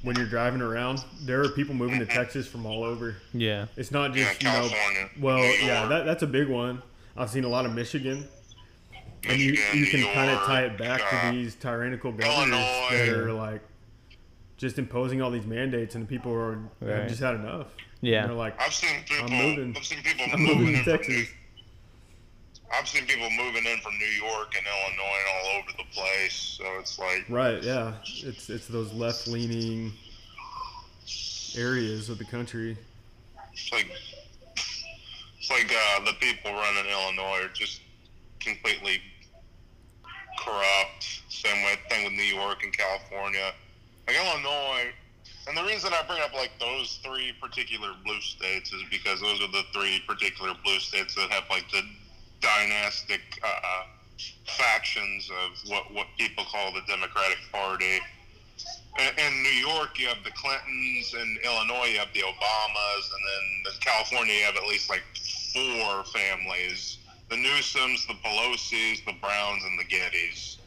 when 0.02 0.16
you're 0.18 0.28
driving 0.28 0.62
around, 0.62 1.04
there 1.22 1.42
are 1.42 1.50
people 1.50 1.74
moving 1.74 2.00
to 2.00 2.06
Texas 2.06 2.46
from 2.48 2.66
all 2.66 2.84
over. 2.84 3.16
Yeah. 3.34 3.68
It's 3.78 3.92
not 3.92 4.14
yeah, 4.16 4.26
just 4.34 4.44
you 4.44 4.50
know. 4.50 4.70
Well, 5.22 5.38
New 5.38 5.44
yeah, 5.66 5.86
that, 5.86 6.06
that's 6.06 6.24
a 6.24 6.28
big 6.28 6.50
one. 6.50 6.82
I've 7.16 7.30
seen 7.30 7.44
a 7.46 7.50
lot 7.50 7.66
of 7.66 7.74
Michigan, 7.74 8.28
and 9.24 9.40
you 9.40 9.52
Michigan, 9.54 9.78
you 9.80 9.86
can 9.88 10.14
kind 10.14 10.32
of 10.32 10.40
tie 10.46 10.64
it 10.66 10.78
back 10.78 11.02
uh, 11.12 11.32
to 11.32 11.38
these 11.38 11.56
tyrannical 11.56 12.12
governors 12.12 12.60
that 12.92 13.10
are 13.10 13.34
like 13.34 13.62
just 14.60 14.78
imposing 14.78 15.22
all 15.22 15.32
these 15.32 15.46
mandates, 15.48 15.96
and 15.96 16.04
the 16.04 16.08
people 16.08 16.32
are 16.34 16.60
Right. 16.82 17.00
have 17.00 17.08
just 17.10 17.22
had 17.22 17.34
enough. 17.36 17.68
Yeah. 18.02 18.22
And 18.22 18.30
they're 18.30 18.38
like, 18.38 18.62
I've 18.62 18.74
seen 18.74 19.04
people. 19.08 19.30
moving. 19.30 19.74
I've 19.76 19.84
seen 19.86 20.04
people 20.04 20.26
I'm 20.32 20.40
moving, 20.42 20.58
moving 20.58 20.74
to 20.74 20.80
in 20.80 20.86
from 20.86 20.98
Texas. 20.98 21.16
New, 21.16 21.26
I've 22.72 22.88
seen 22.88 23.06
people 23.08 23.30
moving 23.32 23.66
in 23.66 23.80
from 23.80 23.98
New 23.98 24.06
York 24.28 24.54
and 24.56 24.66
Illinois 24.68 25.18
and 25.20 25.28
all 25.34 25.58
over 25.60 25.72
the 25.78 25.84
place. 25.92 26.34
So 26.58 26.66
it's 26.80 27.00
like, 27.00 27.26
Right, 27.30 27.64
yeah. 27.64 27.94
It's 28.24 28.50
it's 28.50 28.68
those 28.68 28.94
left 28.94 29.28
leaning 29.28 29.92
areas 31.58 32.10
of 32.10 32.18
the 32.20 32.26
country. 32.26 32.78
it's 33.54 33.72
like, 33.72 33.90
it's 35.40 35.50
like 35.50 35.72
uh, 35.74 36.06
the 36.06 36.14
people 36.20 36.52
running 36.54 36.86
Illinois 36.92 37.46
are 37.46 37.54
just 37.54 37.82
completely 38.40 39.02
corrupt. 40.40 41.22
Same 41.30 41.64
way 41.64 41.76
thing 41.90 42.04
with 42.06 42.14
New 42.14 42.24
York 42.24 42.64
and 42.64 42.72
California. 42.78 43.52
Like 44.10 44.26
Illinois, 44.26 44.90
and 45.48 45.56
the 45.56 45.64
reason 45.66 45.94
I 45.94 46.02
bring 46.08 46.20
up 46.24 46.34
like 46.34 46.50
those 46.60 47.00
three 47.06 47.32
particular 47.40 47.90
blue 48.04 48.20
states 48.22 48.74
is 48.74 48.82
because 48.90 49.22
those 49.22 49.40
are 49.40 49.52
the 49.52 49.62
three 49.72 50.02
particular 50.08 50.56
blue 50.64 50.80
states 50.80 51.14
that 51.14 51.30
have 51.30 51.44
like 51.48 51.70
the 51.70 51.84
dynastic 52.42 53.22
uh, 53.44 53.84
factions 54.58 55.30
of 55.30 55.70
what 55.70 55.94
what 55.94 56.08
people 56.18 56.44
call 56.46 56.74
the 56.74 56.82
Democratic 56.88 57.38
Party. 57.52 58.02
in, 58.98 59.44
New 59.44 59.58
York, 59.62 60.00
you 60.00 60.08
have 60.08 60.24
the 60.24 60.32
Clintons, 60.32 61.14
and 61.14 61.38
Illinois, 61.46 61.94
you 61.94 62.00
have 62.00 62.12
the 62.16 62.22
Obamas, 62.22 63.06
and 63.14 63.22
then 63.30 63.74
in 63.74 63.80
California, 63.80 64.34
you 64.34 64.46
have 64.46 64.56
at 64.56 64.64
least 64.64 64.90
like 64.90 65.06
four 65.54 66.04
families: 66.06 66.98
the 67.30 67.36
Newsoms, 67.36 68.08
the 68.08 68.16
Pelosi's, 68.26 69.06
the 69.06 69.14
Browns, 69.22 69.64
and 69.66 69.78
the 69.78 69.86
Gettys. 69.86 70.59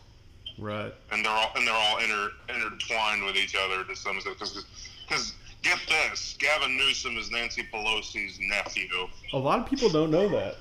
Right. 0.62 0.94
And 1.10 1.24
they're 1.24 1.32
all 1.32 1.50
and 1.56 1.66
they're 1.66 1.74
all 1.74 1.98
inter, 1.98 2.30
intertwined 2.48 3.24
with 3.24 3.34
each 3.34 3.56
other 3.56 3.82
to 3.82 3.96
some 3.96 4.16
extent. 4.16 4.38
Because 4.38 5.34
get 5.62 5.78
this, 5.88 6.36
Gavin 6.38 6.76
Newsom 6.76 7.16
is 7.16 7.32
Nancy 7.32 7.66
Pelosi's 7.74 8.38
nephew. 8.40 9.08
A 9.32 9.38
lot 9.38 9.58
of 9.58 9.66
people 9.66 9.88
don't 9.88 10.12
know 10.12 10.28
that. 10.28 10.56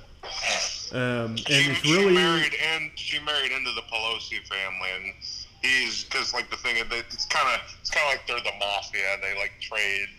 Um, 0.92 1.00
and 1.00 1.40
she, 1.40 1.54
it's 1.72 1.80
she 1.82 1.96
really 1.96 2.16
married 2.16 2.54
and 2.74 2.92
she 2.96 3.20
married 3.20 3.52
into 3.52 3.72
the 3.74 3.82
Pelosi 3.94 4.42
family, 4.50 4.90
and 4.96 5.14
he's 5.62 6.04
because 6.06 6.34
like 6.34 6.50
the 6.50 6.58
thing 6.58 6.78
it's 6.78 7.26
kind 7.28 7.48
of 7.54 7.62
it's 7.80 7.92
kind 7.92 8.06
of 8.08 8.18
like 8.18 8.26
they're 8.28 8.52
the 8.52 8.58
mafia. 8.60 9.18
They 9.22 9.38
like 9.38 9.54
trade 9.62 10.10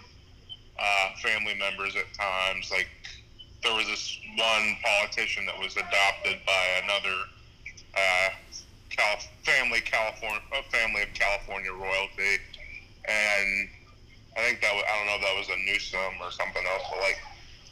uh, 0.78 1.16
family 1.20 1.54
members 1.58 1.96
at 1.96 2.06
times. 2.14 2.70
Like 2.70 2.88
there 3.64 3.74
was 3.74 3.86
this 3.86 4.16
one 4.36 4.76
politician 4.82 5.44
that 5.46 5.58
was 5.58 5.76
adopted 5.76 6.38
by 6.46 6.80
another 6.84 7.16
uh, 7.94 8.28
Cal- 8.96 9.24
family 9.44 9.80
California 9.80 10.40
a 10.52 10.62
family 10.70 11.02
of 11.02 11.12
California 11.14 11.72
royalty, 11.72 12.38
and 13.08 13.68
I 14.36 14.40
think 14.48 14.60
that 14.60 14.72
was, 14.72 14.84
I 14.84 14.92
don't 14.96 15.06
know 15.08 15.18
if 15.20 15.24
that 15.24 15.36
was 15.36 15.48
a 15.48 15.58
Newsom 15.64 16.12
or 16.20 16.30
something 16.30 16.62
else, 16.64 16.84
but 16.92 17.00
like 17.00 17.20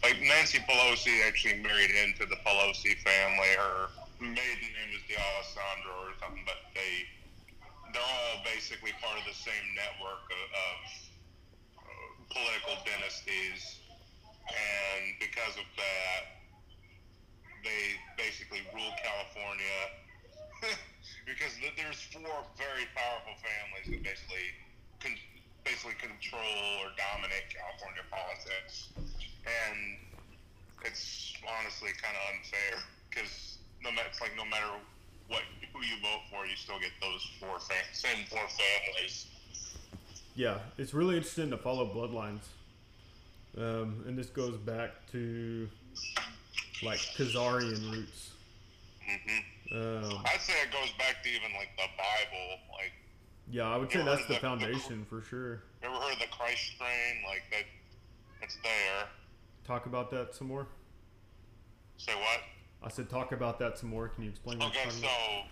like 0.02 0.16
Nancy 0.24 0.58
Pelosi 0.64 1.20
actually 1.28 1.60
married 1.60 1.92
into 1.92 2.24
the 2.24 2.36
Pelosi 2.44 2.96
family. 3.04 3.52
Her 3.52 3.92
maiden 4.20 4.70
name 4.72 4.92
is 4.96 5.04
D'Alessandro 5.08 6.08
or 6.08 6.12
something, 6.20 6.44
but 6.48 6.56
they 6.72 7.04
they're 7.92 8.02
all 8.02 8.40
basically 8.44 8.92
part 9.02 9.18
of 9.18 9.24
the 9.28 9.34
same 9.34 9.66
network 9.76 10.24
of, 10.30 10.46
of 10.56 10.78
uh, 11.84 12.08
political 12.32 12.76
dynasties, 12.86 13.80
and 14.48 15.16
because 15.20 15.56
of 15.58 15.66
that, 15.76 16.20
they 17.64 17.98
basically 18.16 18.64
rule 18.72 18.92
California. 19.04 19.80
because 21.26 21.52
th- 21.60 21.74
there's 21.76 22.00
four 22.12 22.44
very 22.58 22.86
powerful 22.94 23.34
families 23.40 23.86
that 23.90 24.02
basically 24.02 24.46
con- 25.00 25.22
basically 25.64 25.96
control 26.00 26.56
or 26.82 26.90
dominate 26.96 27.46
California 27.52 28.04
politics, 28.10 28.90
and 29.46 29.78
it's 30.84 31.34
honestly 31.44 31.90
kind 32.00 32.16
of 32.16 32.22
unfair 32.36 32.82
because 33.10 33.58
no 33.82 33.90
matter 33.90 34.08
it's 34.08 34.20
like 34.20 34.36
no 34.36 34.44
matter 34.44 34.70
what 35.28 35.42
who 35.72 35.80
you 35.84 35.96
vote 36.02 36.22
for, 36.30 36.46
you 36.46 36.56
still 36.56 36.78
get 36.80 36.90
those 37.00 37.22
four 37.38 37.58
fam- 37.60 37.92
same 37.92 38.26
four 38.26 38.46
families. 38.48 39.26
yeah, 40.34 40.58
it's 40.78 40.94
really 40.94 41.16
interesting 41.16 41.50
to 41.50 41.56
follow 41.58 41.86
bloodlines. 41.86 42.44
Um, 43.58 44.04
and 44.06 44.16
this 44.16 44.26
goes 44.28 44.56
back 44.56 44.90
to 45.12 45.68
like 46.82 47.00
Khazarian 47.16 47.90
roots. 47.92 48.30
hmm 49.04 49.38
Um, 49.72 50.22
I'd 50.26 50.40
say 50.40 50.54
it 50.66 50.72
goes 50.72 50.90
back 50.98 51.22
to 51.22 51.28
even 51.28 51.52
like 51.56 51.70
the 51.76 51.86
Bible. 51.96 52.58
Like, 52.72 52.92
yeah, 53.50 53.68
I 53.68 53.76
would 53.76 53.90
say 53.90 54.02
that's 54.02 54.22
the 54.22 54.28
the- 54.28 54.34
the- 54.34 54.40
foundation 54.40 55.04
for 55.04 55.22
sure. 55.22 55.62
you 55.82 55.88
ever 55.88 55.94
heard 55.96 56.14
of 56.14 56.18
the 56.18 56.26
Christ 56.26 56.74
strain? 56.74 57.22
Like 57.26 57.42
that, 57.52 57.64
it's 58.42 58.56
there. 58.62 59.06
Talk 59.64 59.86
about 59.86 60.10
that 60.10 60.34
some 60.34 60.48
more. 60.48 60.66
Say 61.98 62.14
what? 62.14 62.40
I 62.82 62.88
said 62.88 63.08
talk 63.10 63.32
about 63.32 63.58
that 63.60 63.78
some 63.78 63.90
more. 63.90 64.08
Can 64.08 64.24
you 64.24 64.30
explain 64.30 64.58
what 64.58 64.68
Okay, 64.68 64.88
so 64.90 64.98
about? 65.06 65.44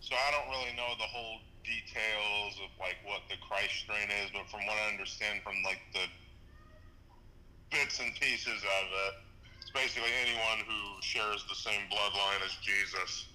so 0.00 0.14
I 0.14 0.30
don't 0.30 0.48
really 0.50 0.76
know 0.76 0.94
the 0.98 1.08
whole 1.10 1.38
details 1.64 2.54
of 2.62 2.70
like 2.78 2.96
what 3.04 3.22
the 3.30 3.36
Christ 3.48 3.74
strain 3.86 4.06
is, 4.22 4.30
but 4.32 4.46
from 4.50 4.66
what 4.66 4.76
I 4.76 4.90
understand 4.92 5.40
from 5.42 5.54
like 5.64 5.80
the 5.94 6.06
bits 7.70 7.98
and 8.00 8.14
pieces 8.14 8.60
of 8.62 8.84
it, 9.08 9.14
it's 9.60 9.70
basically 9.70 10.10
anyone 10.22 10.60
who 10.68 11.00
shares 11.02 11.42
the 11.48 11.54
same 11.54 11.80
bloodline 11.90 12.44
as 12.44 12.52
Jesus. 12.62 13.26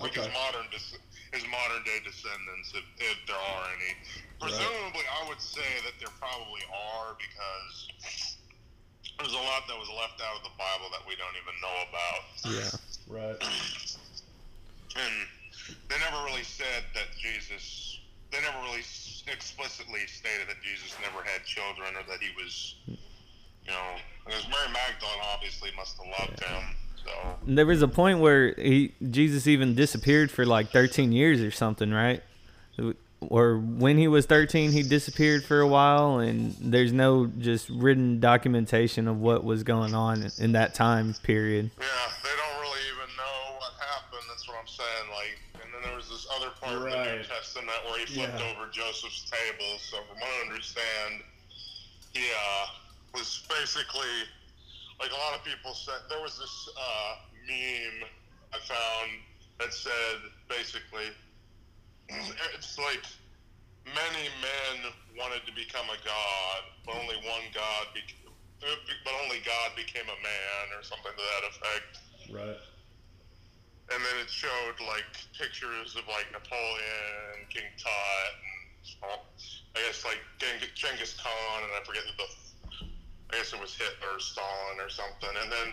Like 0.00 0.14
his 0.14 0.26
modern 0.34 0.66
des- 0.74 0.98
his 1.30 1.46
modern 1.50 1.82
day 1.86 2.02
descendants, 2.02 2.74
if, 2.74 2.86
if 2.98 3.18
there 3.26 3.38
are 3.38 3.64
any. 3.78 3.94
Presumably, 4.40 5.06
I 5.06 5.28
would 5.28 5.40
say 5.40 5.66
that 5.86 5.94
there 6.02 6.10
probably 6.18 6.62
are 6.70 7.14
because 7.14 7.76
there's 9.18 9.34
a 9.34 9.44
lot 9.46 9.66
that 9.70 9.78
was 9.78 9.88
left 9.94 10.18
out 10.18 10.38
of 10.38 10.42
the 10.42 10.54
Bible 10.58 10.90
that 10.90 11.02
we 11.06 11.14
don't 11.14 11.38
even 11.38 11.54
know 11.62 11.76
about. 11.86 12.22
Yeah. 12.50 12.74
Right. 13.06 13.38
and 14.98 15.14
they 15.88 15.98
never 15.98 16.24
really 16.26 16.44
said 16.44 16.84
that 16.94 17.14
Jesus. 17.18 18.00
They 18.32 18.42
never 18.42 18.58
really 18.66 18.82
explicitly 19.30 20.06
stated 20.10 20.50
that 20.50 20.58
Jesus 20.58 20.90
never 20.98 21.22
had 21.22 21.46
children 21.46 21.94
or 21.94 22.02
that 22.10 22.18
he 22.18 22.34
was, 22.34 22.74
you 22.90 23.70
know, 23.70 23.94
because 24.26 24.42
Mary 24.50 24.74
Magdalene 24.74 25.22
obviously 25.30 25.70
must 25.76 25.96
have 26.02 26.10
loved 26.18 26.42
him. 26.42 26.74
So 27.04 27.10
There 27.46 27.66
was 27.66 27.82
a 27.82 27.88
point 27.88 28.20
where 28.20 28.54
he 28.54 28.94
Jesus 29.10 29.46
even 29.46 29.74
disappeared 29.74 30.30
for 30.30 30.44
like 30.46 30.70
13 30.70 31.12
years 31.12 31.40
or 31.40 31.50
something, 31.50 31.90
right? 31.90 32.22
Or 33.20 33.56
when 33.56 33.96
he 33.96 34.06
was 34.06 34.26
13, 34.26 34.72
he 34.72 34.82
disappeared 34.82 35.44
for 35.44 35.60
a 35.60 35.66
while, 35.66 36.18
and 36.18 36.54
there's 36.60 36.92
no 36.92 37.26
just 37.26 37.70
written 37.70 38.20
documentation 38.20 39.08
of 39.08 39.18
what 39.18 39.44
was 39.44 39.62
going 39.62 39.94
on 39.94 40.28
in 40.38 40.52
that 40.52 40.74
time 40.74 41.14
period. 41.22 41.70
yeah, 41.80 41.86
they 42.22 42.28
don't 42.36 42.60
really 42.60 42.80
even 42.92 43.08
know 43.16 43.56
what 43.56 43.72
happened. 43.80 44.20
That's 44.28 44.46
what 44.46 44.58
I'm 44.60 44.68
saying. 44.68 45.08
Like, 45.08 45.40
and 45.64 45.72
then 45.72 45.80
there 45.88 45.96
was 45.96 46.08
this 46.10 46.26
other 46.36 46.50
part 46.60 46.76
of 46.76 46.82
the 46.84 47.16
New 47.16 47.22
Testament 47.24 47.78
where 47.88 47.98
he 48.00 48.06
flipped 48.12 48.38
Yeah. 48.38 48.52
over 48.52 48.68
Joseph's 48.70 49.24
table. 49.30 49.72
So 49.78 49.96
from 50.04 50.20
what 50.20 50.28
I 50.28 50.40
understand, 50.50 51.22
he 52.12 52.28
uh, 52.28 52.66
was 53.14 53.40
basically 53.48 54.28
like 55.00 55.10
a 55.10 55.20
lot 55.20 55.34
of 55.34 55.44
people 55.44 55.74
said. 55.74 56.00
There 56.08 56.22
was 56.22 56.38
this 56.38 56.56
uh, 56.76 57.12
meme 57.46 58.08
I 58.54 58.58
found 58.62 59.10
that 59.58 59.72
said 59.72 60.18
basically 60.48 61.10
it's 62.08 62.78
like 62.78 63.02
many 63.86 64.24
men 64.42 64.92
wanted 65.18 65.46
to 65.46 65.52
become 65.54 65.86
a 65.88 65.98
god, 66.04 66.60
but 66.84 66.94
only 66.94 67.16
one 67.24 67.46
god 67.54 67.86
but 69.04 69.14
only 69.24 69.44
God 69.44 69.76
became 69.76 70.08
a 70.08 70.18
man, 70.24 70.64
or 70.72 70.80
something 70.80 71.12
to 71.12 71.20
that 71.20 71.44
effect. 71.52 71.92
Right. 72.32 72.60
And 73.92 74.00
then 74.00 74.16
it 74.24 74.30
showed 74.32 74.80
like 74.88 75.04
pictures 75.36 75.92
of 75.92 76.08
like 76.08 76.24
Napoleon, 76.32 77.44
King 77.52 77.68
Tut, 77.76 78.32
and 79.04 79.20
I 79.76 79.78
guess 79.84 80.00
like 80.08 80.20
Geng- 80.40 80.72
Genghis 80.72 81.20
Khan, 81.20 81.68
and 81.68 81.72
I 81.76 81.84
forget 81.84 82.08
the, 82.08 82.24
I 83.34 83.38
guess 83.38 83.52
it 83.52 83.60
was 83.60 83.74
Hitler, 83.74 84.14
or 84.14 84.20
Stalin, 84.20 84.78
or 84.78 84.88
something. 84.88 85.34
And 85.42 85.50
then, 85.50 85.68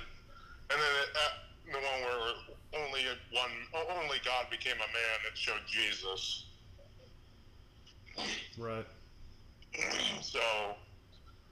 and 0.74 0.78
then 0.82 0.94
it, 1.06 1.10
uh, 1.14 1.34
the 1.70 1.78
one 1.78 2.00
where 2.02 2.34
only 2.74 3.06
one, 3.30 3.54
only 4.02 4.18
God 4.26 4.50
became 4.50 4.82
a 4.82 4.90
man, 4.90 5.18
it 5.30 5.38
showed 5.38 5.62
Jesus. 5.70 6.46
Right. 8.58 8.86
so 10.22 10.42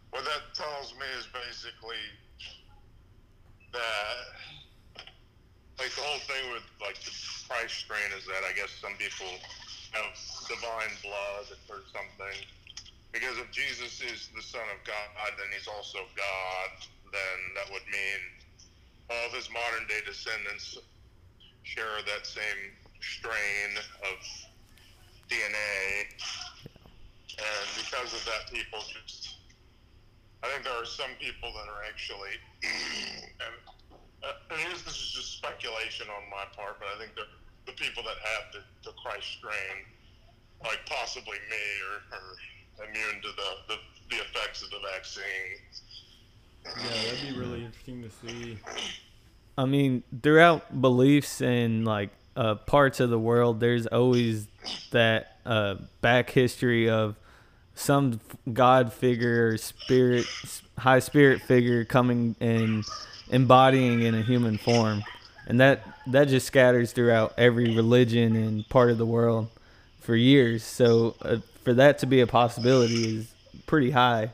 what 0.10 0.26
that 0.26 0.54
tells 0.54 0.94
me 0.94 1.06
is 1.18 1.28
basically 1.30 2.04
that 3.72 5.06
like 5.78 5.94
the 5.96 6.02
whole 6.02 6.20
thing 6.26 6.52
with 6.52 6.66
like 6.82 7.00
the 7.06 7.14
Christ 7.48 7.86
strain 7.86 8.12
is 8.18 8.26
that 8.26 8.44
I 8.44 8.54
guess 8.58 8.74
some 8.82 8.98
people 8.98 9.30
have 9.94 10.10
divine 10.50 10.94
blood 11.06 11.48
or 11.70 11.86
something. 11.94 12.38
Because 13.12 13.38
if 13.38 13.50
Jesus 13.52 14.02
is 14.02 14.30
the 14.36 14.42
Son 14.42 14.62
of 14.74 14.80
God, 14.86 15.32
then 15.38 15.48
he's 15.54 15.68
also 15.68 16.00
God. 16.16 16.72
Then 17.12 17.38
that 17.56 17.74
would 17.74 17.86
mean 17.90 18.22
all 19.10 19.26
of 19.28 19.34
his 19.34 19.50
modern 19.50 19.88
day 19.88 20.02
descendants 20.06 20.78
share 21.64 22.06
that 22.06 22.26
same 22.26 22.78
strain 23.02 23.74
of 24.06 24.18
DNA 25.30 26.06
and 27.40 27.68
because 27.80 28.12
of 28.12 28.24
that, 28.28 28.52
people 28.52 28.84
just. 28.84 29.40
I 30.44 30.52
think 30.52 30.64
there 30.64 30.76
are 30.76 30.88
some 30.88 31.12
people 31.20 31.52
that 31.52 31.68
are 31.68 31.84
actually, 31.88 32.36
and, 33.44 33.56
uh, 34.24 34.52
and 34.52 34.60
here's, 34.60 34.84
this 34.84 34.96
is 34.96 35.12
just 35.12 35.36
speculation 35.40 36.08
on 36.08 36.24
my 36.32 36.48
part, 36.56 36.80
but 36.80 36.88
I 36.96 36.96
think 37.00 37.16
that 37.16 37.28
the 37.68 37.76
people 37.76 38.04
that 38.08 38.20
have 38.24 38.44
the, 38.56 38.62
the 38.88 38.96
Christ 39.04 39.28
strain, 39.40 39.84
like 40.64 40.80
possibly 40.88 41.40
me, 41.52 41.66
or, 41.92 41.96
are 42.16 42.36
immune 42.88 43.22
to 43.22 43.28
the, 43.30 43.76
the, 43.76 43.76
the 44.10 44.22
effects 44.22 44.64
of 44.64 44.70
the 44.70 44.80
vaccine. 44.94 45.24
Yeah, 46.66 47.12
that'd 47.12 47.34
be 47.34 47.40
really 47.40 47.66
interesting 47.66 48.04
to 48.04 48.10
see. 48.10 48.58
I 49.58 49.66
mean, 49.66 50.04
throughout 50.22 50.82
beliefs 50.82 51.42
and 51.42 51.86
like 51.86 52.10
uh, 52.36 52.56
parts 52.56 53.00
of 53.00 53.10
the 53.10 53.20
world, 53.20 53.60
there's 53.60 53.88
always 53.88 54.48
that 54.92 55.38
uh, 55.46 55.76
back 56.02 56.30
history 56.30 56.90
of 56.90 57.16
some 57.76 58.20
god 58.54 58.94
figure 58.94 59.50
or 59.50 59.58
spirit, 59.58 60.26
high 60.78 61.00
spirit 61.00 61.42
figure 61.42 61.86
coming 61.86 62.36
and 62.40 62.84
embodying 63.30 64.02
in 64.02 64.16
a 64.16 64.22
human 64.22 64.58
form, 64.58 65.04
and 65.48 65.60
that 65.60 65.84
that 66.08 66.28
just 66.28 66.46
scatters 66.48 66.92
throughout 66.92 67.34
every 67.38 67.76
religion 67.76 68.36
and 68.36 68.68
part 68.70 68.92
of 68.92 68.98
the 68.98 69.06
world. 69.06 69.50
for 70.00 70.16
years. 70.16 70.64
So 70.64 71.16
uh, 71.22 71.38
for 71.70 71.76
that 71.76 72.00
to 72.00 72.08
be 72.08 72.22
a 72.22 72.26
possibility 72.26 73.22
is 73.22 73.30
pretty 73.70 73.92
high. 73.92 74.34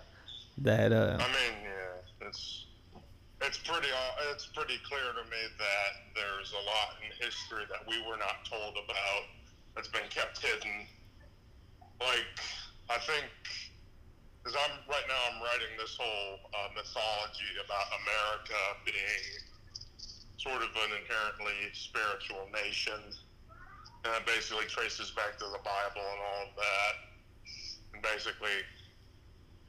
That 0.64 0.96
uh, 0.96 1.20
I 1.20 1.28
mean, 1.36 1.68
yeah, 1.68 2.32
it's 2.32 2.64
it's 3.44 3.60
pretty 3.60 3.92
uh, 3.92 4.32
it's 4.32 4.48
pretty 4.56 4.80
clear 4.88 5.04
to 5.04 5.24
me 5.28 5.44
that 5.60 5.92
there's 6.16 6.56
a 6.56 6.64
lot 6.64 6.96
in 7.04 7.12
history 7.20 7.68
that 7.68 7.84
we 7.92 8.00
were 8.08 8.16
not 8.16 8.48
told 8.48 8.80
about 8.80 9.28
that's 9.76 9.92
been 9.92 10.08
kept 10.08 10.40
hidden. 10.40 10.88
Like 12.00 12.40
I 12.88 13.04
think, 13.04 13.28
because 14.40 14.56
I'm 14.56 14.88
right 14.88 15.04
now 15.04 15.20
I'm 15.36 15.44
writing 15.44 15.76
this 15.76 16.00
whole 16.00 16.40
uh, 16.56 16.72
mythology 16.72 17.52
about 17.60 17.88
America 18.00 18.60
being 18.88 19.44
sort 20.40 20.64
of 20.64 20.72
an 20.72 21.04
inherently 21.04 21.68
spiritual 21.76 22.48
nation, 22.56 23.12
and 24.08 24.12
it 24.16 24.24
basically 24.24 24.72
traces 24.72 25.12
back 25.12 25.36
to 25.36 25.52
the 25.52 25.60
Bible 25.68 26.00
and 26.00 26.22
all 26.32 26.42
of 26.48 26.56
that, 26.56 27.15
basically 28.02 28.64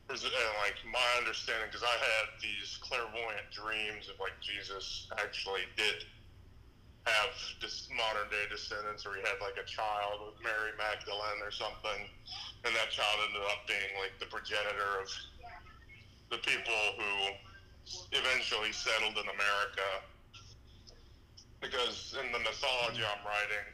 like 0.08 0.78
my 0.86 1.08
understanding, 1.18 1.66
because 1.70 1.86
I 1.86 1.96
had 1.98 2.26
these 2.42 2.78
clairvoyant 2.82 3.50
dreams 3.50 4.10
of 4.10 4.18
like 4.18 4.34
Jesus 4.42 5.06
actually 5.18 5.66
did 5.76 6.06
have 7.06 7.30
this 7.62 7.86
modern 7.94 8.26
day 8.30 8.46
descendants, 8.50 9.06
or 9.06 9.14
he 9.14 9.22
had 9.22 9.38
like 9.38 9.54
a 9.58 9.66
child 9.66 10.26
with 10.26 10.38
Mary 10.42 10.74
Magdalene 10.74 11.38
or 11.42 11.54
something, 11.54 12.06
and 12.66 12.74
that 12.74 12.90
child 12.90 13.18
ended 13.30 13.46
up 13.46 13.62
being 13.70 13.94
like 14.02 14.14
the 14.18 14.26
progenitor 14.26 14.98
of 14.98 15.06
the 16.34 16.42
people 16.42 16.82
who 16.98 17.12
eventually 18.10 18.74
settled 18.74 19.14
in 19.14 19.26
America. 19.30 19.88
Because 21.62 22.14
in 22.18 22.30
the 22.34 22.42
mythology 22.42 23.06
I'm 23.06 23.22
writing, 23.22 23.66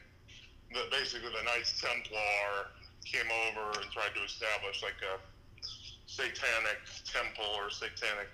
that 0.77 0.89
basically 0.89 1.29
the 1.29 1.45
Knights 1.45 1.77
Templar 1.81 2.73
came 3.05 3.29
over 3.47 3.79
and 3.79 3.87
tried 3.91 4.15
to 4.15 4.23
establish 4.23 4.81
like 4.81 4.99
a 5.03 5.19
satanic 6.05 6.79
temple 7.05 7.49
or 7.57 7.69
satanic 7.69 8.29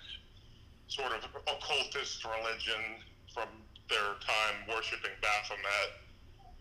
sort 0.87 1.13
of 1.13 1.23
occultist 1.47 2.25
religion 2.25 2.99
from 3.33 3.47
their 3.89 4.17
time 4.25 4.57
worshiping 4.67 5.13
Baphomet. 5.21 5.91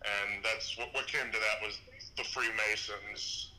And 0.04 0.44
that's 0.44 0.76
what, 0.78 0.92
what 0.94 1.06
came 1.08 1.26
to 1.32 1.38
that 1.38 1.58
was 1.64 1.80
the 2.16 2.24
Freemasons. 2.24 3.52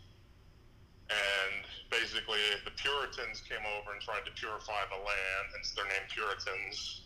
And 1.09 1.65
basically, 1.89 2.39
the 2.63 2.71
Puritans 2.77 3.41
came 3.41 3.65
over 3.77 3.91
and 3.91 4.01
tried 4.01 4.23
to 4.29 4.33
purify 4.37 4.85
the 4.93 5.01
land, 5.01 5.45
hence 5.57 5.73
their 5.73 5.85
name 5.85 6.05
Puritans. 6.13 7.01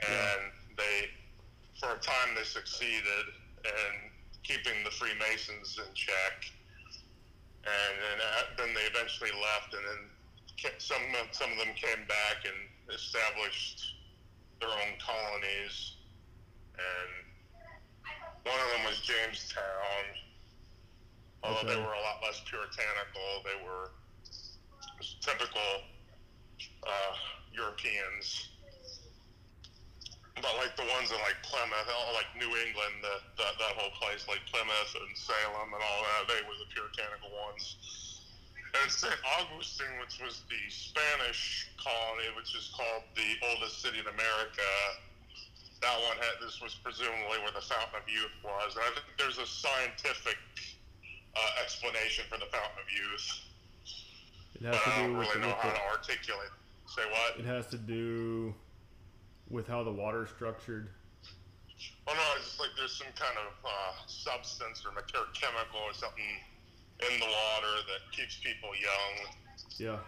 And 0.00 0.44
yeah. 0.44 0.76
they, 0.76 0.96
for 1.80 1.96
a 1.96 2.00
time, 2.04 2.36
they 2.36 2.44
succeeded 2.44 3.32
in 3.64 3.92
keeping 4.44 4.84
the 4.84 4.92
Freemasons 4.92 5.80
in 5.80 5.88
check 5.94 6.52
and 7.64 7.94
then 8.00 8.18
uh, 8.20 8.42
then 8.56 8.74
they 8.74 8.86
eventually 8.88 9.30
left, 9.32 9.74
and 9.74 9.84
then 9.84 10.02
some 10.78 11.02
some 11.32 11.50
of 11.52 11.58
them 11.58 11.74
came 11.76 12.04
back 12.08 12.44
and 12.44 12.58
established 12.94 13.96
their 14.60 14.70
own 14.70 14.92
colonies, 15.00 15.96
and 16.76 17.10
one 18.44 18.60
of 18.60 18.68
them 18.76 18.84
was 18.86 19.00
Jamestown. 19.00 20.04
Although 21.42 21.60
okay. 21.60 21.74
they 21.74 21.80
were 21.80 21.96
a 21.96 22.04
lot 22.04 22.20
less 22.22 22.42
puritanical, 22.44 23.40
they 23.44 23.56
were 23.64 23.92
typical 25.20 25.88
uh, 26.84 27.14
Europeans 27.52 28.49
but 30.40 30.56
like 30.56 30.74
the 30.76 30.88
ones 30.96 31.12
in 31.12 31.20
like 31.24 31.38
Plymouth, 31.44 31.88
like 32.16 32.28
New 32.36 32.48
England, 32.48 33.00
the, 33.04 33.16
the, 33.36 33.46
that 33.60 33.72
whole 33.76 33.92
place, 34.00 34.24
like 34.28 34.40
Plymouth 34.48 34.92
and 34.96 35.12
Salem 35.16 35.70
and 35.72 35.80
all 35.80 36.00
that, 36.04 36.28
they 36.28 36.40
were 36.44 36.56
the 36.56 36.68
puritanical 36.72 37.30
ones. 37.32 37.76
And 38.80 38.86
St. 38.86 39.16
Augustine, 39.40 39.98
which 39.98 40.22
was 40.22 40.46
the 40.46 40.62
Spanish 40.70 41.68
colony, 41.76 42.30
which 42.38 42.54
is 42.54 42.70
called 42.70 43.02
the 43.18 43.30
oldest 43.50 43.82
city 43.82 43.98
in 43.98 44.06
America, 44.06 44.70
that 45.82 45.96
one 46.06 46.16
had 46.20 46.38
this 46.38 46.60
was 46.60 46.76
presumably 46.78 47.40
where 47.42 47.52
the 47.52 47.64
Fountain 47.64 47.98
of 47.98 48.06
Youth 48.06 48.36
was. 48.44 48.76
And 48.76 48.84
I 48.84 48.90
think 48.94 49.06
there's 49.18 49.38
a 49.38 49.48
scientific 49.48 50.38
uh, 51.34 51.62
explanation 51.64 52.24
for 52.28 52.38
the 52.38 52.46
Fountain 52.52 52.78
of 52.78 52.88
Youth. 52.92 53.26
It 54.54 54.62
has 54.68 54.76
but 54.76 54.84
to 54.84 54.90
do 54.90 54.94
I 54.94 55.02
don't 55.02 55.16
really 55.16 55.40
know 55.40 55.56
how 55.58 55.70
to 55.72 55.82
articulate. 55.90 56.52
Say 56.86 57.02
what? 57.10 57.40
It 57.40 57.46
has 57.46 57.66
to 57.68 57.78
do 57.78 58.54
with 59.50 59.66
how 59.66 59.82
the 59.82 59.92
water 59.92 60.24
is 60.24 60.30
structured? 60.30 60.88
Oh 62.06 62.14
no, 62.14 62.20
it's 62.36 62.46
just 62.46 62.60
like 62.60 62.70
there's 62.76 62.96
some 62.96 63.12
kind 63.16 63.36
of 63.38 63.52
uh, 63.64 63.92
substance 64.06 64.84
or 64.84 64.92
material, 64.92 65.28
chemical 65.34 65.80
or 65.80 65.92
something 65.92 66.24
in 67.00 67.20
the 67.20 67.26
water 67.26 67.74
that 67.88 68.12
keeps 68.12 68.36
people 68.36 68.70
young. 68.76 69.34
Yeah. 69.78 69.98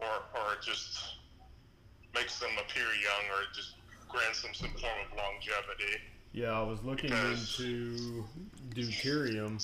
Or 0.00 0.24
or 0.34 0.54
it 0.54 0.64
just 0.64 1.18
makes 2.14 2.38
them 2.38 2.50
appear 2.58 2.84
young, 2.84 3.24
or 3.34 3.42
it 3.42 3.54
just 3.54 3.74
grants 4.08 4.42
them 4.42 4.52
some 4.54 4.70
form 4.70 4.98
of 5.10 5.16
longevity. 5.16 6.00
Yeah, 6.32 6.58
I 6.58 6.62
was 6.62 6.82
looking 6.82 7.10
because 7.10 7.58
into 7.60 8.24
deuterium 8.74 9.60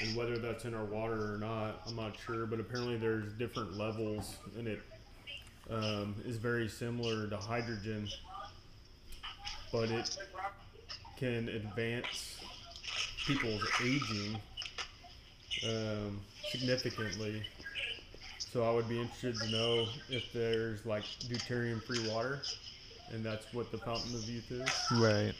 and 0.00 0.16
whether 0.16 0.38
that's 0.38 0.64
in 0.64 0.74
our 0.74 0.84
water 0.84 1.34
or 1.34 1.38
not. 1.38 1.82
I'm 1.86 1.96
not 1.96 2.16
sure, 2.26 2.46
but 2.46 2.60
apparently 2.60 2.96
there's 2.96 3.32
different 3.34 3.76
levels, 3.76 4.36
and 4.58 4.66
it 4.66 4.80
um, 5.70 6.14
is 6.26 6.36
very 6.36 6.68
similar 6.68 7.26
to 7.28 7.36
hydrogen, 7.36 8.08
but 9.72 9.90
it 9.90 10.16
can 11.16 11.48
advance 11.48 12.38
people's 13.26 13.66
aging 13.82 14.38
um, 15.66 16.20
significantly. 16.50 17.42
So 18.38 18.62
I 18.62 18.72
would 18.72 18.88
be 18.88 19.00
interested 19.00 19.36
to 19.40 19.48
know 19.50 19.86
if 20.08 20.32
there's 20.32 20.84
like 20.86 21.04
deuterium-free 21.28 22.08
water, 22.08 22.40
and 23.12 23.24
that's 23.24 23.52
what 23.52 23.72
the 23.72 23.78
fountain 23.78 24.14
of 24.14 24.28
youth 24.28 24.50
is. 24.50 24.68
Right. 24.92 25.34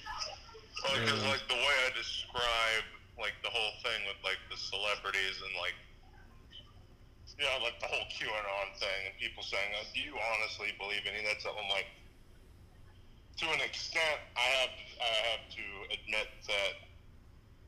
Well, 0.82 1.00
because 1.00 1.22
um, 1.22 1.28
like 1.28 1.46
the 1.48 1.54
way 1.54 1.74
I 1.86 1.96
describe 1.96 2.84
like 3.18 3.34
the 3.42 3.50
whole 3.50 3.72
thing 3.82 4.02
with 4.06 4.18
like 4.24 4.38
the 4.50 4.56
celebrities 4.56 5.38
and 5.46 5.54
like 5.60 5.78
you 7.38 7.44
know, 7.44 7.58
like 7.62 7.78
the 7.82 7.90
whole 7.90 8.06
QAnon 8.14 8.68
thing 8.78 9.00
and 9.10 9.14
people 9.18 9.42
saying, 9.42 9.74
oh, 9.74 9.86
"Do 9.90 10.00
you 10.00 10.14
honestly 10.14 10.70
believe 10.78 11.02
any 11.06 11.18
of 11.18 11.26
that 11.26 11.40
stuff?" 11.42 11.58
I'm 11.58 11.70
like, 11.70 11.90
to 13.42 13.46
an 13.50 13.60
extent, 13.60 14.22
I 14.38 14.46
have 14.62 14.74
I 15.02 15.14
have 15.34 15.44
to 15.50 15.66
admit 15.90 16.28
that. 16.46 16.72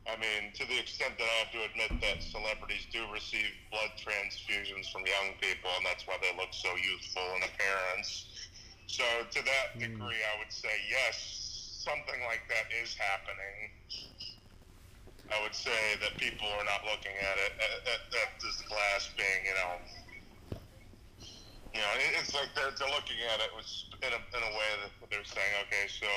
I 0.07 0.15
mean, 0.15 0.55
to 0.55 0.63
the 0.63 0.79
extent 0.79 1.19
that 1.19 1.27
I 1.27 1.35
have 1.43 1.51
to 1.51 1.61
admit 1.67 1.91
that 1.99 2.23
celebrities 2.23 2.87
do 2.95 3.03
receive 3.11 3.51
blood 3.67 3.91
transfusions 3.99 4.87
from 4.87 5.03
young 5.03 5.35
people, 5.43 5.67
and 5.75 5.83
that's 5.83 6.07
why 6.07 6.15
they 6.23 6.31
look 6.39 6.55
so 6.55 6.71
youthful 6.79 7.27
in 7.35 7.43
appearance. 7.43 8.47
So, 8.87 9.03
to 9.03 9.39
that 9.43 9.75
hmm. 9.75 9.83
degree, 9.83 10.23
I 10.23 10.39
would 10.39 10.53
say 10.53 10.71
yes, 10.87 11.19
something 11.83 12.23
like 12.23 12.47
that 12.47 12.71
is 12.71 12.95
happening. 12.95 13.75
I 15.33 15.43
would 15.43 15.55
say 15.55 15.99
that 15.99 16.15
people 16.19 16.47
are 16.47 16.63
not 16.63 16.87
looking 16.87 17.11
at 17.11 17.37
it 17.43 17.53
at, 17.59 17.73
at, 17.93 18.01
at 18.23 18.31
this 18.39 18.57
glass 18.71 19.11
being, 19.19 19.41
you 19.43 19.55
know, 19.55 19.73
you 21.75 21.81
know, 21.83 21.91
it's 22.17 22.33
like 22.33 22.49
they're, 22.55 22.71
they're 22.79 22.95
looking 22.95 23.19
at 23.27 23.43
it 23.43 23.51
in 24.01 24.11
a, 24.15 24.21
in 24.23 24.41
a 24.41 24.53
way 24.55 24.71
that 24.81 24.91
they're 25.11 25.27
saying, 25.27 25.53
okay, 25.67 25.85
so 25.91 26.07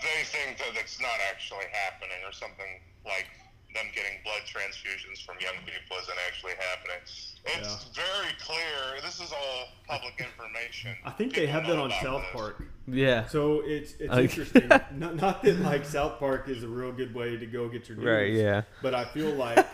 they 0.00 0.24
think 0.24 0.58
that 0.58 0.74
it's 0.80 1.00
not 1.00 1.18
actually 1.28 1.68
happening 1.70 2.18
or 2.24 2.32
something 2.32 2.80
like 3.04 3.28
them 3.74 3.86
getting 3.94 4.12
blood 4.24 4.42
transfusions 4.46 5.24
from 5.24 5.36
young 5.40 5.54
people 5.64 5.96
isn't 6.02 6.18
actually 6.26 6.52
happening. 6.52 6.96
It's 7.44 7.86
yeah. 7.96 8.02
very 8.02 8.34
clear. 8.40 9.00
This 9.02 9.20
is 9.20 9.32
all 9.32 9.68
public 9.86 10.14
information. 10.18 10.96
I 11.04 11.10
think 11.10 11.34
people 11.34 11.46
they 11.46 11.52
have 11.52 11.66
that 11.66 11.78
on 11.78 11.90
South 12.02 12.22
this. 12.22 12.32
Park. 12.32 12.62
Yeah. 12.86 13.26
So 13.26 13.62
it's 13.64 13.94
it's 13.98 14.16
interesting. 14.16 14.68
not, 14.94 15.16
not 15.16 15.42
that 15.42 15.58
like 15.60 15.84
South 15.84 16.18
Park 16.18 16.48
is 16.48 16.62
a 16.62 16.68
real 16.68 16.92
good 16.92 17.14
way 17.14 17.36
to 17.36 17.46
go 17.46 17.68
get 17.68 17.88
your 17.88 17.98
news. 17.98 18.06
Right. 18.06 18.32
Yeah. 18.32 18.62
But 18.82 18.94
I 18.94 19.04
feel 19.04 19.30
like 19.34 19.70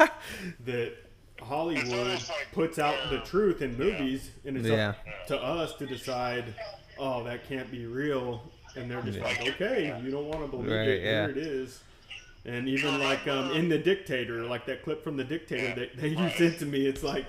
that 0.65 0.95
Hollywood 1.41 2.09
like 2.09 2.53
puts 2.53 2.79
out 2.79 2.97
the 3.11 3.21
truth 3.21 3.63
in 3.63 3.77
movies, 3.77 4.31
yeah. 4.43 4.49
and 4.49 4.59
it's 4.59 4.69
yeah. 4.69 4.89
up 4.89 5.27
to 5.29 5.41
us 5.41 5.75
to 5.77 5.87
decide. 5.87 6.55
Oh, 6.97 7.25
that 7.25 7.49
can't 7.49 7.69
be 7.73 7.87
real, 7.87 8.41
and 8.77 8.89
they're 8.89 9.03
just 9.03 9.19
yeah. 9.19 9.25
like, 9.25 9.41
okay, 9.41 10.01
you 10.05 10.13
don't 10.13 10.29
want 10.29 10.43
to 10.43 10.49
believe 10.49 10.71
right, 10.71 10.89
it. 10.89 11.03
Here 11.03 11.29
it 11.29 11.37
is. 11.37 11.83
And 12.47 12.69
even 12.69 13.01
like 13.01 13.27
um, 13.27 13.53
in 13.53 13.69
the 13.69 13.79
Dictator, 13.79 14.45
like 14.45 14.67
that 14.67 14.83
clip 14.83 15.03
from 15.03 15.17
the 15.17 15.25
Dictator 15.25 15.75
that 15.81 15.97
they, 15.97 16.09
you 16.09 16.31
sent 16.37 16.59
to 16.59 16.67
me, 16.67 16.87
it's 16.87 17.03
like 17.03 17.25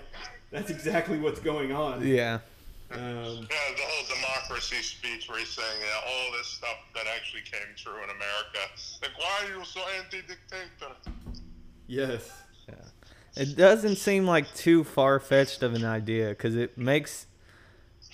that's 0.51 0.69
exactly 0.69 1.17
what's 1.17 1.39
going 1.39 1.71
on. 1.71 2.05
Yeah. 2.05 2.39
Um, 2.91 2.99
yeah, 2.99 3.31
the 3.31 3.81
whole 3.81 4.15
democracy 4.15 4.81
speech 4.81 5.27
where 5.29 5.39
he's 5.39 5.49
saying 5.49 5.79
yeah, 5.79 6.11
all 6.11 6.37
this 6.37 6.47
stuff 6.47 6.77
that 6.93 7.05
actually 7.15 7.41
came 7.41 7.73
true 7.75 7.97
in 7.97 8.09
America. 8.09 8.59
Like, 9.01 9.17
why 9.17 9.39
are 9.43 9.57
you 9.57 9.65
so 9.65 9.81
anti-dictator? 9.97 10.93
Yes. 11.87 12.31
Yeah. 12.67 12.75
It 13.37 13.55
doesn't 13.55 13.95
seem 13.97 14.25
like 14.25 14.53
too 14.53 14.83
far 14.83 15.19
fetched 15.19 15.63
of 15.63 15.73
an 15.73 15.85
idea 15.85 16.29
because 16.29 16.55
it 16.55 16.77
makes 16.77 17.25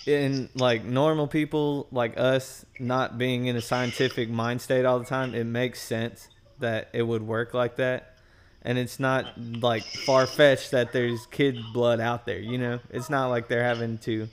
in 0.06 0.48
like 0.54 0.84
normal 0.84 1.26
people 1.26 1.86
like 1.92 2.18
us 2.18 2.64
not 2.78 3.18
being 3.18 3.46
in 3.46 3.56
a 3.56 3.60
scientific 3.60 4.30
mind 4.30 4.60
state 4.60 4.84
all 4.84 4.98
the 4.98 5.04
time, 5.04 5.34
it 5.34 5.44
makes 5.44 5.80
sense 5.80 6.28
that 6.62 6.88
it 6.92 7.02
would 7.02 7.22
work 7.22 7.54
like 7.54 7.76
that. 7.76 8.16
And 8.62 8.78
it's 8.78 8.98
not 8.98 9.26
like 9.38 9.84
far 9.84 10.26
fetched 10.26 10.70
that 10.70 10.92
there's 10.92 11.26
kid 11.26 11.58
blood 11.72 12.00
out 12.00 12.26
there, 12.26 12.38
you 12.38 12.58
know? 12.58 12.80
It's 12.90 13.10
not 13.10 13.28
like 13.28 13.48
they're 13.48 13.64
having 13.64 13.98
to 13.98 14.28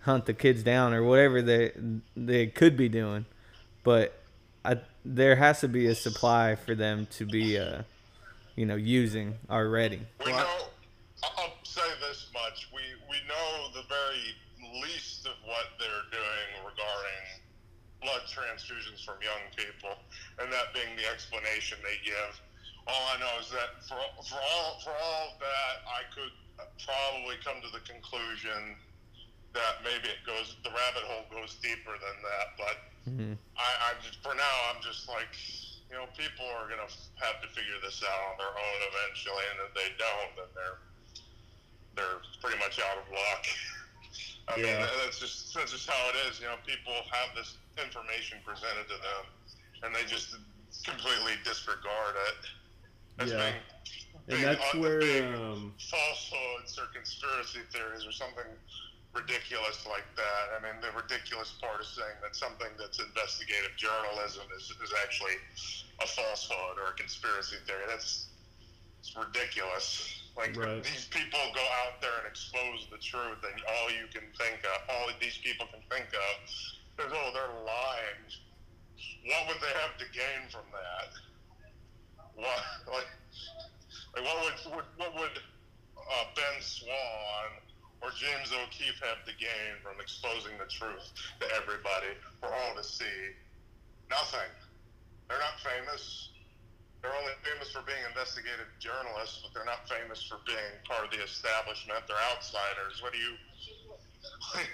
hunt 0.00 0.26
the 0.26 0.34
kids 0.34 0.62
down 0.62 0.94
or 0.94 1.02
whatever 1.04 1.42
they 1.42 1.72
they 2.16 2.46
could 2.46 2.76
be 2.76 2.88
doing. 2.88 3.26
But 3.84 4.18
I, 4.64 4.78
there 5.04 5.36
has 5.36 5.60
to 5.60 5.68
be 5.68 5.86
a 5.86 5.94
supply 5.94 6.56
for 6.56 6.74
them 6.74 7.06
to 7.12 7.26
be 7.26 7.58
uh, 7.58 7.82
you 8.58 8.66
know, 8.66 8.74
using 8.74 9.38
already. 9.48 10.00
We 10.26 10.32
know. 10.32 10.66
I'll 11.22 11.54
say 11.62 11.86
this 12.00 12.26
much: 12.34 12.68
we 12.74 12.82
we 13.08 13.16
know 13.30 13.70
the 13.72 13.86
very 13.86 14.34
least 14.82 15.26
of 15.26 15.38
what 15.46 15.78
they're 15.78 16.10
doing 16.10 16.66
regarding 16.66 17.22
blood 18.02 18.22
transfusions 18.26 19.04
from 19.04 19.14
young 19.22 19.46
people, 19.54 19.94
and 20.40 20.48
that 20.52 20.70
being 20.74 20.94
the 20.96 21.06
explanation 21.10 21.78
they 21.82 21.98
give. 22.06 22.32
All 22.86 23.04
I 23.12 23.20
know 23.20 23.34
is 23.42 23.50
that 23.52 23.84
for, 23.84 24.00
for 24.24 24.40
all 24.40 24.80
for 24.80 24.94
all 24.94 25.34
of 25.34 25.36
that, 25.42 25.74
I 25.86 26.06
could 26.14 26.32
probably 26.80 27.36
come 27.44 27.60
to 27.60 27.70
the 27.74 27.82
conclusion 27.84 28.78
that 29.52 29.82
maybe 29.84 30.08
it 30.08 30.22
goes 30.24 30.56
the 30.64 30.70
rabbit 30.70 31.04
hole 31.04 31.26
goes 31.32 31.56
deeper 31.60 31.92
than 31.98 32.16
that. 32.22 32.46
But 32.56 32.76
Mhm. 33.08 33.38
I, 33.56 33.70
I 33.88 33.90
just 34.04 34.20
for 34.22 34.34
now 34.34 34.56
I'm 34.72 34.80
just 34.82 35.08
like 35.08 35.32
you 35.88 35.96
know 35.96 36.06
people 36.16 36.44
are 36.60 36.68
gonna 36.68 36.88
have 37.24 37.40
to 37.40 37.48
figure 37.52 37.76
this 37.80 38.00
out 38.04 38.20
on 38.32 38.34
their 38.38 38.52
own 38.52 38.78
eventually, 38.92 39.44
and 39.52 39.58
if 39.68 39.72
they 39.74 39.88
don't, 39.96 40.30
then 40.36 40.50
they're 40.56 40.78
they're 41.96 42.20
pretty 42.40 42.58
much 42.58 42.78
out 42.80 42.98
of 42.98 43.06
luck. 43.10 43.44
I 44.48 44.56
mean 44.56 44.76
that's 45.04 45.18
just 45.20 45.52
that's 45.54 45.72
just 45.72 45.88
how 45.88 45.98
it 46.08 46.16
is. 46.28 46.40
You 46.40 46.46
know, 46.48 46.56
people 46.64 46.92
have 47.12 47.34
this 47.36 47.56
information 47.76 48.38
presented 48.44 48.88
to 48.88 48.96
them, 49.00 49.24
and 49.82 49.94
they 49.94 50.04
just 50.04 50.34
completely 50.84 51.34
disregard 51.44 52.14
it. 52.28 53.22
As 53.22 53.30
Yeah. 53.30 53.38
being, 53.38 53.54
And 54.14 54.26
being 54.28 54.42
that's 54.42 54.74
un- 54.74 54.80
where 54.80 55.00
um, 55.36 55.74
falsehoods 55.78 56.78
or 56.78 56.86
conspiracy 56.94 57.60
theories 57.72 58.06
or 58.06 58.12
something 58.12 58.46
ridiculous 59.14 59.86
like 59.86 60.04
that. 60.16 60.44
I 60.56 60.60
mean, 60.62 60.80
the 60.80 60.92
ridiculous 60.92 61.52
part 61.60 61.80
is 61.80 61.88
saying 61.88 62.16
that 62.22 62.36
something 62.36 62.68
that's 62.78 62.98
investigative 63.00 63.74
journalism 63.76 64.44
is, 64.56 64.70
is 64.70 64.92
actually 65.02 65.34
a 66.00 66.06
falsehood 66.06 66.78
or 66.78 66.90
a 66.92 66.94
conspiracy 66.94 67.56
theory. 67.66 67.84
That's 67.88 68.28
it's 69.00 69.16
ridiculous. 69.16 70.14
Like 70.36 70.54
Right. 70.56 70.82
these 70.84 71.06
people 71.06 71.40
go 71.54 71.66
out 71.86 72.00
there 72.00 72.14
and 72.18 72.26
expose 72.28 72.86
the 72.90 72.98
truth, 72.98 73.42
and 73.42 73.56
all 73.64 73.90
you 73.90 74.06
can 74.12 74.30
think 74.38 74.62
of, 74.62 74.88
all 74.88 75.08
these 75.20 75.38
people 75.38 75.66
can 75.66 75.82
think 75.90 76.06
of, 76.14 76.34
is 76.46 77.12
oh, 77.12 77.30
they're 77.32 77.64
lying. 77.64 78.22
What 79.26 79.48
would 79.48 79.60
they 79.60 79.74
have 79.82 79.94
to 79.98 80.06
gain 80.10 80.48
from 80.50 80.66
that? 80.72 81.10
What 82.34 82.62
like 82.86 83.10
like 84.14 84.24
what 84.24 84.38
would, 84.44 84.84
what 84.96 85.12
would 85.14 85.36
uh, 85.98 86.24
Ben 86.34 86.56
Swann 86.60 87.50
or 88.02 88.10
James 88.14 88.50
O'Keefe 88.54 88.98
have 89.02 89.26
to 89.26 89.34
gain 89.36 89.78
from 89.82 90.00
exposing 90.00 90.54
the 90.58 90.70
truth 90.70 91.12
to 91.40 91.46
everybody 91.54 92.14
for 92.40 92.48
all 92.48 92.74
to 92.76 92.82
see? 92.82 93.34
Nothing. 94.10 94.50
They're 95.28 95.42
not 95.42 95.60
famous. 95.60 96.30
They're 97.02 97.14
only 97.14 97.36
famous 97.44 97.70
for 97.70 97.84
being 97.86 98.00
investigative 98.08 98.66
journalists, 98.80 99.44
but 99.44 99.54
they're 99.54 99.68
not 99.68 99.86
famous 99.86 100.24
for 100.24 100.42
being 100.48 100.74
part 100.88 101.06
of 101.06 101.10
the 101.14 101.22
establishment. 101.22 102.00
They're 102.08 102.26
outsiders. 102.34 102.98
What 103.02 103.12
do 103.12 103.20
you? 103.20 103.34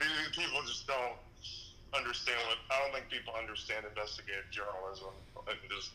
these 0.00 0.30
people 0.34 0.62
just 0.66 0.88
don't 0.88 1.20
understand 1.94 2.38
what. 2.46 2.58
I 2.70 2.82
don't 2.82 2.92
think 2.94 3.10
people 3.10 3.34
understand 3.38 3.86
investigative 3.86 4.50
journalism. 4.50 5.10
Just 5.68 5.90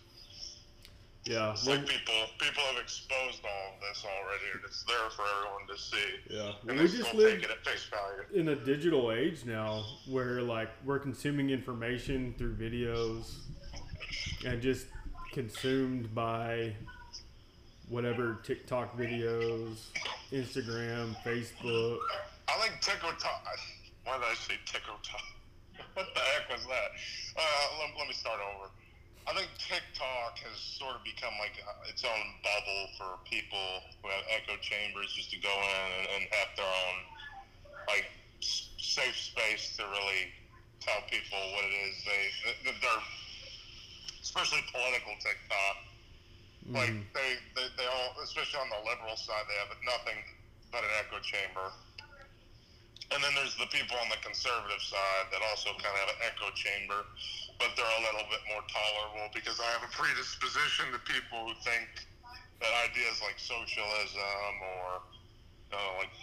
yeah, 1.25 1.51
it's 1.51 1.65
well, 1.65 1.77
like 1.77 1.87
people 1.87 2.13
people 2.37 2.63
have 2.71 2.83
exposed 2.83 3.41
all 3.43 3.73
of 3.73 3.81
this 3.81 4.05
already, 4.05 4.45
and 4.53 4.61
it's 4.63 4.83
there 4.83 5.09
for 5.15 5.25
everyone 5.37 5.67
to 5.67 5.77
see. 5.77 5.97
yeah. 6.29 6.51
And 6.67 6.79
we 6.79 6.87
just 6.87 7.13
live 7.15 7.41
it 7.41 7.49
at 7.49 7.65
face 7.65 7.89
value. 7.89 8.39
in 8.39 8.49
a 8.49 8.55
digital 8.55 9.11
age 9.11 9.43
now 9.43 9.83
where 10.07 10.41
like 10.43 10.69
we're 10.85 10.99
consuming 10.99 11.49
information 11.49 12.35
through 12.37 12.55
videos 12.55 13.37
and 14.45 14.61
just 14.61 14.85
consumed 15.33 16.13
by 16.13 16.75
whatever 17.89 18.39
TikTok 18.43 18.95
videos, 18.95 19.87
Instagram, 20.31 21.15
Facebook. 21.23 21.99
I 22.47 22.59
like 22.59 22.79
TikTok. 22.81 23.19
Why 24.03 24.17
did 24.17 24.25
I 24.25 24.33
say 24.35 24.53
TikTok? 24.65 25.01
What 25.93 26.07
the 26.13 26.19
heck 26.35 26.49
was 26.51 26.63
that? 26.67 26.89
Uh, 27.35 27.65
let, 27.79 27.89
let 27.99 28.07
me 28.07 28.13
start 28.13 28.39
over. 28.39 28.71
I 29.27 29.33
think 29.33 29.49
TikTok 29.57 30.37
has 30.45 30.57
sort 30.59 30.95
of 30.95 31.03
become 31.03 31.33
like 31.41 31.57
uh, 31.57 31.89
its 31.89 32.03
own 32.05 32.25
bubble 32.45 32.83
for 32.97 33.09
people 33.25 33.81
who 34.03 34.09
have 34.09 34.23
echo 34.29 34.55
chambers 34.61 35.13
just 35.17 35.31
to 35.31 35.39
go 35.41 35.49
in 35.51 35.87
and, 35.99 36.05
and 36.15 36.21
have 36.31 36.51
their 36.55 36.69
own 36.69 36.97
like 37.89 38.05
safe 38.41 39.15
space 39.17 39.75
to 39.77 39.83
really 39.83 40.29
tell 40.79 41.01
people 41.09 41.39
what 41.57 41.65
it 41.65 41.75
is 41.89 41.95
they 42.05 42.23
they're 42.69 43.03
especially 44.21 44.61
political 44.71 45.13
TikTok. 45.17 45.75
Like 46.73 46.93
Mhm. 46.93 47.05
they, 47.13 47.29
they 47.55 47.67
they 47.77 47.87
all 47.87 48.13
especially 48.23 48.59
on 48.61 48.69
the 48.69 48.81
liberal 48.89 49.15
side 49.17 49.45
they 49.49 49.57
have 49.57 49.73
nothing 49.85 50.19
but 50.71 50.83
an 50.83 50.89
echo 50.99 51.19
chamber. 51.21 51.71
And 53.13 53.21
then 53.21 53.33
there's 53.37 53.53
the 53.61 53.69
people 53.69 53.95
on 54.01 54.09
the 54.09 54.17
conservative 54.25 54.81
side 54.81 55.25
that 55.29 55.41
also 55.53 55.73
kind 55.77 55.93
of 55.93 55.99
have 56.05 56.11
an 56.17 56.21
echo 56.25 56.49
chamber, 56.57 57.05
but 57.61 57.69
they're 57.77 57.95
a 58.01 58.03
little 58.03 58.25
bit 58.33 58.41
more 58.49 58.65
tolerable 58.65 59.29
because 59.33 59.61
I 59.61 59.69
have 59.77 59.85
a 59.85 59.91
predisposition 59.93 60.89
to 60.89 60.99
people 61.05 61.51
who 61.51 61.53
think 61.61 61.85
that 62.59 62.71
ideas 62.89 63.21
like 63.21 63.37
socialism 63.37 64.53
or 64.81 64.87
uh, 65.69 65.91
like 66.01 66.13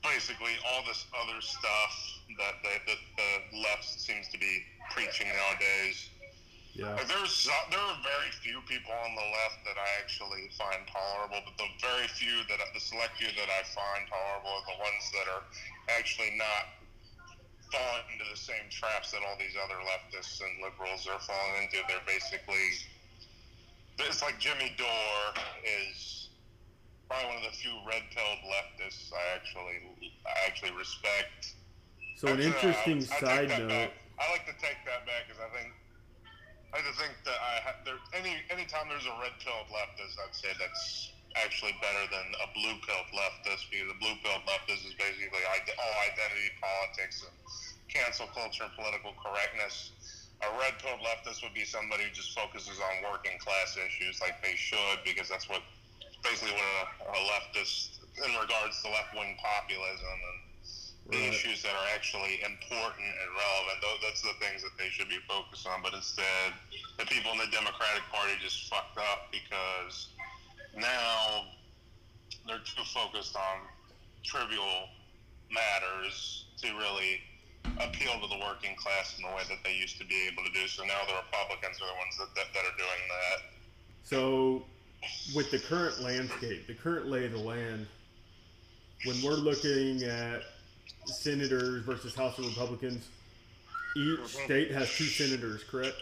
basically 0.00 0.56
all 0.64 0.80
this 0.88 1.04
other 1.12 1.40
stuff 1.44 1.92
that, 2.40 2.56
they, 2.64 2.76
that 2.88 3.00
the 3.20 3.32
left 3.60 3.84
seems 3.84 4.28
to 4.32 4.38
be 4.38 4.64
preaching 4.96 5.28
nowadays 5.28 6.08
Yeah. 6.74 6.94
there's 7.08 7.34
there 7.70 7.80
are 7.82 7.98
very 8.06 8.30
few 8.40 8.62
people 8.70 8.94
on 8.94 9.12
the 9.18 9.26
left 9.42 9.60
that 9.66 9.76
I 9.76 9.88
actually 10.00 10.48
find 10.56 10.86
tolerable, 10.86 11.42
but 11.44 11.56
the 11.58 11.68
very 11.82 12.06
few 12.14 12.46
that 12.48 12.58
the 12.72 12.80
select 12.80 13.18
few 13.18 13.26
that 13.28 13.50
I 13.50 13.62
find 13.74 14.06
tolerable 14.08 14.54
are 14.54 14.66
the 14.70 14.78
ones 14.78 15.04
that 15.12 15.26
are 15.34 15.44
actually 15.98 16.30
not 16.38 16.78
falling 17.74 18.06
into 18.14 18.26
the 18.30 18.38
same 18.38 18.66
traps 18.70 19.10
that 19.14 19.22
all 19.26 19.34
these 19.38 19.54
other 19.58 19.78
leftists 19.86 20.38
and 20.42 20.62
liberals 20.62 21.06
are 21.10 21.18
falling 21.22 21.66
into. 21.66 21.82
They're 21.90 22.06
basically 22.06 22.86
it's 23.98 24.22
like 24.22 24.38
Jimmy 24.40 24.72
Dore 24.78 25.28
is 25.66 26.30
probably 27.10 27.28
one 27.34 27.36
of 27.44 27.50
the 27.52 27.56
few 27.58 27.74
red-pilled 27.84 28.40
leftists 28.48 29.12
I 29.12 29.36
actually 29.36 29.78
I 30.24 30.46
actually 30.46 30.72
respect. 30.78 31.52
So 32.16 32.28
an 32.28 32.40
Actually, 32.40 32.46
I- 32.46 32.54
interesting 32.54 32.96
I 32.96 33.00
take 33.02 33.20
side 33.20 33.48
note. 33.58 33.68
back. 33.68 33.90
I 34.22 34.24
like 34.32 34.46
to 34.46 34.56
take 34.62 34.78
that 34.86 35.04
back 35.04 35.26
because 35.28 35.40
I 35.42 35.48
think 35.56 35.72
I 36.70 36.78
to 36.78 36.94
think 36.94 37.18
that 37.26 37.34
I 37.34 37.54
ha- 37.66 37.80
there 37.82 37.98
any 38.14 38.38
anytime 38.46 38.86
there's 38.86 39.06
a 39.06 39.16
red 39.18 39.34
pilled 39.42 39.66
leftist, 39.74 40.14
I'd 40.22 40.38
say 40.38 40.54
that's 40.54 41.10
actually 41.34 41.74
better 41.82 42.06
than 42.10 42.26
a 42.42 42.48
blue 42.54 42.78
pilled 42.86 43.10
leftist 43.10 43.66
because 43.70 43.90
a 43.90 43.98
blue 43.98 44.14
pilled 44.22 44.46
leftist 44.46 44.86
is 44.86 44.94
basically 44.94 45.42
all 45.50 45.94
identity 46.06 46.50
politics 46.62 47.26
and 47.26 47.34
cancel 47.90 48.30
culture 48.34 48.70
and 48.70 48.74
political 48.78 49.14
correctness. 49.18 49.94
A 50.46 50.50
red 50.62 50.78
pilled 50.78 51.02
leftist 51.02 51.42
would 51.42 51.54
be 51.58 51.66
somebody 51.66 52.06
who 52.06 52.12
just 52.14 52.38
focuses 52.38 52.78
on 52.78 53.02
working 53.02 53.34
class 53.42 53.74
issues 53.74 54.22
like 54.22 54.38
they 54.38 54.54
should 54.54 55.02
because 55.02 55.26
that's 55.26 55.50
what 55.50 55.62
basically 56.22 56.54
what 56.54 56.70
a, 56.70 57.18
a 57.18 57.20
leftist 57.34 57.98
in 58.22 58.30
regards 58.38 58.78
to 58.82 58.94
left 58.94 59.10
wing 59.14 59.34
populism 59.42 60.06
and 60.06 60.38
the 60.46 60.49
Right. 61.08 61.32
issues 61.32 61.62
that 61.62 61.72
are 61.72 61.88
actually 61.94 62.40
important 62.44 63.06
and 63.06 63.30
relevant. 63.34 63.78
Those, 63.82 63.98
that's 64.02 64.22
the 64.22 64.36
things 64.38 64.62
that 64.62 64.76
they 64.78 64.90
should 64.90 65.08
be 65.08 65.18
focused 65.26 65.66
on. 65.66 65.82
But 65.82 65.94
instead, 65.94 66.54
the 66.98 67.06
people 67.06 67.32
in 67.32 67.38
the 67.38 67.50
Democratic 67.50 68.04
Party 68.12 68.34
just 68.40 68.68
fucked 68.68 68.98
up 68.98 69.32
because 69.32 70.14
now 70.76 71.50
they're 72.46 72.62
too 72.62 72.84
focused 72.94 73.34
on 73.34 73.66
trivial 74.22 74.86
matters 75.50 76.46
to 76.62 76.68
really 76.76 77.20
appeal 77.80 78.12
to 78.20 78.28
the 78.28 78.38
working 78.44 78.76
class 78.76 79.16
in 79.16 79.22
the 79.22 79.34
way 79.34 79.42
that 79.48 79.58
they 79.64 79.74
used 79.74 79.98
to 79.98 80.06
be 80.06 80.28
able 80.30 80.44
to 80.44 80.52
do. 80.52 80.66
So 80.68 80.84
now 80.84 81.00
the 81.06 81.14
Republicans 81.14 81.78
are 81.82 81.86
the 81.86 81.98
ones 81.98 82.16
that, 82.18 82.34
that, 82.36 82.46
that 82.54 82.64
are 82.64 82.76
doing 82.76 83.02
that. 83.08 83.38
So, 84.02 84.64
with 85.34 85.50
the 85.50 85.58
current 85.58 86.00
landscape, 86.00 86.66
the 86.66 86.74
current 86.74 87.06
lay 87.06 87.26
of 87.26 87.32
the 87.32 87.38
land, 87.38 87.86
when 89.04 89.22
we're 89.22 89.32
looking 89.32 90.02
at 90.02 90.42
senators 91.14 91.82
versus 91.84 92.14
House 92.14 92.38
of 92.38 92.46
Republicans, 92.46 93.06
each 93.96 94.18
Mhm. 94.20 94.44
state 94.44 94.70
has 94.70 94.90
two 94.94 95.04
senators, 95.04 95.62
correct? 95.64 95.96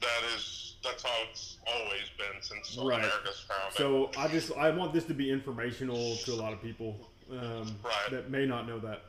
That 0.00 0.22
is, 0.36 0.74
that's 0.82 1.02
how 1.02 1.22
it's 1.30 1.58
always 1.66 2.02
been 2.16 2.40
since 2.42 2.76
Right. 2.76 2.98
America's 2.98 3.40
founding. 3.40 3.76
So 3.76 4.10
I 4.16 4.28
just 4.28 4.52
I 4.56 4.70
want 4.70 4.92
this 4.92 5.04
to 5.04 5.14
be 5.14 5.30
informational 5.30 6.16
to 6.18 6.32
a 6.32 6.36
lot 6.36 6.52
of 6.52 6.62
people 6.62 7.10
um, 7.30 7.78
Right. 7.84 8.10
that 8.10 8.28
may 8.30 8.44
not 8.44 8.66
know 8.66 8.80
that. 8.80 9.02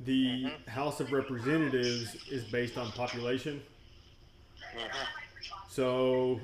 The 0.00 0.44
Mhm. 0.44 0.68
House 0.68 1.00
of 1.00 1.12
Representatives 1.12 2.14
is 2.30 2.44
based 2.44 2.78
on 2.78 2.90
population. 2.92 3.62
Mhm. 4.74 4.90
So 5.68 6.40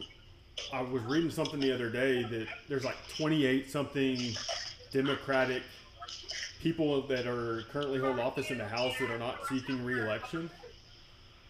I 0.72 0.82
was 0.82 1.02
reading 1.04 1.30
something 1.30 1.60
the 1.60 1.72
other 1.72 1.88
day 1.88 2.22
that 2.24 2.48
there's 2.68 2.84
like 2.84 2.96
28 3.16 3.70
something 3.70 4.36
Democratic 4.90 5.62
people 6.64 7.02
that 7.02 7.26
are 7.26 7.62
currently 7.70 7.98
hold 7.98 8.18
office 8.18 8.50
in 8.50 8.56
the 8.56 8.66
House 8.66 8.94
that 8.98 9.10
are 9.10 9.18
not 9.18 9.46
seeking 9.46 9.84
re-election. 9.84 10.48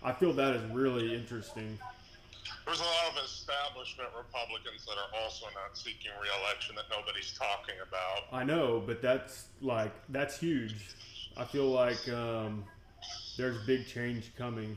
I 0.03 0.11
feel 0.13 0.33
that 0.33 0.57
is 0.57 0.71
really 0.73 1.15
interesting. 1.15 1.79
There's 2.67 2.81
a 2.81 2.83
lot 2.83 3.13
of 3.13 3.25
establishment 3.25 4.09
Republicans 4.19 4.85
that 4.87 4.97
are 4.99 5.23
also 5.23 5.47
not 5.55 5.79
seeking 5.79 6.11
re-election 6.21 6.75
that 6.75 6.87
nobody's 6.91 7.33
talking 7.33 7.77
about. 7.87 8.25
I 8.33 8.43
know, 8.43 8.83
but 8.85 9.01
that's 9.01 9.47
like 9.63 9.93
that's 10.09 10.37
huge. 10.37 10.75
I 11.37 11.45
feel 11.45 11.69
like 11.69 12.09
um, 12.09 12.65
there's 13.39 13.65
big 13.67 13.87
change 13.87 14.33
coming. 14.37 14.77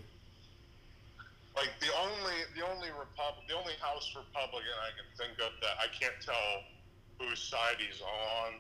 Like 1.56 1.72
the 1.80 1.90
only 2.00 2.38
the 2.56 2.64
only 2.64 2.90
Repub- 2.90 3.42
the 3.50 3.56
only 3.56 3.74
House 3.82 4.16
Republican 4.16 4.78
I 4.86 4.94
can 4.94 5.10
think 5.18 5.40
of 5.40 5.52
that 5.62 5.78
I 5.82 5.88
can't 6.00 6.22
tell 6.22 6.62
whose 7.20 7.40
side 7.40 7.78
he's 7.80 8.02
on, 8.02 8.54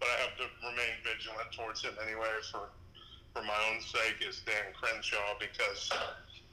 but 0.00 0.08
I 0.08 0.16
have 0.26 0.34
to 0.38 0.46
remain 0.62 0.94
vigilant 1.02 1.50
towards 1.54 1.82
him 1.82 1.94
anyway 2.02 2.30
for 2.50 2.70
for 3.34 3.42
my 3.42 3.58
own 3.70 3.80
sake 3.80 4.24
is 4.26 4.40
Dan 4.46 4.72
Crenshaw 4.74 5.36
because 5.38 5.90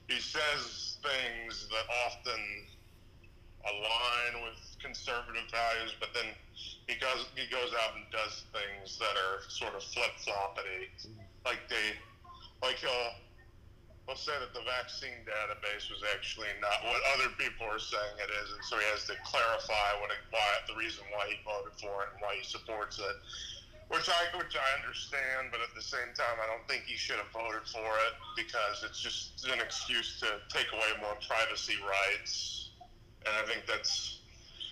he 0.08 0.20
says 0.20 0.98
things 1.02 1.68
that 1.72 1.86
often 2.06 2.41
align 3.66 4.43
with 4.46 4.60
conservative 4.82 5.50
values, 5.50 5.96
but 6.00 6.10
then 6.14 6.30
he 6.88 6.96
goes 7.02 7.26
he 7.34 7.50
goes 7.50 7.74
out 7.82 7.98
and 7.98 8.06
does 8.12 8.46
things 8.54 9.00
that 9.00 9.16
are 9.18 9.41
sort 9.50 9.74
of 9.74 9.82
flip 9.82 10.14
floppity, 10.22 10.93
like 11.46 11.66
they 11.70 11.98
like 12.62 12.78
he'll 12.78 13.10
he'll 14.06 14.18
say 14.18 14.34
that 14.38 14.53
the 14.53 14.62
vaccine 14.66 15.26
database 15.26 15.89
was 15.89 16.06
actually 16.14 16.49
not 16.62 16.78
what 16.86 17.01
other 17.18 17.34
people 17.41 17.66
are 17.66 17.82
saying 17.82 18.16
it 18.22 18.30
is, 18.45 18.53
and 18.53 18.62
so 18.70 18.78
he 18.78 18.86
has 18.93 19.06
to 19.10 19.18
clarify 19.26 19.97
what 20.01 20.14
it, 20.14 20.22
why 20.30 20.45
the 20.70 20.78
reason 20.78 21.01
why 21.10 21.26
he 21.26 21.38
voted 21.41 21.74
for 21.82 22.06
it 22.06 22.14
and 22.14 22.22
why 22.22 22.38
he 22.38 22.45
supports 22.45 23.01
it. 23.01 23.18
Which 23.86 24.10
I 24.10 24.22
which 24.34 24.58
I 24.58 24.70
understand, 24.82 25.53
but 25.53 25.62
at 25.62 25.70
the 25.78 25.86
same 25.86 26.10
time, 26.18 26.41
I 26.41 26.49
don't 26.49 26.66
think 26.66 26.89
he 26.89 26.97
should 26.97 27.22
have 27.22 27.30
voted 27.30 27.70
for 27.70 27.86
it 27.86 28.14
because 28.34 28.82
it's 28.82 28.97
just 28.97 29.45
an 29.45 29.62
excuse 29.62 30.18
to 30.26 30.41
take 30.49 30.66
away 30.74 30.89
more 30.97 31.14
privacy 31.22 31.78
rights, 31.86 32.74
and 33.30 33.34
I 33.38 33.45
think 33.45 33.70
that's 33.70 34.26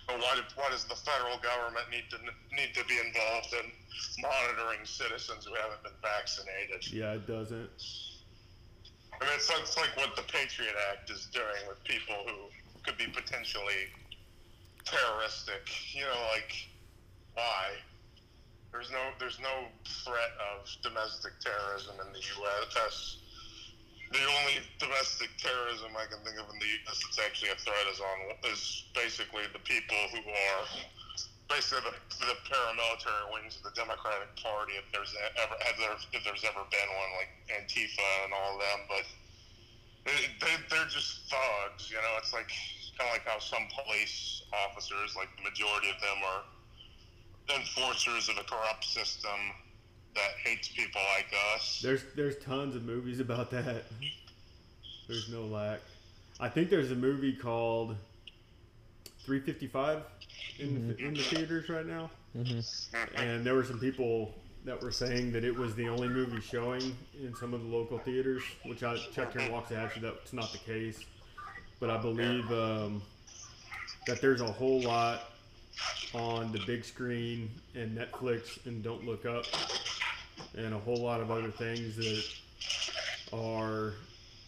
well, 0.08 0.18
why, 0.18 0.36
why 0.56 0.68
does 0.68 0.84
the 0.84 0.96
federal 0.96 1.38
government 1.38 1.86
need 1.90 2.10
to 2.10 2.18
need 2.54 2.74
to 2.74 2.84
be 2.90 2.98
involved 2.98 3.54
in 3.54 3.70
monitoring 4.18 4.84
citizens 4.84 5.46
who 5.46 5.54
haven't 5.54 5.82
been 5.82 5.98
vaccinated? 6.02 6.82
Yeah, 6.92 7.14
it 7.14 7.26
doesn't. 7.26 7.70
I 9.20 9.24
mean, 9.24 9.34
it's, 9.36 9.50
it's 9.50 9.76
like 9.76 9.96
what 9.96 10.16
the 10.16 10.22
Patriot 10.22 10.74
Act 10.90 11.10
is 11.10 11.26
doing 11.32 11.62
with 11.68 11.82
people 11.84 12.16
who 12.26 12.50
could 12.82 12.98
be 12.98 13.06
potentially 13.06 13.88
terroristic. 14.84 15.70
You 15.94 16.02
know, 16.02 16.20
like 16.32 16.52
why? 17.34 17.78
There's 18.72 18.90
no 18.90 19.14
there's 19.18 19.38
no 19.38 19.70
threat 20.02 20.34
of 20.50 20.66
domestic 20.82 21.38
terrorism 21.38 21.94
in 22.02 22.12
the 22.12 22.18
U.S. 22.18 23.18
The 24.10 24.18
only 24.18 24.62
domestic 24.78 25.30
terrorism 25.38 25.94
I 25.94 26.06
can 26.06 26.22
think 26.26 26.38
of 26.38 26.50
in 26.52 26.58
the 26.58 26.70
U.S. 26.82 26.98
that's 27.02 27.20
actually 27.22 27.50
a 27.50 27.58
threat 27.62 27.86
is 27.90 28.00
on 28.00 28.18
is 28.50 28.84
basically 28.94 29.46
the 29.52 29.62
people 29.62 29.98
who 30.10 30.22
are 30.26 30.66
basically 31.48 31.84
the, 31.90 31.94
the 32.24 32.36
paramilitary 32.48 33.26
wings 33.32 33.56
of 33.60 33.68
the 33.68 33.74
Democratic 33.76 34.32
Party. 34.40 34.74
If 34.80 34.86
there's 34.92 35.12
ever 35.40 35.56
have 35.60 35.76
there, 35.78 35.96
if 36.12 36.22
there's 36.24 36.44
ever 36.44 36.64
been 36.70 36.88
one 36.96 37.10
like 37.20 37.32
Antifa 37.52 38.08
and 38.24 38.32
all 38.32 38.56
of 38.56 38.60
them, 38.60 38.80
but 38.88 39.04
they, 40.04 40.32
they, 40.40 40.54
they're 40.70 40.88
just 40.88 41.28
thugs. 41.28 41.90
You 41.90 42.00
know, 42.00 42.14
it's 42.18 42.32
like 42.32 42.48
kind 42.98 43.08
of 43.10 43.14
like 43.16 43.26
how 43.26 43.38
some 43.38 43.64
police 43.72 44.42
officers, 44.68 45.16
like 45.16 45.28
the 45.36 45.44
majority 45.44 45.90
of 45.90 46.00
them, 46.00 46.18
are 46.24 46.42
enforcers 47.56 48.28
of 48.28 48.38
a 48.38 48.44
corrupt 48.44 48.84
system 48.84 49.40
that 50.14 50.32
hates 50.44 50.68
people 50.68 51.00
like 51.16 51.28
us. 51.54 51.80
There's 51.82 52.04
there's 52.14 52.38
tons 52.38 52.76
of 52.76 52.84
movies 52.84 53.20
about 53.20 53.50
that. 53.50 53.84
There's 55.08 55.28
no 55.28 55.42
lack. 55.42 55.80
I 56.40 56.48
think 56.48 56.70
there's 56.70 56.90
a 56.90 56.96
movie 56.96 57.32
called 57.32 57.96
355 59.24 60.02
in 60.58 60.88
the, 60.88 60.96
in 61.04 61.14
the 61.14 61.22
theaters 61.22 61.68
right 61.68 61.86
now, 61.86 62.10
and 63.16 63.44
there 63.44 63.54
were 63.54 63.64
some 63.64 63.78
people 63.80 64.34
that 64.64 64.80
were 64.82 64.90
saying 64.92 65.32
that 65.32 65.44
it 65.44 65.54
was 65.56 65.74
the 65.74 65.88
only 65.88 66.08
movie 66.08 66.40
showing 66.40 66.96
in 67.22 67.34
some 67.36 67.52
of 67.54 67.62
the 67.62 67.68
local 67.68 67.98
theaters, 67.98 68.42
which 68.64 68.82
I 68.82 68.96
checked 69.14 69.32
here 69.34 69.42
and 69.42 69.52
walked 69.52 69.70
in 69.70 69.76
Waxahachie. 69.78 70.00
That's 70.00 70.32
not 70.32 70.52
the 70.52 70.58
case, 70.58 71.04
but 71.80 71.90
I 71.90 71.98
believe 71.98 72.50
um, 72.50 73.02
that 74.06 74.20
there's 74.20 74.40
a 74.40 74.50
whole 74.50 74.80
lot 74.82 75.30
on 76.14 76.52
the 76.52 76.60
big 76.66 76.84
screen 76.84 77.50
and 77.74 77.96
Netflix 77.96 78.64
and 78.66 78.82
Don't 78.82 79.04
Look 79.04 79.26
Up, 79.26 79.44
and 80.56 80.72
a 80.74 80.78
whole 80.78 80.98
lot 81.02 81.20
of 81.20 81.30
other 81.30 81.50
things 81.50 81.96
that 81.96 82.24
are 83.32 83.94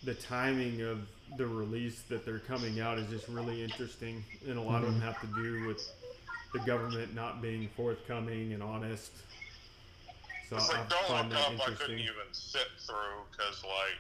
the 0.05 0.15
timing 0.15 0.83
of 0.83 1.01
the 1.37 1.47
release 1.47 2.03
that 2.03 2.25
they're 2.25 2.39
coming 2.39 2.81
out 2.81 2.99
is 2.99 3.09
just 3.11 3.29
really 3.29 3.63
interesting, 3.63 4.25
and 4.49 4.59
a 4.59 4.63
lot 4.63 4.83
of 4.83 4.91
them 4.93 5.01
have 5.01 5.21
to 5.21 5.27
do 5.43 5.67
with 5.67 5.83
the 6.53 6.61
government 6.61 7.15
not 7.15 7.43
being 7.43 7.69
forthcoming 7.77 8.53
and 8.53 8.63
honest. 8.63 9.11
So 10.49 10.57
It's 10.57 10.71
I 10.71 10.79
like 10.79 10.89
Don't 10.89 11.07
find 11.09 11.29
Look 11.31 11.39
that 11.39 11.47
Up, 11.61 11.69
I 11.69 11.73
couldn't 11.73 11.99
even 11.99 12.15
sit 12.33 12.69
through 12.87 13.25
because, 13.31 13.63
like, 13.65 13.99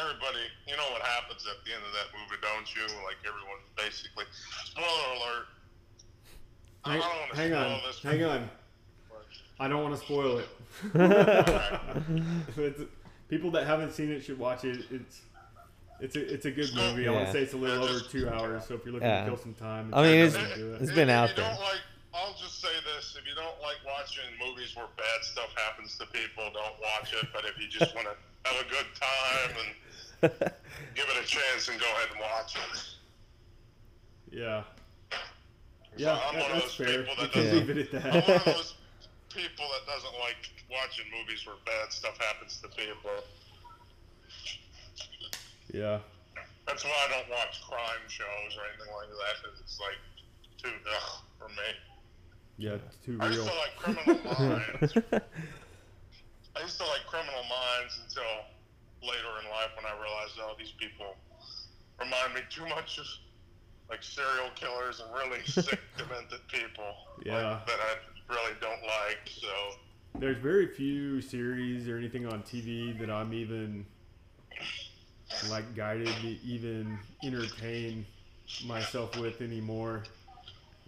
everybody, 0.00 0.40
you 0.66 0.76
know 0.76 0.88
what 0.92 1.02
happens 1.02 1.46
at 1.46 1.62
the 1.66 1.72
end 1.74 1.82
of 1.86 1.92
that 1.92 2.06
movie, 2.18 2.40
don't 2.40 2.74
you? 2.74 2.82
Like, 3.04 3.16
everyone 3.26 3.58
basically. 3.76 4.24
Spoiler 4.64 5.14
alert. 5.16 5.46
I 6.84 6.92
Hang, 6.94 7.02
hang 7.34 7.50
spoil 7.50 7.64
on, 7.64 7.80
this. 7.86 8.02
hang 8.02 8.24
on. 8.24 8.50
I 9.60 9.68
don't 9.68 9.82
want 9.82 9.94
to 9.94 10.00
spoil 10.00 10.38
it. 10.38 10.48
People 13.28 13.50
that 13.52 13.66
haven't 13.66 13.92
seen 13.92 14.10
it 14.10 14.24
should 14.24 14.38
watch 14.38 14.64
it. 14.64 14.86
It's 14.90 15.20
it's 16.02 16.16
a 16.16 16.34
it's 16.34 16.44
a 16.46 16.50
good 16.50 16.70
oh, 16.76 16.90
movie. 16.90 17.06
I 17.06 17.10
want 17.12 17.26
Yeah. 17.26 17.32
to 17.32 17.38
say 17.38 17.42
it's 17.44 17.52
a 17.54 17.56
little 17.56 17.84
over 17.84 18.00
two 18.00 18.28
hours. 18.28 18.66
So 18.66 18.74
if 18.74 18.84
you're 18.84 18.94
looking 18.94 19.08
Yeah. 19.08 19.20
to 19.24 19.30
kill 19.30 19.38
some 19.38 19.54
time, 19.54 19.92
I 19.94 20.02
mean, 20.02 20.18
it's, 20.26 20.34
it's- 20.34 20.56
do 20.58 20.72
it. 20.74 20.80
it's 20.82 20.90
If- 20.90 20.94
been 20.96 21.08
if 21.08 21.14
out 21.14 21.28
you 21.30 21.36
there. 21.36 21.50
Don't 21.50 21.60
like, 21.60 21.80
I'll 22.14 22.34
just 22.34 22.60
say 22.60 22.74
this: 22.94 23.16
if 23.18 23.26
you 23.26 23.34
don't 23.34 23.60
like 23.62 23.76
watching 23.86 24.24
movies 24.44 24.74
where 24.76 24.86
bad 24.96 25.20
stuff 25.22 25.48
happens 25.56 25.96
to 25.98 26.06
people, 26.06 26.44
don't 26.52 26.78
watch 26.80 27.12
it. 27.14 27.26
But 27.32 27.44
if 27.46 27.58
you 27.58 27.68
just 27.68 27.94
want 27.96 28.08
to 28.08 28.14
have 28.50 28.66
a 28.66 28.68
good 28.68 28.86
time 28.98 29.56
and 29.62 29.70
give 30.94 31.06
it 31.08 31.24
a 31.24 31.26
chance, 31.26 31.68
and 31.68 31.80
go 31.80 31.86
ahead 31.86 32.08
and 32.12 32.20
watch 32.20 32.56
it. 32.56 32.84
yeah, 34.30 34.62
So 35.10 35.18
yeah, 35.96 36.18
I'm 36.28 36.34
that- 36.36 36.42
one 36.42 36.50
of 36.52 36.62
that's 36.62 36.76
those 36.78 36.86
fair. 36.86 37.02
people 37.02 37.14
We 37.18 37.22
that 37.22 37.32
can 37.32 37.44
Yeah. 37.46 37.52
leave 37.52 37.70
it 37.70 37.94
at 37.94 38.04
I'm 38.04 38.12
that. 38.12 38.28
one 38.28 38.36
of 38.36 38.44
those 38.56 38.74
people 39.34 39.66
that 39.72 39.84
doesn't 39.92 40.18
like 40.20 40.50
watching 40.70 41.04
movies 41.10 41.46
where 41.46 41.56
bad 41.64 41.92
stuff 41.92 42.18
happens 42.18 42.60
to 42.62 42.68
people. 42.68 43.10
Yeah, 45.72 45.98
That's 46.66 46.84
why 46.84 46.92
I 47.08 47.10
don't 47.10 47.28
watch 47.30 47.60
crime 47.68 48.04
shows 48.08 48.52
or 48.56 48.62
anything 48.68 48.92
like 48.94 49.08
that. 49.08 49.42
Cause 49.42 49.60
it's 49.60 49.78
like 49.80 49.98
too 50.62 50.70
ugh 50.94 51.22
for 51.38 51.48
me. 51.48 51.68
yeah, 52.58 52.76
it's 52.86 52.96
too 53.04 53.18
I 53.20 53.26
used 53.28 53.38
real. 53.40 53.48
to 53.48 53.54
like 53.58 53.76
Criminal 53.82 54.22
Minds. 54.24 54.92
I 56.54 56.60
used 56.62 56.78
to 56.78 56.84
like 56.86 57.04
Criminal 57.08 57.42
Minds 57.48 58.00
until 58.04 58.32
later 59.02 59.32
in 59.42 59.50
life 59.50 59.70
when 59.76 59.86
I 59.86 59.94
realized, 60.00 60.38
oh, 60.40 60.54
these 60.58 60.72
people 60.78 61.16
remind 61.98 62.34
me 62.34 62.40
too 62.50 62.66
much 62.68 62.98
of 62.98 63.06
like 63.90 64.02
serial 64.02 64.50
killers 64.54 65.00
and 65.00 65.12
really 65.14 65.42
sick, 65.46 65.80
demented 65.98 66.40
people. 66.48 66.84
like, 67.18 67.26
Yeah. 67.26 67.60
that 67.66 67.78
I 67.80 68.32
really 68.32 68.54
don't 68.60 68.82
like. 68.82 69.20
So 69.26 69.48
There's 70.18 70.36
very 70.38 70.66
few 70.68 71.20
series 71.20 71.88
or 71.88 71.96
anything 71.98 72.26
on 72.26 72.42
TV 72.42 72.98
that 73.00 73.10
I'm 73.10 73.32
even 73.32 73.84
like 75.50 75.74
guided 75.74 76.08
to 76.08 76.28
even 76.44 76.98
entertain 77.24 78.04
myself 78.66 79.18
with 79.18 79.40
anymore. 79.40 80.02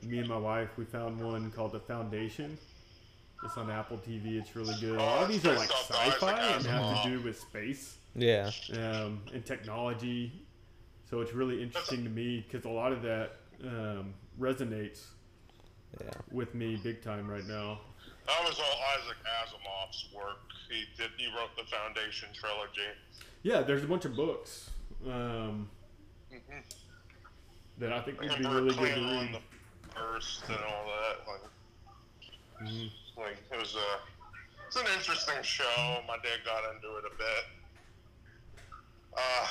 Me 0.03 0.19
and 0.19 0.29
my 0.29 0.37
wife, 0.37 0.71
we 0.77 0.85
found 0.85 1.21
one 1.21 1.51
called 1.51 1.73
The 1.73 1.81
Foundation. 1.81 2.59
It's 3.45 3.57
on 3.57 3.71
Apple 3.71 3.99
TV. 3.99 4.39
It's 4.41 4.57
really 4.57 4.75
good. 4.81 4.99
A 4.99 5.03
lot 5.03 5.23
of 5.25 5.29
Oh, 5.29 5.33
these 5.33 5.45
are 5.45 5.51
like 5.57 5.69
based 5.69 5.73
off 5.73 5.89
the 5.89 5.95
sci-fi 5.95 6.33
and 6.57 6.67
have 6.67 7.03
to 7.03 7.09
do 7.11 7.21
with 7.21 7.39
space 7.41 7.97
yeah. 8.15 8.51
um, 8.73 9.21
and 9.33 9.45
technology. 9.45 10.33
So 11.11 11.21
it's 11.21 11.33
really 11.33 11.63
interesting 11.63 12.05
to 12.05 12.11
me 12.11 12.45
because 12.49 12.65
a 12.65 12.71
lot 12.71 12.93
of 12.93 13.03
that 13.03 13.37
um, 13.65 14.15
resonates 14.41 15.05
Yeah. 16.01 16.11
with 16.31 16.55
me 16.55 16.77
big 16.83 17.03
time 17.03 17.29
right 17.31 17.47
now. 17.47 17.81
that 18.27 18.43
was 18.49 18.59
all 18.59 18.79
Isaac 18.99 19.17
Asimov's 19.43 20.09
work. 20.15 20.39
He 20.71 20.85
did. 20.97 21.11
He 21.19 21.27
wrote 21.27 21.55
the 21.57 21.65
Foundation 21.65 22.31
trilogy. 22.35 22.81
Yeah, 23.45 23.61
there's 23.61 23.85
a 23.85 23.87
bunch 23.87 24.07
of 24.07 24.17
books 24.17 24.71
um, 25.07 25.69
Mhm. 26.33 26.65
that 27.77 27.93
I 27.93 28.01
think 28.01 28.19
would 28.21 28.39
be 28.39 28.45
really 28.47 28.75
good 28.75 28.95
to 28.95 29.01
read. 29.03 29.35
the 29.35 29.41
first 29.95 30.45
and 30.49 30.57
all 30.65 30.87
that. 30.87 31.29
Like, 31.29 31.41
Mhm. 32.63 32.91
like 33.19 33.37
it 33.53 33.59
was 33.59 33.77
a 33.77 34.01
it's 34.67 34.77
an 34.77 34.87
interesting 34.97 35.41
show. 35.43 36.03
My 36.09 36.17
dad 36.19 36.43
got 36.45 36.75
into 36.75 36.97
it 36.97 37.05
a 37.05 37.15
bit. 37.15 37.45
Uh, 39.17 39.49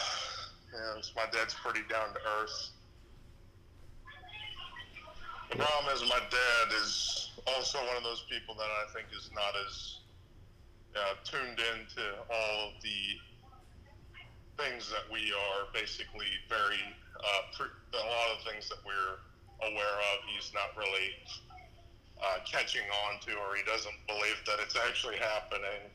yeah, 0.73 0.89
it's- 0.97 1.13
my 1.15 1.27
dad's 1.27 1.53
pretty 1.53 1.83
down 1.83 2.13
to 2.15 2.19
earth. 2.27 2.71
The 5.51 5.55
problem 5.57 5.95
is 5.95 6.01
my 6.09 6.19
dad 6.19 6.73
is 6.73 7.29
also 7.45 7.85
one 7.85 7.95
of 7.95 8.03
those 8.03 8.23
people 8.23 8.55
that 8.55 8.69
I 8.71 8.85
think 8.91 9.07
is 9.13 9.29
not 9.33 9.55
as 9.67 9.99
uh, 10.95 11.15
tuned 11.23 11.59
into 11.59 12.19
all 12.29 12.69
of 12.69 12.81
the 12.81 13.19
things 14.57 14.89
that 14.89 15.05
we 15.11 15.33
are 15.33 15.67
basically 15.73 16.29
very 16.49 16.81
uh, 17.19 17.41
pre- 17.57 17.73
a 17.93 18.03
lot 18.05 18.29
of 18.37 18.43
things 18.45 18.69
that 18.69 18.79
we're 18.85 19.17
aware 19.69 19.97
of. 20.13 20.15
He's 20.29 20.51
not 20.53 20.75
really 20.77 21.09
uh, 22.21 22.39
catching 22.45 22.85
on 23.07 23.19
to, 23.21 23.31
or 23.33 23.55
he 23.55 23.63
doesn't 23.63 23.95
believe 24.07 24.37
that 24.45 24.59
it's 24.59 24.75
actually 24.75 25.17
happening. 25.17 25.89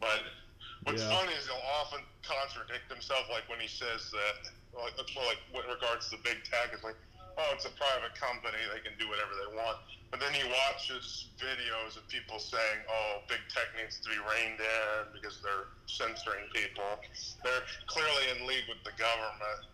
But 0.00 0.22
what's 0.84 1.02
Yeah. 1.02 1.10
funny 1.10 1.32
is 1.34 1.46
he'll 1.46 1.62
often 1.80 2.00
contradict 2.22 2.90
himself, 2.90 3.28
like 3.30 3.48
when 3.48 3.60
he 3.60 3.68
says 3.68 4.10
that, 4.10 4.36
like, 4.74 4.94
well, 5.16 5.26
like 5.26 5.40
with 5.54 5.66
regards 5.66 6.08
to 6.10 6.16
the 6.16 6.22
big 6.22 6.44
tech, 6.44 6.70
it's 6.72 6.84
like, 6.84 6.96
oh, 7.38 7.54
it's 7.54 7.64
a 7.64 7.74
private 7.78 8.18
company, 8.18 8.58
they 8.74 8.82
can 8.82 8.98
do 8.98 9.06
whatever 9.06 9.30
they 9.38 9.50
want. 9.54 9.78
But 10.10 10.18
then 10.18 10.34
he 10.34 10.42
watches 10.42 11.30
videos 11.38 11.94
of 11.94 12.02
people 12.10 12.42
saying, 12.42 12.82
oh, 12.90 13.22
big 13.30 13.40
tech 13.46 13.70
needs 13.78 14.02
to 14.02 14.10
be 14.10 14.18
reined 14.18 14.58
in 14.58 15.14
because 15.14 15.38
they're 15.38 15.70
censoring 15.86 16.50
people. 16.50 16.98
They're 17.46 17.66
clearly 17.86 18.24
in 18.34 18.48
league 18.48 18.66
with 18.66 18.82
the 18.82 18.96
government. 18.98 19.70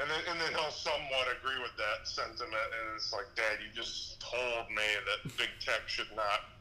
And 0.00 0.08
then, 0.08 0.22
and 0.32 0.40
then 0.40 0.56
he'll 0.56 0.72
somewhat 0.72 1.28
agree 1.28 1.60
with 1.60 1.76
that 1.76 2.08
sentiment, 2.08 2.68
and 2.72 2.96
it's 2.96 3.12
like, 3.12 3.28
Dad, 3.36 3.60
you 3.60 3.68
just 3.76 4.16
told 4.24 4.72
me 4.72 4.86
that 5.04 5.20
big 5.36 5.52
tech 5.60 5.84
should 5.92 6.08
not 6.16 6.56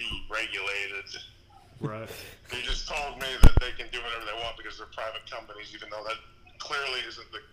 be 0.00 0.08
regulated. 0.32 1.12
Right. 1.82 2.08
You 2.54 2.62
just 2.64 2.88
told 2.88 3.20
me 3.20 3.28
that 3.44 3.52
they 3.60 3.76
can 3.76 3.92
do 3.92 4.00
whatever 4.00 4.24
they 4.24 4.38
want 4.40 4.56
because 4.56 4.80
they're 4.80 4.88
private 4.96 5.28
companies, 5.28 5.76
even 5.76 5.92
though 5.92 6.02
that 6.08 6.16
clearly 6.56 7.04
isn't 7.04 7.28
the 7.36 7.44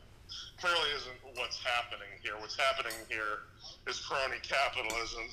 clearly 0.59 0.89
isn't 0.95 1.19
what's 1.35 1.59
happening 1.59 2.09
here. 2.23 2.33
What's 2.39 2.57
happening 2.57 2.95
here 3.09 3.47
is 3.87 3.99
crony 3.99 4.39
capitalism 4.41 5.25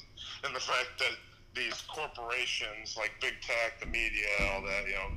and 0.44 0.54
the 0.54 0.60
fact 0.60 0.98
that 0.98 1.16
these 1.54 1.84
corporations 1.88 2.96
like 2.96 3.12
big 3.20 3.34
tech, 3.44 3.80
the 3.80 3.86
media, 3.86 4.28
all 4.52 4.62
that, 4.62 4.88
you 4.88 4.96
know, 4.96 5.08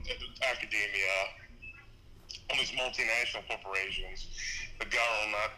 academia, 0.43 1.15
all 2.49 2.57
these 2.59 2.75
multinational 2.75 3.47
corporations, 3.47 4.27
the 4.79 4.85
government, 4.85 5.51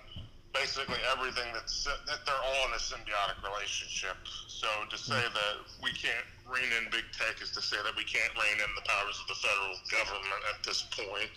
basically 0.53 0.97
everything 1.13 1.45
that's 1.53 1.83
that 1.85 2.21
they're 2.25 2.45
all 2.45 2.63
in 2.69 2.73
a 2.73 2.81
symbiotic 2.81 3.37
relationship. 3.41 4.17
So 4.47 4.67
to 4.89 4.97
say 4.97 5.17
that 5.17 5.53
we 5.83 5.91
can't 5.91 6.25
rein 6.45 6.69
in 6.81 6.89
big 6.89 7.05
tech 7.13 7.41
is 7.41 7.51
to 7.51 7.61
say 7.61 7.77
that 7.83 7.95
we 7.97 8.03
can't 8.03 8.33
rein 8.37 8.57
in 8.57 8.71
the 8.77 8.85
powers 8.85 9.17
of 9.21 9.27
the 9.27 9.39
federal 9.41 9.77
government 9.91 10.41
at 10.53 10.63
this 10.63 10.85
point 10.93 11.29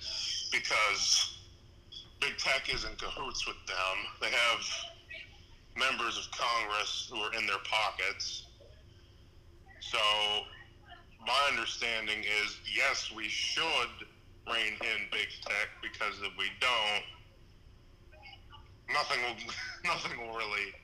because 0.52 1.39
big 2.20 2.36
tech 2.36 2.72
is 2.72 2.84
in 2.84 2.94
cahoots 2.96 3.46
with 3.46 3.56
them. 3.66 3.96
They 4.20 4.28
have 4.28 4.62
members 5.76 6.18
of 6.18 6.30
Congress 6.30 7.08
who 7.10 7.18
are 7.18 7.32
in 7.34 7.46
their 7.46 7.62
pockets. 7.64 8.46
So 9.80 9.98
my 11.26 11.40
understanding 11.50 12.20
is 12.20 12.58
yes, 12.76 13.10
we 13.14 13.24
should 13.24 14.06
rein 14.46 14.76
in 14.80 15.00
big 15.10 15.28
tech 15.42 15.68
because 15.82 16.14
if 16.20 16.32
we 16.36 16.46
don't, 16.60 17.04
nothing 18.92 19.20
will 19.24 19.36
nothing 19.84 20.12
will 20.20 20.36
really 20.36 20.76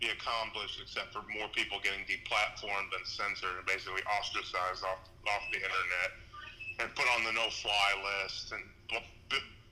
be 0.00 0.10
accomplished 0.10 0.82
except 0.82 1.14
for 1.14 1.22
more 1.38 1.46
people 1.54 1.78
getting 1.82 2.02
deplatformed 2.10 2.90
and 2.90 3.06
censored 3.06 3.54
and 3.58 3.66
basically 3.66 4.02
ostracized 4.18 4.82
off 4.82 5.06
off 5.30 5.44
the 5.54 5.62
internet 5.62 6.10
and 6.80 6.90
put 6.96 7.06
on 7.14 7.22
the 7.22 7.32
no-fly 7.32 7.90
list 8.02 8.50
and, 8.50 8.62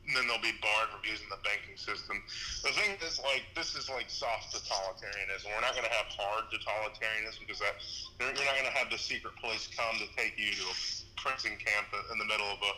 and 0.06 0.16
then 0.16 0.26
they'll 0.26 0.42
be 0.42 0.56
barred 0.64 0.88
from 0.90 1.04
using 1.04 1.28
the 1.30 1.38
banking 1.44 1.76
system. 1.76 2.18
The 2.64 2.72
thing 2.74 2.96
is, 3.04 3.20
like, 3.22 3.44
this 3.54 3.76
is 3.76 3.88
like 3.88 4.08
soft 4.08 4.50
totalitarianism. 4.50 5.46
We're 5.52 5.60
not 5.62 5.76
going 5.76 5.86
to 5.86 5.94
have 5.94 6.08
hard 6.10 6.48
totalitarianism 6.50 7.44
because 7.46 7.60
that 7.60 7.76
you're 8.18 8.32
not 8.32 8.56
going 8.58 8.66
to 8.66 8.74
have 8.74 8.90
the 8.90 8.98
secret 8.98 9.34
police 9.38 9.68
come 9.76 9.94
to 10.00 10.08
take 10.16 10.34
you 10.40 10.50
to 10.56 10.64
a 10.72 10.76
prison 11.20 11.52
camp 11.60 11.92
in 12.10 12.16
the 12.18 12.24
middle 12.24 12.48
of 12.48 12.58
a 12.64 12.72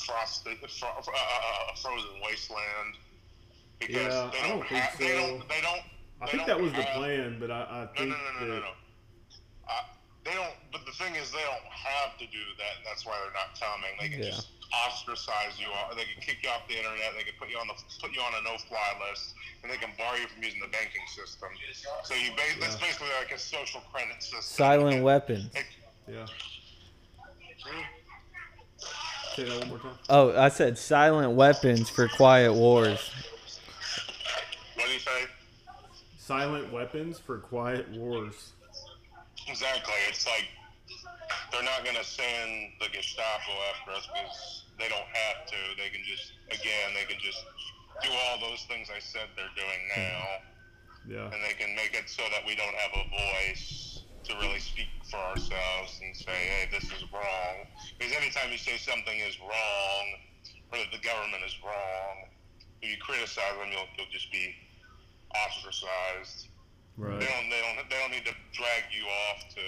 frosty, 0.00 0.54
fro- 0.78 0.96
uh, 0.96 1.74
frozen 1.82 2.14
wasteland. 2.24 2.94
Because 3.80 4.14
Yeah, 4.14 4.30
they 4.32 4.38
I 4.38 4.48
don't, 4.48 4.58
don't 4.58 4.68
think 4.68 4.80
have, 4.80 4.98
they 4.98 5.12
so. 5.12 5.18
don't. 5.18 5.48
They 5.48 5.60
don't. 5.60 5.82
I 6.20 6.26
think 6.26 6.38
don't 6.38 6.46
that 6.48 6.60
was 6.60 6.72
the 6.72 6.82
plan, 6.98 7.36
but 7.38 7.50
I, 7.50 7.86
I 7.86 7.96
think 7.96 8.10
no, 8.10 8.16
no, 8.16 8.40
no, 8.40 8.46
no, 8.46 8.54
that 8.54 8.60
no. 8.62 8.72
Uh, 9.68 9.82
they 10.28 10.34
don't. 10.36 10.52
But 10.72 10.84
the 10.84 10.92
thing 10.92 11.16
is, 11.16 11.32
they 11.32 11.40
don't 11.48 11.64
have 11.72 12.18
to 12.20 12.26
do 12.28 12.44
that. 12.60 12.72
and 12.76 12.84
That's 12.84 13.06
why 13.08 13.16
they're 13.24 13.32
not 13.32 13.56
coming. 13.56 13.96
They 14.00 14.08
can 14.12 14.20
Yeah. 14.22 14.36
just 14.36 14.48
ostracize 14.84 15.56
you. 15.58 15.66
off- 15.72 15.96
They 15.96 16.04
can 16.04 16.20
kick 16.20 16.42
you 16.44 16.50
off 16.50 16.68
the 16.68 16.76
internet. 16.76 17.14
They 17.16 17.24
can 17.24 17.32
put 17.40 17.48
you 17.48 17.56
on 17.58 17.66
the 17.68 17.74
put 18.00 18.12
you 18.12 18.20
on 18.20 18.34
a 18.34 18.42
no-fly 18.42 18.90
list, 19.08 19.32
and 19.62 19.72
they 19.72 19.78
can 19.78 19.90
bar 19.96 20.18
you 20.18 20.28
from 20.28 20.42
using 20.42 20.60
the 20.60 20.68
banking 20.68 21.06
system. 21.08 21.48
So 22.04 22.12
you 22.14 22.30
ba- 22.36 22.60
that's 22.60 22.76
basically 22.76 23.08
like 23.18 23.32
a 23.32 23.38
social 23.38 23.80
credit 23.92 24.22
system. 24.22 24.42
Silent 24.42 25.02
weapons. 25.02 25.48
It- 25.54 25.66
yeah. 26.06 26.26
Say 29.34 29.44
that 29.44 29.58
one 29.60 29.68
more 29.68 29.78
time. 29.78 29.98
Oh, 30.08 30.36
I 30.38 30.48
said 30.48 30.76
silent 30.78 31.32
weapons 31.32 31.88
for 31.88 32.08
quiet 32.08 32.52
wars. 32.52 33.10
What 34.74 34.86
do 34.86 34.92
you 34.92 34.98
say? 34.98 35.26
Silent 36.18 36.72
weapons 36.72 37.18
for 37.18 37.38
quiet 37.38 37.88
wars. 37.90 38.52
Exactly. 39.48 39.94
It's 40.08 40.26
like 40.26 40.46
they're 41.52 41.64
not 41.64 41.84
going 41.84 41.96
to 41.96 42.04
send 42.04 42.76
the 42.80 42.88
Gestapo 42.92 43.52
after 43.72 43.96
us 43.96 44.04
because 44.12 44.64
they 44.78 44.88
don't 44.88 45.08
have 45.08 45.38
to. 45.48 45.60
They 45.80 45.88
can 45.88 46.04
just, 46.04 46.32
again, 46.52 46.92
they 46.94 47.04
can 47.08 47.20
just 47.20 47.40
do 48.04 48.08
all 48.12 48.38
those 48.40 48.62
things 48.68 48.88
I 48.94 49.00
said 49.00 49.28
they're 49.34 49.52
doing 49.56 49.82
now, 49.96 50.22
Yeah. 51.08 51.32
and 51.32 51.40
they 51.42 51.56
can 51.56 51.74
make 51.74 51.96
it 51.96 52.08
so 52.08 52.22
that 52.30 52.44
we 52.46 52.54
don't 52.54 52.76
have 52.76 52.92
a 52.94 53.04
voice 53.08 54.04
to 54.28 54.36
really 54.36 54.60
speak 54.60 54.88
for 55.10 55.16
ourselves 55.16 55.96
and 56.04 56.12
say, 56.14 56.36
hey, 56.36 56.68
this 56.70 56.84
is 56.92 57.02
wrong. 57.12 57.56
Because 57.98 58.12
anytime 58.12 58.52
you 58.52 58.58
say 58.60 58.76
something 58.76 59.16
is 59.24 59.40
wrong, 59.40 60.04
or 60.70 60.78
that 60.78 60.92
the 60.92 61.00
government 61.00 61.40
is 61.48 61.56
wrong, 61.64 62.14
if 62.82 62.92
you 62.92 62.98
criticize 63.00 63.56
them, 63.56 63.72
you'll, 63.72 63.88
you'll 63.96 64.12
just 64.12 64.30
be 64.30 64.52
ostracized. 65.32 66.48
Right. 66.98 67.20
They 67.22 67.30
don't. 67.30 67.46
They 67.46 67.60
don't. 67.62 67.76
They 67.88 67.98
don't 68.02 68.10
need 68.10 68.26
to 68.26 68.34
drag 68.50 68.90
you 68.90 69.06
off 69.06 69.46
to 69.54 69.62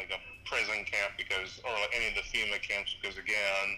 like 0.00 0.08
a 0.08 0.20
prison 0.48 0.80
camp 0.88 1.12
because, 1.20 1.60
or 1.60 1.72
like 1.76 1.92
any 1.92 2.08
of 2.08 2.16
the 2.16 2.24
FEMA 2.24 2.56
camps 2.64 2.96
because 2.96 3.20
again, 3.20 3.68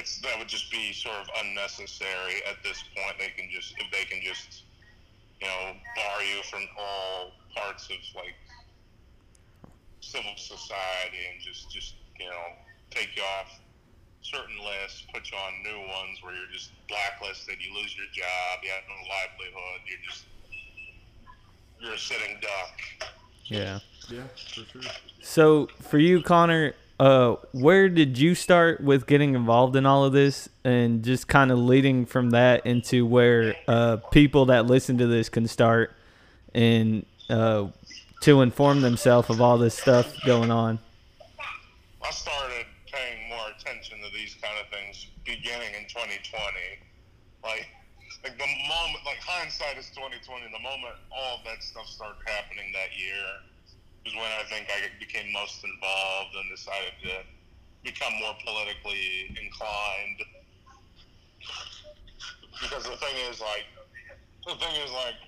it's 0.00 0.20
that 0.24 0.40
would 0.40 0.48
just 0.48 0.72
be 0.72 0.92
sort 0.96 1.20
of 1.20 1.28
unnecessary 1.44 2.40
at 2.48 2.56
this 2.64 2.80
point. 2.96 3.20
They 3.20 3.28
can 3.36 3.52
just 3.52 3.76
if 3.76 3.92
they 3.92 4.08
can 4.08 4.24
just 4.24 4.64
you 5.40 5.48
know 5.48 5.76
bar 6.00 6.18
you 6.24 6.40
from 6.48 6.64
all 6.80 7.36
parts 7.52 7.92
of 7.92 8.00
like 8.16 8.36
civil 10.00 10.32
society 10.36 11.28
and 11.28 11.36
just 11.44 11.68
just 11.68 12.00
you 12.16 12.24
know 12.24 12.46
take 12.88 13.12
you 13.16 13.22
off 13.36 13.52
certain 14.24 14.56
lists, 14.64 15.04
put 15.12 15.28
you 15.30 15.36
on 15.36 15.52
new 15.60 15.80
ones 15.92 16.18
where 16.24 16.34
you're 16.34 16.50
just 16.50 16.72
blacklisted, 16.88 17.60
you 17.60 17.70
lose 17.76 17.94
your 17.94 18.10
job, 18.10 18.58
you 18.64 18.72
have 18.74 18.82
no 18.90 18.98
livelihood, 19.06 19.84
you're 19.86 20.02
just 20.02 20.26
you're 21.80 21.92
a 21.92 21.98
sitting 21.98 22.38
duck. 22.40 23.10
Yeah. 23.44 23.78
Yeah, 24.08 24.22
for 24.36 24.64
sure. 24.80 24.82
So 25.20 25.68
for 25.80 25.98
you, 25.98 26.22
Connor, 26.22 26.74
uh, 26.98 27.36
where 27.52 27.88
did 27.88 28.18
you 28.18 28.34
start 28.34 28.80
with 28.80 29.06
getting 29.06 29.34
involved 29.34 29.76
in 29.76 29.84
all 29.84 30.04
of 30.04 30.12
this, 30.12 30.48
and 30.64 31.04
just 31.04 31.28
kind 31.28 31.50
of 31.50 31.58
leading 31.58 32.06
from 32.06 32.30
that 32.30 32.64
into 32.64 33.04
where 33.04 33.54
uh, 33.68 33.96
people 34.12 34.46
that 34.46 34.66
listen 34.66 34.96
to 34.98 35.06
this 35.06 35.28
can 35.28 35.46
start 35.48 35.92
and 36.54 37.04
uh, 37.28 37.66
to 38.22 38.40
inform 38.40 38.80
themselves 38.80 39.28
of 39.28 39.40
all 39.40 39.58
this 39.58 39.76
stuff 39.76 40.14
going 40.24 40.50
on? 40.50 40.78
I 42.02 42.10
started 42.10 42.66
paying 42.90 43.28
more 43.28 43.48
attention 43.58 43.98
to 43.98 44.16
these 44.16 44.36
kind 44.40 44.54
of 44.62 44.68
things 44.70 45.08
beginning 45.24 45.74
in 45.74 45.86
2020. 45.88 46.40
Like, 47.42 47.66
like 48.22 48.38
the 48.38 48.50
moment, 48.68 49.02
like 49.04 49.20
hindsight 49.20 49.78
is 49.78 49.90
2020. 49.94 50.46
The 50.52 50.62
moment 50.62 50.96
all 51.12 51.38
of 51.38 51.42
that 51.44 51.62
stuff 51.62 51.86
started 51.86 52.20
happening 52.26 52.72
that 52.72 52.94
year 52.96 53.44
is 54.04 54.14
when 54.14 54.30
I 54.38 54.44
think 54.48 54.68
I 54.70 54.88
became 54.98 55.32
most 55.32 55.64
involved 55.64 56.32
and 56.36 56.46
decided 56.50 56.94
to 57.04 57.14
become 57.82 58.12
more 58.20 58.34
politically 58.44 59.34
inclined. 59.34 60.20
Because 62.62 62.84
the 62.84 62.96
thing 62.96 63.16
is, 63.28 63.40
like, 63.40 63.68
the 64.48 64.56
thing 64.56 64.74
is, 64.80 64.90
like, 64.90 65.20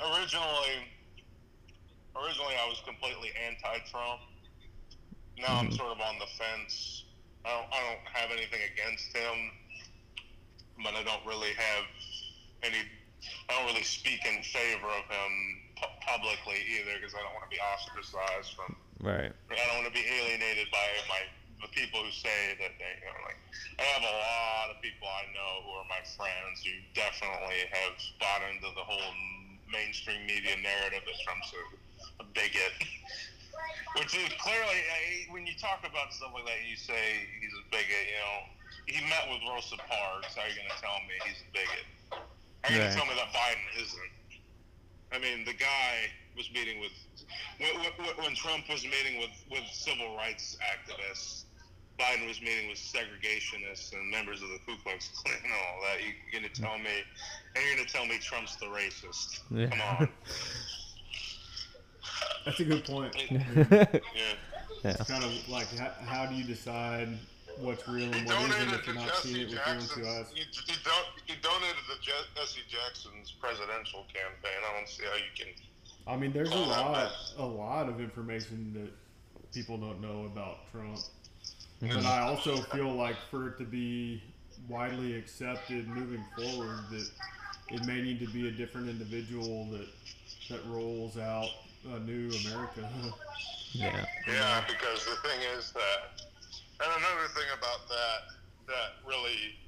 originally, 0.00 0.88
originally 2.16 2.56
I 2.56 2.66
was 2.66 2.80
completely 2.86 3.30
anti-Trump 3.36 4.22
now 5.38 5.62
I'm 5.62 5.70
mm-hmm. 5.70 5.78
sort 5.78 5.94
of 5.94 6.00
on 6.02 6.18
the 6.18 6.26
fence. 6.34 7.04
I 7.46 7.54
don't, 7.54 7.68
I 7.70 7.78
don't 7.86 8.04
have 8.10 8.30
anything 8.34 8.58
against 8.74 9.14
him, 9.14 9.54
but 10.82 10.94
I 10.94 11.02
don't 11.02 11.24
really 11.26 11.52
have 11.54 11.84
any. 12.62 12.82
I 13.50 13.58
don't 13.58 13.66
really 13.66 13.86
speak 13.86 14.22
in 14.24 14.42
favor 14.46 14.86
of 14.86 15.04
him 15.10 15.32
pu- 15.74 15.98
publicly 16.06 16.62
either 16.78 16.96
because 16.98 17.14
I 17.14 17.20
don't 17.26 17.34
want 17.34 17.50
to 17.50 17.52
be 17.52 17.60
ostracized 17.60 18.54
from. 18.54 18.76
Right. 19.02 19.30
I 19.30 19.64
don't 19.66 19.82
want 19.82 19.90
to 19.90 19.96
be 19.96 20.06
alienated 20.06 20.70
by 20.70 20.86
my 21.10 21.22
the 21.62 21.70
people 21.74 21.98
who 22.02 22.14
say 22.14 22.54
that 22.62 22.70
they, 22.78 22.92
you 23.02 23.10
know, 23.10 23.18
like, 23.26 23.38
I 23.82 23.84
have 23.98 24.06
a 24.06 24.14
lot 24.14 24.66
of 24.70 24.78
people 24.78 25.10
I 25.10 25.26
know 25.34 25.66
who 25.66 25.70
are 25.82 25.88
my 25.90 26.02
friends 26.14 26.62
who 26.62 26.74
definitely 26.94 27.66
have 27.74 27.98
bought 28.22 28.46
into 28.46 28.70
the 28.78 28.84
whole 28.86 29.10
mainstream 29.66 30.22
media 30.26 30.54
narrative 30.62 31.02
that 31.02 31.18
Trump's 31.26 31.50
a, 31.50 31.62
a 32.22 32.26
bigot. 32.30 32.74
Which 33.98 34.14
is 34.14 34.30
clearly, 34.38 34.78
when 35.34 35.48
you 35.48 35.56
talk 35.58 35.82
about 35.82 36.14
stuff 36.14 36.30
like 36.30 36.46
that, 36.46 36.62
you 36.62 36.78
say 36.78 37.26
he's 37.42 37.50
a 37.58 37.64
bigot. 37.74 38.06
You 38.06 38.20
know, 38.22 38.38
he 38.88 39.00
met 39.04 39.28
with 39.28 39.40
Rosa 39.48 39.76
Parks. 39.76 40.34
How 40.34 40.42
are 40.42 40.48
you 40.48 40.56
going 40.56 40.72
to 40.72 40.80
tell 40.80 40.98
me 41.04 41.14
he's 41.28 41.44
a 41.44 41.50
bigot? 41.52 41.86
How 42.10 42.68
are 42.68 42.72
you 42.72 42.78
going 42.78 42.90
to 42.90 42.96
tell 42.96 43.06
me 43.06 43.14
that 43.14 43.30
Biden 43.36 43.68
isn't? 43.84 44.14
I 45.12 45.18
mean, 45.18 45.44
the 45.44 45.54
guy 45.54 46.08
was 46.36 46.50
meeting 46.52 46.80
with 46.80 46.92
when, 47.60 47.76
when, 47.80 48.24
when 48.24 48.34
Trump 48.34 48.68
was 48.68 48.84
meeting 48.84 49.20
with 49.20 49.32
with 49.50 49.64
civil 49.72 50.16
rights 50.16 50.56
activists. 50.64 51.44
Biden 51.98 52.28
was 52.28 52.40
meeting 52.40 52.68
with 52.68 52.78
segregationists 52.78 53.92
and 53.92 54.08
members 54.08 54.40
of 54.40 54.48
the 54.50 54.58
Ku 54.64 54.76
Klux 54.84 55.10
Klan 55.16 55.34
and 55.42 55.52
all 55.52 55.82
that. 55.82 56.00
You, 56.00 56.12
you're 56.30 56.40
going 56.40 56.52
to 56.52 56.60
tell 56.60 56.78
me, 56.78 57.02
and 57.56 57.64
you're 57.64 57.74
going 57.74 57.86
to 57.86 57.92
tell 57.92 58.06
me 58.06 58.18
Trump's 58.18 58.54
the 58.54 58.66
racist? 58.66 59.40
Yeah. 59.50 59.66
Come 59.66 59.80
on. 59.80 60.08
That's 62.44 62.60
a 62.60 62.64
good 62.64 62.84
point. 62.84 63.16
yeah. 63.30 63.86
Yeah. 64.14 64.90
It's 64.90 65.10
kind 65.10 65.24
of 65.24 65.48
like 65.48 65.76
how, 65.76 65.90
how 66.06 66.26
do 66.26 66.36
you 66.36 66.44
decide 66.44 67.18
what's 67.60 67.86
real 67.88 68.12
He 68.12 68.18
and 68.18 68.26
what 68.26 68.38
isn't 68.50 68.50
donated 68.50 68.74
if 68.74 68.80
to 68.84 68.92
you're 68.92 68.94
not 69.00 69.14
seeing 69.16 69.34
Jesse 69.34 69.40
it 69.40 69.44
with 69.44 69.52
your 69.54 69.60
own 69.68 69.80
Jackson's. 69.80 69.94
two 69.94 70.08
eyes? 70.08 70.26
He, 70.34 70.40
he, 70.40 70.76
don- 70.84 71.12
he 71.26 71.34
donated 71.42 71.82
to 71.90 72.00
Je- 72.00 72.28
Jesse 72.36 72.60
Jackson's 72.68 73.30
presidential 73.40 74.06
campaign. 74.12 74.58
I 74.68 74.76
don't 74.76 74.88
see 74.88 75.04
how 75.04 75.16
you 75.16 75.32
can. 75.36 75.48
I 76.06 76.16
mean, 76.16 76.32
there's 76.32 76.50
a 76.50 76.56
lot, 76.56 77.12
a 77.38 77.44
lot 77.44 77.88
of 77.88 78.00
information 78.00 78.72
that 78.74 79.52
people 79.52 79.76
don't 79.76 80.00
know 80.00 80.24
about 80.26 80.70
Trump. 80.72 80.98
Mhm. 81.82 81.94
But 81.94 82.06
I 82.06 82.20
also 82.22 82.56
feel 82.62 82.92
like 82.92 83.16
for 83.30 83.48
it 83.48 83.58
to 83.58 83.64
be 83.64 84.22
widely 84.68 85.14
accepted 85.16 85.86
moving 85.88 86.24
forward, 86.36 86.80
that 86.90 87.08
it 87.70 87.84
may 87.84 88.00
need 88.00 88.18
to 88.20 88.26
be 88.32 88.48
a 88.48 88.50
different 88.50 88.88
individual 88.88 89.66
that 89.70 89.86
that 90.50 90.64
rolls 90.66 91.18
out 91.18 91.48
a 91.92 91.98
new 92.00 92.30
America. 92.46 92.88
Yeah. 93.72 94.06
Yeah, 94.26 94.64
because 94.66 95.04
the 95.04 95.16
thing 95.28 95.40
is 95.58 95.72
that, 95.72 96.22
and 96.80 96.90
another 96.94 97.28
thing 97.34 97.50
about 97.56 97.88
that 97.90 98.20
that 98.70 98.90
really 99.02 99.58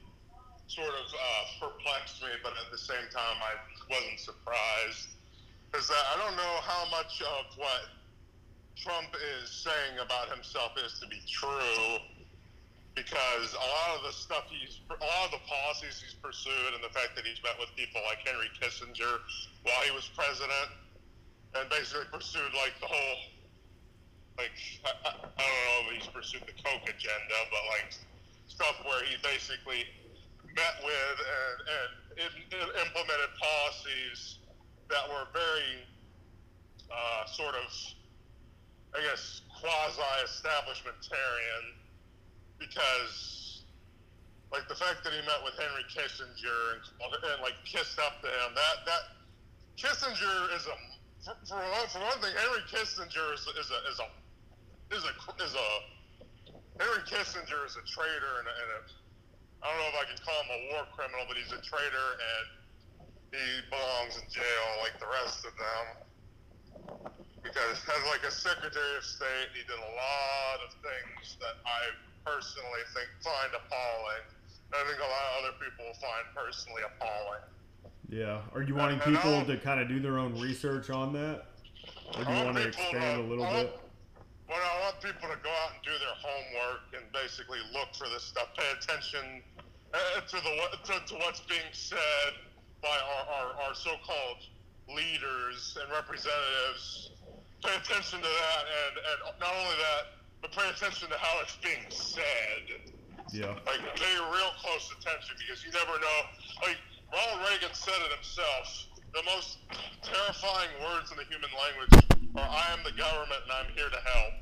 sort 0.70 0.94
of 0.94 1.06
uh, 1.10 1.66
perplexed 1.66 2.22
me, 2.22 2.30
but 2.44 2.54
at 2.54 2.70
the 2.70 2.78
same 2.78 3.02
time 3.10 3.36
I 3.42 3.58
wasn't 3.90 4.20
surprised, 4.20 5.18
is 5.74 5.88
that 5.88 6.04
I 6.14 6.22
don't 6.22 6.36
know 6.38 6.56
how 6.62 6.86
much 6.94 7.18
of 7.22 7.50
what 7.58 7.90
Trump 8.78 9.10
is 9.34 9.50
saying 9.50 9.98
about 9.98 10.30
himself 10.30 10.78
is 10.78 11.00
to 11.00 11.06
be 11.08 11.18
true. 11.26 11.98
Because 12.94 13.54
a 13.54 13.66
lot 13.70 13.96
of 13.96 14.02
the 14.02 14.12
stuff 14.12 14.50
he's, 14.50 14.82
a 14.90 14.98
lot 14.98 15.30
of 15.30 15.30
the 15.30 15.42
policies 15.46 16.02
he's 16.02 16.18
pursued, 16.18 16.74
and 16.74 16.82
the 16.82 16.90
fact 16.90 17.14
that 17.14 17.24
he's 17.24 17.38
met 17.42 17.54
with 17.58 17.70
people 17.78 18.02
like 18.06 18.18
Henry 18.26 18.50
Kissinger 18.58 19.22
while 19.62 19.82
he 19.86 19.94
was 19.94 20.10
president, 20.14 20.74
and 21.54 21.70
basically 21.70 22.06
pursued 22.12 22.50
like 22.54 22.74
the 22.82 22.90
whole 22.90 23.16
like 24.40 24.56
I, 24.88 24.96
I, 25.04 25.12
don't 25.36 25.36
know 25.36 25.92
if 25.92 26.00
he's 26.00 26.08
pursued 26.08 26.48
the 26.48 26.56
Koch 26.56 26.88
agenda, 26.88 27.38
but 27.52 27.60
like 27.76 27.92
stuff 28.48 28.80
where 28.88 29.04
he 29.04 29.20
basically 29.20 29.84
met 30.56 30.80
with 30.80 31.16
and, 31.20 31.60
and 31.68 32.24
in, 32.24 32.32
in 32.56 32.64
implemented 32.88 33.36
policies 33.36 34.40
that 34.88 35.04
were 35.12 35.28
very 35.36 35.84
uh, 36.88 37.28
sort 37.28 37.52
of, 37.54 37.68
I 38.96 39.04
guess, 39.04 39.44
quasi-establishmentarian, 39.60 41.76
because 42.58 43.62
like 44.50 44.66
the 44.66 44.74
fact 44.74 45.04
that 45.04 45.12
he 45.12 45.20
met 45.28 45.44
with 45.44 45.54
Henry 45.54 45.84
Kissinger 45.92 46.72
and, 46.74 46.82
and 46.98 47.42
like 47.44 47.54
kissed 47.64 48.00
up 48.00 48.20
to 48.24 48.26
him, 48.26 48.54
that 48.56 48.84
that 48.88 49.02
Kissinger 49.76 50.50
is 50.56 50.66
a 50.66 50.74
for, 51.24 51.36
for, 51.46 51.56
one, 51.56 51.88
for 51.92 52.00
one 52.00 52.18
thing, 52.24 52.32
Henry 52.32 52.64
Kissinger 52.72 53.34
is, 53.34 53.46
is 53.46 53.70
a 53.70 53.78
is 53.92 54.00
a 54.00 54.08
is 54.90 55.04
a 55.06 55.14
is 55.42 55.54
a 55.54 55.70
Henry 56.78 57.02
Kissinger 57.06 57.62
is 57.66 57.76
a 57.76 57.84
traitor 57.86 58.42
and 58.42 58.46
a, 58.48 58.54
and 58.54 58.70
a 58.78 58.80
I 59.62 59.68
don't 59.70 59.78
know 59.78 59.90
if 59.92 59.98
I 60.00 60.06
can 60.08 60.18
call 60.24 60.38
him 60.44 60.50
a 60.56 60.60
war 60.72 60.84
criminal, 60.96 61.24
but 61.28 61.36
he's 61.36 61.52
a 61.52 61.60
traitor 61.60 62.08
and 62.16 62.46
he 63.30 63.46
belongs 63.68 64.16
in 64.16 64.26
jail 64.32 64.66
like 64.80 64.96
the 64.98 65.10
rest 65.22 65.44
of 65.44 65.52
them. 65.54 65.84
Because 67.44 67.76
as 67.76 68.02
like 68.08 68.24
a 68.24 68.32
Secretary 68.32 68.96
of 68.96 69.04
State, 69.04 69.52
he 69.52 69.60
did 69.68 69.76
a 69.76 69.92
lot 69.94 70.58
of 70.64 70.72
things 70.80 71.36
that 71.44 71.60
I 71.68 71.92
personally 72.24 72.84
think 72.96 73.08
find 73.20 73.52
appalling. 73.52 74.24
And 74.72 74.76
I 74.80 74.82
think 74.88 74.98
a 74.98 75.10
lot 75.12 75.24
of 75.28 75.32
other 75.44 75.54
people 75.60 75.84
will 75.84 76.00
find 76.00 76.24
personally 76.32 76.82
appalling. 76.88 77.44
Yeah. 78.08 78.40
Are 78.56 78.62
you 78.62 78.74
wanting 78.74 79.00
And 79.04 79.16
I 79.16 79.20
people 79.20 79.44
to 79.44 79.56
kind 79.60 79.80
of 79.80 79.88
do 79.88 80.00
their 80.00 80.18
own 80.18 80.38
research 80.40 80.90
on 80.90 81.12
that, 81.14 81.46
or 82.16 82.24
do 82.24 82.32
you 82.32 82.44
want 82.44 82.56
to 82.56 82.68
expand 82.68 83.20
a 83.20 83.28
little 83.28 83.44
I 83.44 83.64
bit? 83.64 83.80
Well, 84.50 84.58
I 84.58 84.82
want 84.82 84.98
people 84.98 85.30
to 85.30 85.38
go 85.46 85.52
out 85.62 85.78
and 85.78 85.82
do 85.86 85.94
their 85.94 86.18
homework 86.18 86.90
and 86.98 87.06
basically 87.14 87.62
look 87.70 87.94
for 87.94 88.10
this 88.10 88.26
stuff. 88.26 88.50
Pay 88.58 88.66
attention 88.74 89.46
uh, 89.94 90.26
to 90.26 90.36
the 90.42 90.52
to, 90.90 90.94
to 91.06 91.14
what's 91.22 91.38
being 91.46 91.70
said 91.70 92.34
by 92.82 92.90
our, 92.90 93.22
our, 93.30 93.48
our 93.62 93.74
so-called 93.78 94.42
leaders 94.90 95.78
and 95.78 95.86
representatives. 95.94 97.14
Pay 97.62 97.78
attention 97.78 98.18
to 98.18 98.26
that, 98.26 98.62
and, 98.66 98.94
and 98.98 99.18
not 99.38 99.54
only 99.54 99.78
that, 99.78 100.18
but 100.42 100.50
pay 100.50 100.66
attention 100.66 101.06
to 101.14 101.18
how 101.22 101.38
it's 101.46 101.54
being 101.62 101.86
said 101.94 102.90
Yeah. 103.30 103.54
like 103.70 103.78
pay 103.94 104.14
real 104.18 104.50
close 104.58 104.90
attention 104.98 105.38
because 105.38 105.62
you 105.62 105.70
never 105.70 105.94
know. 105.94 106.18
Like 106.66 106.80
Ronald 107.14 107.46
Reagan 107.46 107.70
said 107.70 107.94
it 108.02 108.10
himself. 108.18 108.89
The 109.12 109.22
most 109.26 109.58
terrifying 110.02 110.70
words 110.86 111.10
in 111.10 111.18
the 111.18 111.26
human 111.26 111.50
language 111.50 111.94
are 112.36 112.46
"I 112.46 112.72
am 112.72 112.80
the 112.84 112.94
government 112.94 113.42
and 113.42 113.52
I'm 113.52 113.70
here 113.74 113.90
to 113.90 114.02
help." 114.06 114.38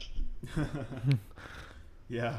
yeah. 2.08 2.38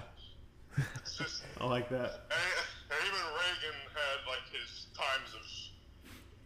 It's 1.01 1.17
just 1.17 1.43
I 1.59 1.65
like 1.65 1.89
that. 1.89 2.29
and, 2.29 3.01
even 3.09 3.23
Reagan 3.33 3.77
had 3.91 4.17
like 4.29 4.45
his 4.53 4.87
times 4.93 5.33
of 5.33 5.43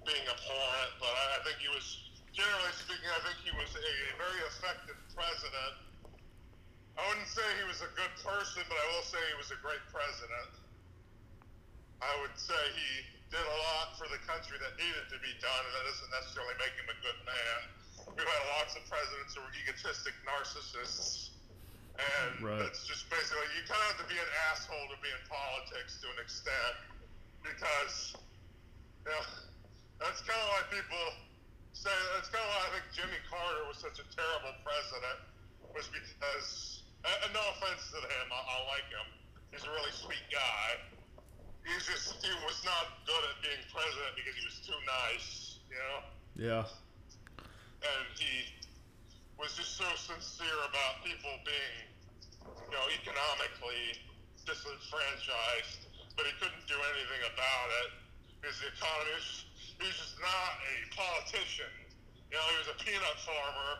being 0.07 0.23
abhorrent, 0.23 0.93
but 0.99 1.11
I, 1.11 1.23
I 1.35 1.39
think 1.43 1.59
he 1.59 1.69
was, 1.71 1.85
generally 2.31 2.73
speaking, 2.75 3.07
I 3.11 3.21
think 3.27 3.37
he 3.43 3.53
was 3.55 3.71
a, 3.75 3.83
a 3.83 4.15
very 4.19 4.41
effective 4.47 4.99
president. 5.11 5.73
I 6.97 7.01
wouldn't 7.09 7.29
say 7.29 7.43
he 7.59 7.65
was 7.67 7.81
a 7.81 7.91
good 7.97 8.13
person, 8.21 8.63
but 8.69 8.77
I 8.77 8.85
will 8.95 9.07
say 9.07 9.19
he 9.19 9.37
was 9.37 9.51
a 9.51 9.59
great 9.59 9.81
president. 9.89 10.51
I 12.03 12.11
would 12.21 12.35
say 12.35 12.59
he 12.75 13.12
did 13.33 13.41
a 13.41 13.57
lot 13.65 13.97
for 13.97 14.05
the 14.13 14.21
country 14.29 14.61
that 14.61 14.77
needed 14.77 15.09
to 15.09 15.17
be 15.17 15.33
done, 15.41 15.61
and 15.65 15.73
that 15.73 15.85
doesn't 15.89 16.13
necessarily 16.13 16.53
make 16.61 16.77
him 16.77 16.85
a 16.85 16.97
good 17.01 17.19
man. 17.25 17.59
We've 18.13 18.29
had 18.29 18.43
lots 18.61 18.77
of 18.77 18.85
presidents 18.85 19.33
who 19.33 19.41
were 19.41 19.53
egotistic 19.65 20.13
narcissists, 20.21 21.33
and 21.97 22.45
Right. 22.45 22.61
it's 22.69 22.85
just 22.85 23.09
basically 23.09 23.49
you 23.57 23.65
kind 23.65 23.81
of 23.89 23.97
have 23.97 23.99
to 24.05 24.09
be 24.13 24.21
an 24.21 24.31
asshole 24.53 24.85
to 24.85 24.97
be 25.01 25.09
in 25.09 25.23
politics 25.25 25.97
to 26.05 26.13
an 26.13 26.19
extent, 26.21 26.75
because 27.41 28.13
you 29.01 29.09
know, 29.09 29.25
that's 29.97 30.21
kind 30.21 30.37
of 30.37 30.47
why 30.53 30.61
people 30.69 31.05
say 31.73 31.89
that's 32.13 32.29
kind 32.29 32.45
of 32.45 32.49
why 32.53 32.61
I 32.69 32.71
think 32.77 32.85
Jimmy 32.93 33.17
Carter 33.25 33.65
was 33.65 33.81
such 33.81 33.97
a 33.97 34.05
terrible 34.13 34.53
president, 34.61 35.17
was 35.73 35.89
because 35.89 36.85
and, 37.01 37.33
no 37.33 37.41
offense 37.57 37.89
to 37.91 37.99
him, 37.99 38.25
I, 38.29 38.39
I 38.39 38.57
like 38.77 38.87
him. 38.93 39.07
He's 39.51 39.65
a 39.65 39.71
really 39.73 39.91
sweet 39.91 40.23
guy. 40.31 41.02
He's 41.63 41.87
just 41.87 42.19
he 42.19 42.31
was 42.43 42.59
not 42.67 42.99
good 43.07 43.23
at 43.31 43.37
being 43.39 43.63
president 43.71 44.11
because 44.19 44.35
he 44.35 44.43
was 44.43 44.59
too 44.67 44.79
nice, 44.83 45.63
you 45.71 45.79
know. 45.79 45.99
Yeah. 46.35 46.63
And 47.83 48.07
he 48.19 48.51
was 49.39 49.55
just 49.55 49.79
so 49.79 49.87
sincere 49.95 50.59
about 50.67 51.03
people 51.07 51.31
being, 51.47 51.79
you 52.67 52.71
know, 52.71 52.85
economically 52.91 53.99
disenfranchised, 54.43 55.87
but 56.19 56.27
he 56.27 56.33
couldn't 56.39 56.67
do 56.67 56.75
anything 56.95 57.23
about 57.31 57.67
it 57.87 57.89
because 58.39 58.59
the 58.59 58.69
economy 58.71 59.15
was. 59.15 59.47
He 59.79 59.89
was 59.89 59.99
just 59.99 60.15
not 60.19 60.51
a 60.63 60.75
politician. 60.95 61.71
You 62.31 62.39
know, 62.39 62.45
he 62.55 62.57
was 62.63 62.69
a 62.71 62.77
peanut 62.79 63.19
farmer 63.23 63.71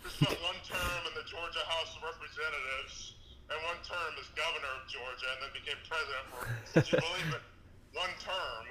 who 0.00 0.08
spent 0.08 0.36
one 0.40 0.56
term 0.64 1.00
in 1.04 1.12
the 1.12 1.26
Georgia 1.28 1.64
House 1.68 1.92
of 1.96 2.04
Representatives 2.04 3.19
and 3.50 3.58
one 3.66 3.80
term 3.82 4.12
as 4.18 4.30
governor 4.38 4.72
of 4.78 4.86
Georgia, 4.86 5.28
and 5.34 5.38
then 5.42 5.52
became 5.54 5.80
president 5.90 6.24
for, 6.30 6.42
you 6.78 6.96
believe 7.02 7.30
it, 7.34 7.44
one 7.98 8.14
term. 8.22 8.70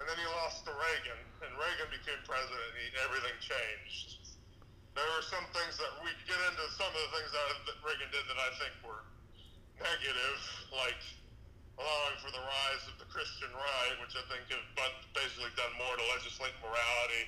And 0.00 0.04
then 0.04 0.16
he 0.20 0.28
lost 0.40 0.64
to 0.68 0.72
Reagan, 0.76 1.20
and 1.44 1.50
Reagan 1.56 1.88
became 1.88 2.20
president, 2.24 2.64
and 2.72 2.76
he, 2.80 2.88
everything 3.00 3.36
changed. 3.40 4.36
There 4.92 5.08
were 5.16 5.24
some 5.24 5.44
things 5.52 5.76
that 5.76 5.92
we 6.00 6.08
could 6.08 6.36
get 6.36 6.40
into 6.52 6.64
some 6.76 6.88
of 6.88 7.00
the 7.00 7.12
things 7.20 7.30
that, 7.32 7.46
that 7.68 7.78
Reagan 7.84 8.08
did 8.12 8.24
that 8.24 8.40
I 8.40 8.50
think 8.60 8.72
were 8.80 9.04
negative, 9.80 10.40
like 10.72 11.00
allowing 11.76 12.16
for 12.24 12.32
the 12.32 12.40
rise 12.40 12.84
of 12.88 12.96
the 12.96 13.08
Christian 13.12 13.52
right, 13.52 13.94
which 14.00 14.16
I 14.16 14.24
think 14.32 14.48
have 14.48 14.64
basically 15.12 15.52
done 15.60 15.72
more 15.76 15.92
to 15.92 16.04
legislate 16.16 16.56
morality 16.64 17.22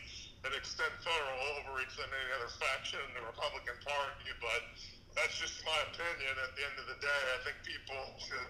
and 0.45 0.57
extend 0.57 0.93
federal 1.05 1.36
overreach 1.61 1.93
than 2.01 2.09
any 2.09 2.30
other 2.41 2.49
faction 2.57 3.01
in 3.05 3.12
the 3.20 3.24
Republican 3.28 3.76
Party. 3.84 4.32
But 4.41 4.64
that's 5.23 5.39
just 5.39 5.59
my 5.66 5.79
opinion. 5.91 6.33
At 6.39 6.53
the 6.55 6.62
end 6.62 6.77
of 6.79 6.87
the 6.87 6.99
day, 7.03 7.23
I 7.35 7.39
think 7.43 7.57
people 7.66 8.03
should 8.23 8.49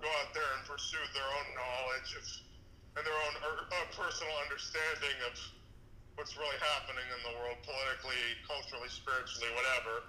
go 0.00 0.08
out 0.20 0.30
there 0.36 0.50
and 0.56 0.62
pursue 0.68 1.00
their 1.16 1.28
own 1.28 1.48
knowledge 1.56 2.10
of, 2.16 2.24
and 3.00 3.02
their 3.04 3.20
own 3.28 3.34
er, 3.40 3.56
uh, 3.68 3.86
personal 3.96 4.34
understanding 4.44 5.16
of 5.28 5.34
what's 6.16 6.36
really 6.36 6.60
happening 6.76 7.06
in 7.08 7.20
the 7.24 7.34
world 7.40 7.56
politically, 7.64 8.20
culturally, 8.44 8.90
spiritually, 8.92 9.48
whatever. 9.56 10.04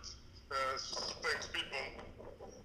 There's 0.52 1.16
things 1.24 1.48
people, 1.56 1.84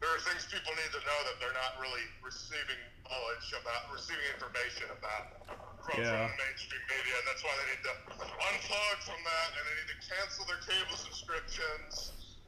there 0.02 0.10
are 0.10 0.22
things 0.26 0.42
people 0.50 0.74
need 0.74 0.90
to 0.90 1.02
know 1.06 1.20
that 1.30 1.36
they're 1.38 1.54
not 1.54 1.78
really 1.78 2.02
receiving 2.26 2.82
knowledge 3.06 3.46
about, 3.54 3.86
receiving 3.94 4.26
information 4.34 4.90
about 4.90 5.24
from, 5.86 6.02
Yeah. 6.02 6.10
from 6.10 6.34
the 6.34 6.38
mainstream 6.42 6.84
media, 6.90 7.14
and 7.14 7.26
that's 7.30 7.44
why 7.46 7.54
they 7.62 7.66
need 7.70 7.84
to 7.86 7.94
unplug 8.50 8.96
from 9.06 9.20
that, 9.22 9.48
and 9.54 9.62
they 9.70 9.74
need 9.78 9.90
to 9.94 10.00
cancel 10.10 10.42
their 10.50 10.62
cable 10.66 10.98
subscriptions, 10.98 11.94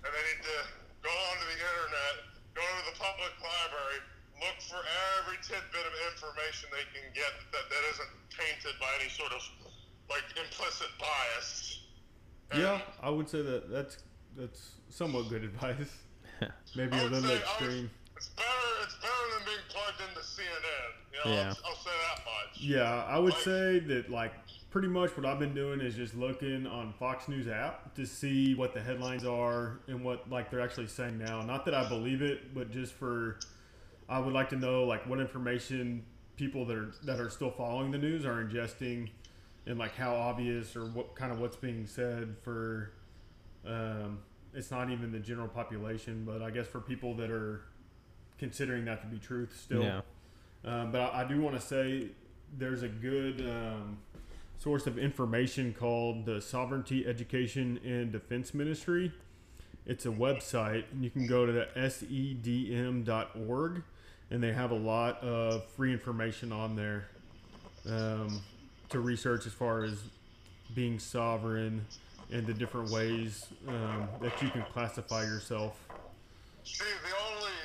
and 0.03 0.11
they 0.11 0.25
need 0.35 0.43
to 0.43 0.59
go 1.03 1.11
onto 1.11 1.45
the 1.47 1.59
internet, 1.59 2.15
go 2.55 2.63
to 2.63 2.83
the 2.91 2.97
public 2.99 3.35
library, 3.41 3.99
look 4.43 4.59
for 4.71 4.81
every 5.21 5.39
tidbit 5.43 5.85
of 5.85 5.95
information 6.13 6.71
they 6.71 6.87
can 6.95 7.07
get 7.15 7.31
that, 7.53 7.67
that 7.71 7.83
isn't 7.95 8.13
tainted 8.31 8.75
by 8.81 8.91
any 9.01 9.11
sort 9.11 9.33
of 9.33 9.43
like 10.11 10.25
implicit 10.39 10.89
bias. 10.99 11.81
And 12.51 12.63
Yeah, 12.63 12.81
I 13.03 13.11
would 13.11 13.29
say 13.29 13.43
that 13.43 13.71
that's 13.71 13.99
that's 14.37 14.71
somewhat 14.89 15.29
good 15.29 15.45
advice. 15.45 15.91
Maybe 16.77 16.93
I 16.97 17.01
a 17.01 17.03
would 17.05 17.13
little 17.13 17.29
say- 17.29 17.35
I 17.35 17.39
would- 17.39 17.43
extreme. 17.69 17.91
It's 18.17 18.29
better. 18.35 18.49
It's 18.83 18.95
better 18.97 19.27
than 19.39 19.45
being 19.47 19.65
plugged 19.69 20.01
into 20.09 20.21
CNN. 20.27 20.91
You 21.13 21.19
know, 21.31 21.37
Yeah. 21.37 21.55
I'll, 21.65 21.71
I'll 21.71 21.77
say 21.77 21.91
that 21.91 22.25
much. 22.25 22.61
Yeah, 22.61 23.05
I 23.05 23.19
would 23.19 23.33
Like- 23.35 23.43
say 23.43 23.79
that 23.81 24.11
like 24.11 24.33
pretty 24.71 24.89
much 24.89 25.17
what 25.17 25.25
I've 25.25 25.39
been 25.39 25.55
doing 25.55 25.81
is 25.81 25.95
just 25.95 26.15
looking 26.15 26.67
on 26.67 26.93
Fox 26.93 27.29
News 27.29 27.49
app 27.49 27.95
to 27.95 28.05
see 28.07 28.55
what 28.55 28.75
the 28.75 28.81
headlines 28.81 29.25
are 29.25 29.81
and 29.87 30.05
what 30.05 30.29
like 30.31 30.51
they're 30.51 30.61
actually 30.61 30.89
saying 30.89 31.19
now. 31.19 31.43
Not 31.43 31.65
that 31.65 31.75
I 31.75 31.89
believe 31.89 32.23
it, 32.23 32.55
but 32.55 32.71
just 32.71 32.93
for 32.93 33.39
I 34.09 34.19
would 34.19 34.35
like 34.35 34.51
to 34.51 34.57
know 34.57 34.85
like 34.85 35.07
what 35.07 35.21
information 35.21 36.05
people 36.37 36.65
that 36.67 36.77
are 36.77 36.93
that 37.05 37.21
are 37.21 37.31
still 37.31 37.51
following 37.51 37.91
the 37.91 37.99
news 37.99 38.25
are 38.25 38.45
ingesting 38.45 39.11
and 39.67 39.79
like 39.79 39.95
how 39.95 40.15
obvious 40.15 40.77
or 40.77 40.87
what 40.87 41.15
kind 41.15 41.33
of 41.33 41.41
what's 41.41 41.57
being 41.57 41.87
said 41.87 42.37
for 42.43 42.93
um, 43.67 44.19
it's 44.55 44.71
not 44.71 44.91
even 44.91 45.13
the 45.13 45.19
general 45.19 45.49
population, 45.49 46.25
but 46.25 46.43
I 46.43 46.51
guess 46.51 46.67
for 46.67 46.81
people 46.81 47.15
that 47.17 47.31
are 47.31 47.63
considering 48.39 48.85
that 48.87 49.03
to 49.03 49.07
be 49.07 49.19
truth 49.19 49.59
still. 49.61 49.83
Yeah. 49.83 50.01
Um, 50.65 50.91
but 50.91 51.01
I, 51.01 51.23
I 51.23 51.25
do 51.25 51.41
want 51.41 51.59
to 51.59 51.65
say 51.65 52.09
there's 52.57 52.83
a 52.83 52.89
good 52.89 53.41
um, 53.41 53.99
source 54.59 54.87
of 54.87 54.99
information 54.99 55.75
called 55.79 56.27
the 56.27 56.41
Sovereignty 56.41 57.07
Education 57.07 57.79
and 57.85 58.13
Defense 58.13 58.53
Ministry. 58.53 59.13
It's 59.87 60.05
a 60.05 60.11
website, 60.11 60.85
and 60.93 61.03
you 61.03 61.11
can 61.11 61.27
go 61.27 61.47
to 61.47 61.53
the 61.53 61.69
sedm.org, 61.77 63.03
and 64.31 64.43
they 64.43 64.53
have 64.53 64.71
a 64.71 64.77
lot 64.77 65.23
of 65.23 65.65
free 65.71 65.93
information 65.93 66.53
on 66.53 66.77
there 66.77 67.09
um, 67.89 68.43
to 68.91 69.01
research 69.01 69.47
as 69.47 69.53
far 69.53 69.85
as 69.85 69.99
being 70.75 70.99
sovereign 70.99 71.87
and 72.31 72.47
the 72.47 72.53
different 72.53 72.91
ways 72.91 73.47
um, 73.69 74.09
that 74.21 74.43
you 74.43 74.51
can 74.51 74.63
classify 74.73 75.23
yourself. 75.23 75.81
See, 76.65 76.85
the 76.85 77.17
only 77.33 77.57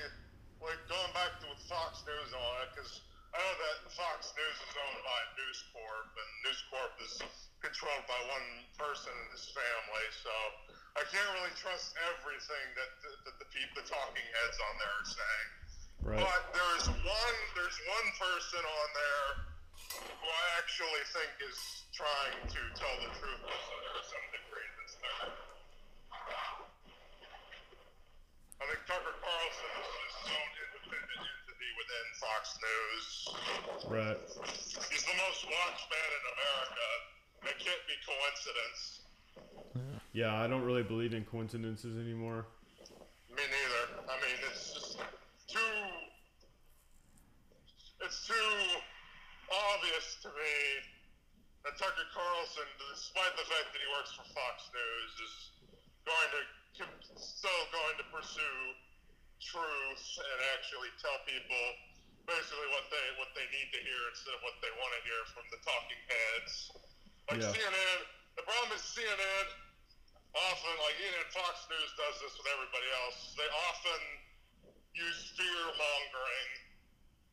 like 0.64 0.80
going 0.88 1.12
back 1.12 1.44
to 1.44 1.52
with 1.52 1.60
Fox 1.68 2.08
News 2.08 2.32
and 2.32 2.40
all 2.40 2.56
that, 2.64 2.72
because 2.72 3.04
I 3.36 3.44
know 3.44 3.56
that 3.60 3.92
Fox 3.92 4.32
News 4.40 4.58
is 4.64 4.74
owned 4.80 5.04
by 5.04 5.20
News 5.36 5.60
Corp, 5.76 6.08
and 6.16 6.30
News 6.48 6.64
Corp 6.72 6.93
is 7.04 7.20
controlled 7.60 8.06
by 8.08 8.20
one 8.28 8.48
person 8.80 9.12
and 9.12 9.30
his 9.32 9.48
family. 9.52 10.06
So 10.24 10.34
I 11.00 11.04
can't 11.12 11.30
really 11.40 11.56
trust 11.56 11.96
everything 12.12 12.66
that 12.80 12.92
the, 13.04 13.12
that 13.28 13.36
the 13.40 13.48
people, 13.52 13.84
the 13.84 13.88
talking 13.88 14.28
heads 14.40 14.58
on 14.60 14.74
there 14.80 14.96
are 14.96 15.08
saying. 15.08 15.50
Right. 16.04 16.20
But 16.20 16.44
there's 16.52 16.88
one, 16.92 17.38
there's 17.56 17.80
one 17.88 18.08
person 18.20 18.60
on 18.60 18.88
there 18.92 19.30
who 20.04 20.28
I 20.28 20.46
actually 20.60 21.04
think 21.16 21.32
is 21.44 21.60
trying 21.96 22.44
to 22.44 22.62
tell 22.76 22.96
the 23.00 23.12
truth 23.16 23.42
to 23.48 23.56
some, 24.04 24.28
degree. 24.36 24.68
That's 24.84 24.96
there. 25.00 25.32
I 28.60 28.64
think 28.68 28.82
Tucker 28.88 29.16
Carlson 29.24 29.72
is 29.80 29.92
his 29.92 30.28
own 30.32 30.52
independent 30.68 31.43
entity 31.64 31.72
within 31.80 32.06
Fox 32.20 32.44
News. 32.60 33.06
Right. 33.88 34.18
He's 34.92 35.04
the 35.04 35.18
most 35.18 35.46
watched 35.46 35.88
man 35.90 36.10
in 36.14 36.24
America. 36.36 36.88
It 37.44 37.58
can't 37.60 37.84
be 37.88 37.96
coincidence. 38.04 39.00
Yeah, 40.14 40.36
I 40.36 40.48
don't 40.48 40.64
really 40.64 40.84
believe 40.84 41.14
in 41.14 41.26
coincidences 41.26 41.98
anymore. 41.98 42.46
Me 43.30 43.42
neither. 43.42 44.06
I 44.08 44.16
mean, 44.22 44.38
it's 44.52 44.74
just 44.74 44.98
too. 45.48 45.76
It's 48.04 48.28
too 48.28 48.56
obvious 49.50 50.18
to 50.22 50.30
me 50.30 50.56
that 51.66 51.80
Tucker 51.80 52.08
Carlson, 52.14 52.68
despite 52.92 53.34
the 53.40 53.48
fact 53.48 53.72
that 53.74 53.80
he 53.80 53.90
works 53.96 54.12
for 54.14 54.28
Fox 54.36 54.70
News, 54.70 55.12
is 55.24 55.36
going 56.04 56.30
to 56.36 56.42
still 57.16 57.64
going 57.72 57.96
to 57.98 58.06
pursue 58.12 58.60
truth 59.44 60.06
and 60.20 60.40
actually 60.56 60.92
tell 61.00 61.18
people 61.28 61.64
basically 62.24 62.70
what 62.72 62.88
they 62.88 63.06
what 63.20 63.32
they 63.36 63.48
need 63.52 63.70
to 63.76 63.80
hear 63.84 64.02
instead 64.12 64.34
of 64.36 64.42
what 64.48 64.56
they 64.64 64.72
want 64.80 64.92
to 64.96 65.02
hear 65.04 65.22
from 65.36 65.46
the 65.52 65.60
talking 65.64 66.02
heads. 66.08 66.54
Like 67.28 67.40
Yeah. 67.44 67.52
CNN, 67.52 68.00
the 68.40 68.44
problem 68.48 68.72
is 68.76 68.84
CNN 68.84 69.48
often, 70.34 70.74
like 70.82 70.98
even 70.98 71.24
Fox 71.30 71.68
News 71.70 71.92
does 71.94 72.16
this 72.26 72.34
with 72.40 72.50
everybody 72.50 72.90
else. 73.06 73.38
They 73.38 73.50
often 73.70 74.02
use 74.98 75.20
fear 75.38 75.62
mongering 75.78 76.50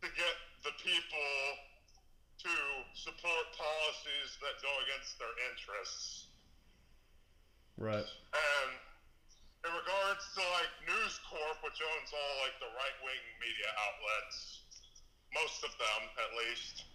to 0.05 0.09
get 0.17 0.37
the 0.65 0.73
people 0.81 1.33
to 2.45 2.55
support 2.97 3.45
policies 3.53 4.31
that 4.41 4.57
go 4.65 4.73
against 4.89 5.21
their 5.21 5.35
interests. 5.53 6.33
Right. 7.77 8.05
And 8.05 8.71
in 9.65 9.73
regards 9.77 10.25
to 10.33 10.41
like 10.57 10.73
News 10.89 11.21
Corp, 11.29 11.59
which 11.61 11.81
owns 11.85 12.11
all 12.17 12.35
like 12.41 12.57
the 12.65 12.73
right 12.73 12.97
wing 13.05 13.25
media 13.37 13.71
outlets, 13.89 14.65
most 15.37 15.61
of 15.63 15.73
them 15.77 16.01
at 16.17 16.31
least, 16.41 16.89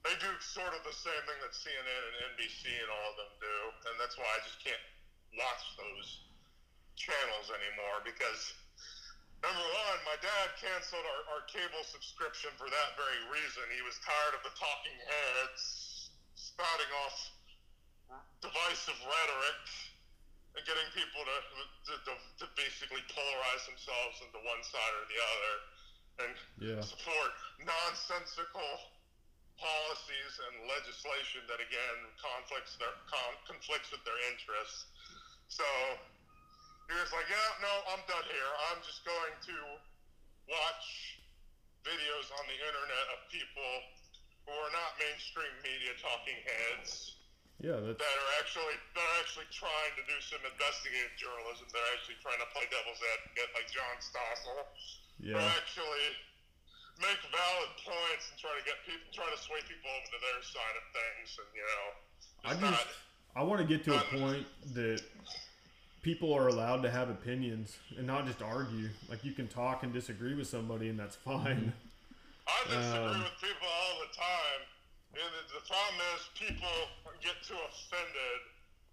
they 0.00 0.16
do 0.16 0.32
sort 0.40 0.72
of 0.72 0.80
the 0.80 0.96
same 0.96 1.20
thing 1.28 1.36
that 1.44 1.52
CNN 1.52 2.00
and 2.08 2.16
NBC 2.32 2.72
and 2.72 2.88
all 2.88 3.12
of 3.12 3.16
them 3.20 3.32
do, 3.36 3.56
and 3.92 3.94
that's 4.00 4.16
why 4.16 4.24
I 4.24 4.40
just 4.40 4.56
can't 4.64 4.80
watch 5.36 5.64
those 5.76 6.24
channels 6.96 7.52
anymore 7.52 8.00
because 8.00 8.56
number 9.44 9.60
one, 9.60 9.98
my 10.08 10.16
dad 10.24 10.56
canceled 10.56 11.04
our, 11.04 11.22
our 11.36 11.42
cable 11.52 11.84
subscription 11.84 12.48
for 12.56 12.68
that 12.72 12.96
very 12.96 13.20
reason. 13.28 13.64
He 13.76 13.84
was 13.84 14.00
tired 14.00 14.40
of 14.40 14.42
the 14.44 14.52
talking 14.56 14.96
heads 15.04 15.60
spouting 16.32 16.92
off 17.04 17.16
divisive 18.40 18.96
rhetoric 19.04 19.64
and 20.56 20.62
getting 20.66 20.88
people 20.94 21.22
to, 21.22 21.36
to, 21.86 21.92
to, 22.10 22.12
to 22.42 22.46
basically 22.58 23.02
polarize 23.10 23.64
themselves 23.70 24.18
into 24.24 24.38
one 24.42 24.62
side 24.66 24.92
or 24.98 25.04
the 25.06 25.20
other 25.20 25.54
and 26.26 26.32
Yeah. 26.58 26.82
support 26.84 27.32
nonsensical 27.62 28.70
policies 29.56 30.32
and 30.48 30.68
legislation 30.68 31.44
that 31.46 31.60
again 31.60 31.98
conflicts 32.16 32.76
their 32.80 32.96
con, 33.06 33.36
conflicts 33.44 33.92
with 33.92 34.02
their 34.08 34.16
interests. 34.32 34.88
So 35.48 35.64
he 36.88 36.96
was 36.96 37.12
like, 37.12 37.28
"Yeah, 37.28 37.50
no, 37.60 37.72
I'm 37.92 38.02
done 38.08 38.24
here. 38.24 38.50
I'm 38.72 38.80
just 38.82 39.04
going 39.04 39.36
to 39.52 39.56
watch 40.48 41.20
videos 41.84 42.28
on 42.40 42.44
the 42.48 42.56
internet 42.56 43.06
of 43.14 43.18
people 43.28 43.72
who 44.48 44.52
are 44.52 44.72
not 44.72 44.96
mainstream 44.98 45.52
media 45.62 45.92
talking 46.00 46.40
heads." 46.42 47.19
Yeah, 47.60 47.76
that's 47.76 48.00
that 48.00 48.16
are 48.16 48.32
actually 48.40 48.76
that 48.96 49.04
are 49.04 49.18
actually 49.20 49.48
trying 49.52 49.92
to 50.00 50.04
do 50.08 50.16
some 50.24 50.40
investigative 50.48 51.12
journalism. 51.20 51.68
They're 51.68 51.92
actually 51.92 52.16
trying 52.24 52.40
to 52.40 52.48
play 52.56 52.64
devil's 52.72 53.00
advocate, 53.20 53.50
like 53.52 53.68
John 53.68 53.96
Stossel. 54.00 54.64
yeah. 55.20 55.36
Or 55.36 55.44
actually 55.60 56.08
make 57.04 57.20
valid 57.28 57.70
points 57.84 58.32
and 58.32 58.36
try 58.40 58.52
to 58.56 58.64
get 58.64 58.80
people, 58.88 59.04
try 59.12 59.28
to 59.28 59.36
sway 59.40 59.60
people 59.68 59.88
over 59.92 60.08
to 60.08 60.18
their 60.24 60.40
side 60.40 60.76
of 60.80 60.84
things, 60.92 61.28
and 61.36 61.48
you 61.52 61.64
know, 61.68 61.86
I 62.48 62.52
just 62.56 62.88
I 63.36 63.42
want 63.44 63.60
to 63.60 63.68
get 63.68 63.84
to 63.84 63.92
a 63.96 64.04
point 64.16 64.48
that 64.72 65.04
people 66.02 66.32
are 66.32 66.48
allowed 66.48 66.80
to 66.82 66.90
have 66.90 67.10
opinions 67.12 67.76
and 67.96 68.06
not 68.06 68.24
just 68.24 68.40
argue. 68.40 68.88
Like 69.08 69.20
you 69.24 69.32
can 69.32 69.48
talk 69.48 69.82
and 69.84 69.92
disagree 69.92 70.34
with 70.34 70.48
somebody, 70.48 70.88
and 70.88 70.98
that's 70.98 71.16
fine. 71.16 71.72
I 72.48 72.64
disagree 72.64 73.04
Um, 73.04 73.20
with 73.20 73.36
people 73.40 73.68
all 73.68 74.00
the 74.00 74.16
time. 74.16 74.60
And 75.14 75.26
the, 75.34 75.42
the 75.58 75.64
problem 75.66 75.98
is 76.14 76.30
people 76.38 76.76
get 77.18 77.34
too 77.42 77.58
offended 77.58 78.38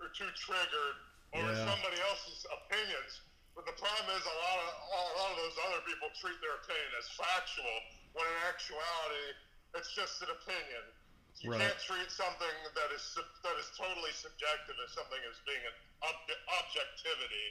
or 0.02 0.10
too 0.18 0.30
triggered 0.34 0.98
over 1.38 1.54
Yeah. 1.54 1.66
somebody 1.70 2.00
else's 2.02 2.46
opinions. 2.50 3.22
But 3.54 3.66
the 3.66 3.74
problem 3.74 4.14
is 4.14 4.22
a 4.26 4.38
lot 4.38 4.58
of 4.62 4.70
a 4.70 5.18
lot 5.18 5.30
of 5.34 5.38
those 5.42 5.58
other 5.66 5.82
people 5.82 6.10
treat 6.14 6.38
their 6.42 6.54
opinion 6.62 6.94
as 7.02 7.10
factual, 7.18 7.76
when 8.14 8.26
in 8.26 8.38
actuality 8.46 9.34
it's 9.74 9.90
just 9.98 10.22
an 10.22 10.30
opinion. 10.30 10.94
You 11.42 11.52
Right. 11.54 11.62
can't 11.62 11.80
treat 11.82 12.10
something 12.14 12.56
that 12.74 12.90
is 12.94 13.18
that 13.18 13.58
is 13.58 13.70
totally 13.78 14.14
subjective 14.14 14.78
as 14.86 14.94
something 14.94 15.22
as 15.26 15.42
being 15.46 15.62
an 15.66 15.74
ob- 16.06 16.42
objectivity. 16.62 17.48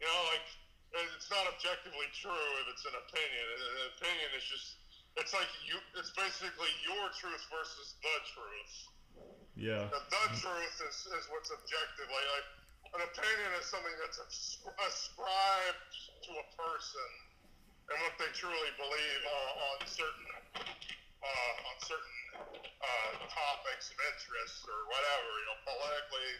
You 0.00 0.08
know, 0.08 0.22
like 0.32 0.44
it's 1.12 1.28
not 1.30 1.46
objectively 1.46 2.08
true 2.16 2.60
if 2.64 2.68
it's 2.68 2.84
an 2.88 2.96
opinion. 2.96 3.44
An 3.52 3.92
opinion 3.96 4.28
is 4.36 4.44
just 4.44 4.79
it's 5.18 5.32
like 5.34 5.50
you. 5.66 5.76
It's 5.98 6.12
basically 6.14 6.70
your 6.86 7.10
truth 7.18 7.44
versus 7.50 7.98
the 7.98 8.16
truth. 8.30 8.74
Yeah. 9.58 9.90
The, 9.90 10.00
the 10.00 10.24
truth 10.38 10.76
is, 10.86 10.96
is 11.10 11.24
what's 11.28 11.50
objective. 11.50 12.08
Like, 12.08 12.28
like 12.30 12.48
an 12.94 13.02
opinion 13.06 13.50
is 13.58 13.66
something 13.66 13.92
that's 14.00 14.18
ascribed 14.18 15.94
to 16.26 16.30
a 16.34 16.46
person 16.54 17.10
and 17.90 17.98
what 18.06 18.14
they 18.22 18.30
truly 18.38 18.70
believe 18.78 19.22
on, 19.26 19.48
on 19.66 19.78
certain 19.86 20.30
uh, 21.20 21.68
on 21.68 21.76
certain 21.84 22.20
uh, 22.80 23.12
topics 23.28 23.92
of 23.92 23.98
interest 24.14 24.64
or 24.64 24.78
whatever, 24.88 25.30
you 25.36 25.46
know, 25.52 25.58
politically 25.68 26.32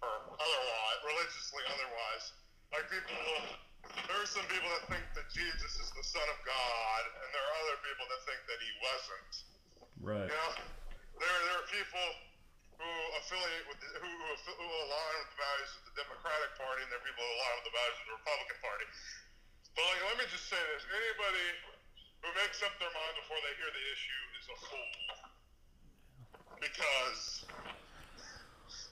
or 0.00 0.14
otherwise, 0.40 0.98
religiously 1.04 1.64
otherwise. 1.68 2.24
Like 2.72 2.86
people, 2.88 3.65
there 3.94 4.18
are 4.18 4.30
some 4.30 4.46
people 4.50 4.70
that 4.74 4.84
think 4.90 5.06
that 5.14 5.26
Jesus 5.30 5.72
is 5.78 5.88
the 5.94 6.06
Son 6.06 6.26
of 6.30 6.38
God, 6.42 7.02
and 7.22 7.28
there 7.30 7.44
are 7.44 7.56
other 7.66 7.78
people 7.86 8.06
that 8.10 8.20
think 8.26 8.40
that 8.46 8.58
he 8.58 8.70
wasn't. 8.82 9.32
Right. 10.02 10.28
You 10.28 10.36
know, 10.36 10.50
there 11.18 11.36
there 11.46 11.56
are 11.60 11.68
people 11.70 12.08
who 12.76 12.90
affiliate 13.16 13.66
with 13.72 13.80
the, 13.80 13.88
who, 13.96 14.10
who, 14.10 14.52
who 14.52 14.68
align 14.84 15.14
with 15.24 15.30
the 15.32 15.40
values 15.40 15.72
of 15.80 15.82
the 15.88 15.94
Democratic 15.96 16.50
Party, 16.60 16.84
and 16.84 16.90
there 16.92 17.00
are 17.00 17.06
people 17.08 17.24
who 17.24 17.34
align 17.40 17.54
with 17.56 17.66
the 17.72 17.76
values 17.76 17.96
of 17.96 18.06
the 18.06 18.16
Republican 18.20 18.58
Party. 18.60 18.86
But 19.72 19.82
like, 19.88 20.02
let 20.04 20.16
me 20.20 20.26
just 20.28 20.46
say 20.52 20.60
this: 20.76 20.84
anybody 20.84 21.46
who 22.20 22.28
makes 22.36 22.60
up 22.64 22.72
their 22.76 22.92
mind 22.92 23.14
before 23.16 23.40
they 23.40 23.54
hear 23.56 23.70
the 23.72 23.84
issue 23.92 24.22
is 24.36 24.46
a 24.52 24.58
fool, 24.68 25.08
because 26.60 27.22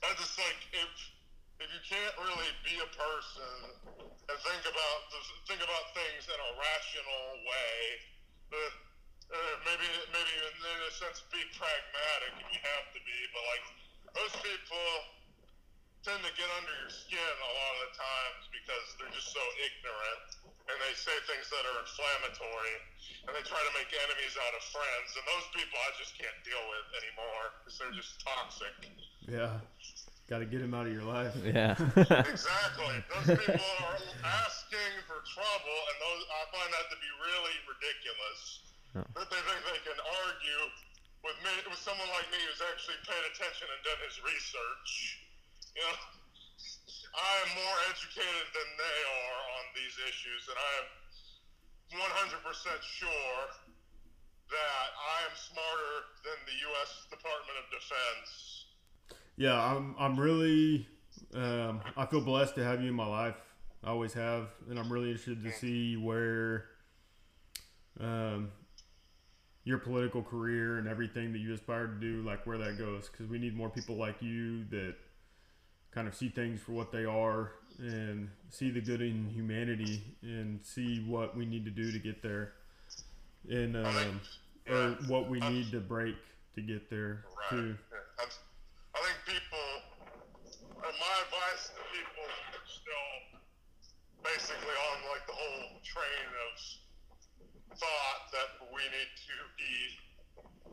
I 0.05 0.13
just 0.17 0.37
like 0.37 0.61
if 0.77 0.93
if 1.63 1.69
you 1.71 1.83
can't 1.87 2.17
really 2.19 2.51
be 2.67 2.75
a 2.83 2.91
person 2.91 3.55
and 4.03 4.37
think 4.43 4.63
about 4.67 4.99
think 5.47 5.63
about 5.63 5.85
things 5.95 6.27
in 6.27 6.39
a 6.39 6.51
rational 6.59 7.27
way, 7.47 7.77
that 8.51 8.73
uh, 9.31 9.55
maybe 9.63 9.89
maybe 10.11 10.33
in, 10.35 10.79
a 10.85 10.93
sense 10.93 11.23
be 11.31 11.43
pragmatic 11.55 12.33
if 12.43 12.49
you 12.51 12.61
have 12.61 12.87
to 12.91 13.01
be, 13.03 13.19
but 13.31 13.43
like 13.55 13.65
most 14.19 14.37
people 14.43 14.89
tend 16.05 16.21
to 16.21 16.33
get 16.37 16.51
under 16.61 16.75
your 16.85 16.93
skin 16.93 17.35
a 17.41 17.53
lot 17.57 17.73
of 17.81 17.81
the 17.89 17.93
times 17.97 18.43
because 18.53 18.87
they're 19.01 19.15
just 19.17 19.33
so 19.33 19.41
ignorant 19.65 20.37
and 20.69 20.77
they 20.85 20.93
say 20.93 21.17
things 21.25 21.49
that 21.49 21.65
are 21.65 21.81
inflammatory 21.81 22.77
and 23.25 23.33
they 23.33 23.41
try 23.49 23.57
to 23.57 23.73
make 23.73 23.89
enemies 23.89 24.37
out 24.37 24.53
of 24.53 24.61
friends 24.69 25.09
and 25.17 25.25
those 25.25 25.49
people 25.57 25.81
I 25.81 25.91
just 25.97 26.13
can't 26.21 26.37
deal 26.45 26.61
with 26.61 26.87
anymore 27.01 27.45
because 27.57 27.81
they're 27.81 27.97
just 27.97 28.21
toxic. 28.21 28.77
Yeah. 29.25 29.65
Got 30.25 30.41
to 30.41 30.49
get 30.49 30.65
him 30.65 30.73
out 30.73 30.89
of 30.89 30.93
your 30.93 31.05
life. 31.05 31.37
Yeah. 31.45 31.77
exactly. 31.77 32.97
Those 33.13 33.37
people 33.37 33.61
are 33.85 34.01
asking 34.25 34.95
for 35.05 35.21
trouble, 35.21 35.79
and 35.93 35.97
those 36.01 36.23
I 36.25 36.41
find 36.49 36.71
that 36.73 36.87
to 36.89 36.97
be 36.97 37.11
really 37.21 37.57
ridiculous. 37.69 38.41
Yeah. 38.97 39.05
That 39.21 39.29
they 39.29 39.43
think 39.45 39.61
they 39.69 39.83
can 39.85 40.01
argue 40.01 40.63
with 41.29 41.37
me, 41.45 41.53
with 41.69 41.81
someone 41.81 42.09
like 42.17 42.25
me 42.33 42.41
who's 42.41 42.65
actually 42.73 42.97
paid 43.05 43.21
attention 43.37 43.69
and 43.69 43.81
done 43.85 44.01
his 44.09 44.17
research. 44.25 44.91
You 45.77 45.85
know, 45.85 45.97
I 47.15 47.33
am 47.45 47.51
more 47.61 47.77
educated 47.93 48.49
than 48.57 48.69
they 48.81 48.99
are 49.05 49.41
on 49.61 49.65
these 49.77 49.97
issues, 50.09 50.49
and 50.49 50.57
I 50.57 50.73
am 50.81 50.89
100% 52.01 52.49
sure 52.81 53.41
that 54.51 54.89
I 54.97 55.17
am 55.29 55.35
smarter 55.37 55.95
than 56.25 56.39
the 56.49 56.57
U.S. 56.73 57.09
Department 57.13 57.57
of 57.61 57.67
Defense. 57.73 58.64
Yeah, 59.37 59.61
I'm. 59.61 59.95
I'm 59.99 60.19
really. 60.19 60.87
Um, 61.35 61.81
I 61.97 62.07
feel 62.07 62.21
blessed 62.21 62.55
to 62.57 62.65
have 62.65 62.81
you 62.81 62.89
in 62.89 62.95
my 62.95 63.07
life. 63.07 63.37
I 63.83 63.89
always 63.89 64.13
have, 64.15 64.49
and 64.71 64.79
I'm 64.79 64.93
really 64.93 65.11
interested 65.11 65.43
to 65.45 65.53
see 65.53 65.97
where 65.97 66.67
um, 68.01 68.51
your 69.65 69.79
political 69.79 70.23
career 70.23 70.79
and 70.79 70.89
everything 70.89 71.33
that 71.33 71.39
you 71.39 71.53
aspire 71.53 71.87
to 71.89 71.95
do, 72.01 72.23
like 72.23 72.47
where 72.47 72.59
that 72.59 72.79
goes. 72.79 73.09
Because 73.09 73.27
we 73.27 73.39
need 73.39 73.57
more 73.57 73.69
people 73.69 73.97
like 73.97 74.23
you 74.23 74.65
that 74.71 74.95
kind 75.91 76.09
of 76.09 76.15
see 76.15 76.29
things 76.29 76.61
for 76.61 76.73
what 76.73 76.93
they 76.93 77.05
are 77.05 77.53
and 77.79 78.29
see 78.51 78.71
the 78.71 78.81
good 78.81 79.01
in 79.01 79.29
humanity 79.31 80.03
and 80.23 80.61
see 80.65 81.05
what 81.07 81.37
we 81.37 81.45
need 81.45 81.65
to 81.65 81.71
do 81.71 81.91
to 81.91 81.99
get 81.99 82.23
there, 82.23 82.53
and 83.51 83.77
um, 83.77 84.21
or 84.69 84.97
what 85.09 85.29
we 85.29 85.41
need 85.41 85.73
to 85.73 85.81
break 85.81 86.17
to 86.55 86.63
get 86.63 86.89
there 86.89 87.25
too. 87.51 87.77
Yeah. 87.91 87.99
I, 88.21 88.25
I 88.97 89.01
think 89.03 89.19
people, 89.27 89.59
uh, 90.77 90.83
my 91.01 91.15
advice 91.27 91.75
to 91.75 91.83
people 91.91 92.29
still 92.71 93.13
basically 94.23 94.77
on 94.93 94.97
like 95.11 95.25
the 95.27 95.37
whole 95.37 95.81
train 95.83 96.29
of 96.49 96.55
thought 97.75 98.23
that 98.31 98.51
we 98.71 98.83
need 98.95 99.13
to 99.27 99.37
be, 99.59 99.75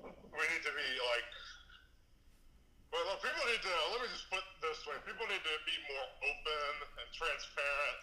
we 0.05 0.43
need 0.53 0.63
to 0.63 0.73
be 0.73 0.89
like, 1.11 1.27
well, 2.93 3.17
people 3.23 3.43
need 3.49 3.63
to, 3.63 3.75
let 3.95 3.99
me 4.03 4.07
just 4.11 4.27
put 4.29 4.43
this 4.61 4.83
way, 4.85 4.99
people 5.07 5.25
need 5.25 5.41
to 5.41 5.55
be 5.65 5.77
more 5.89 6.07
open 6.27 6.73
and 7.01 7.07
transparent 7.15 7.99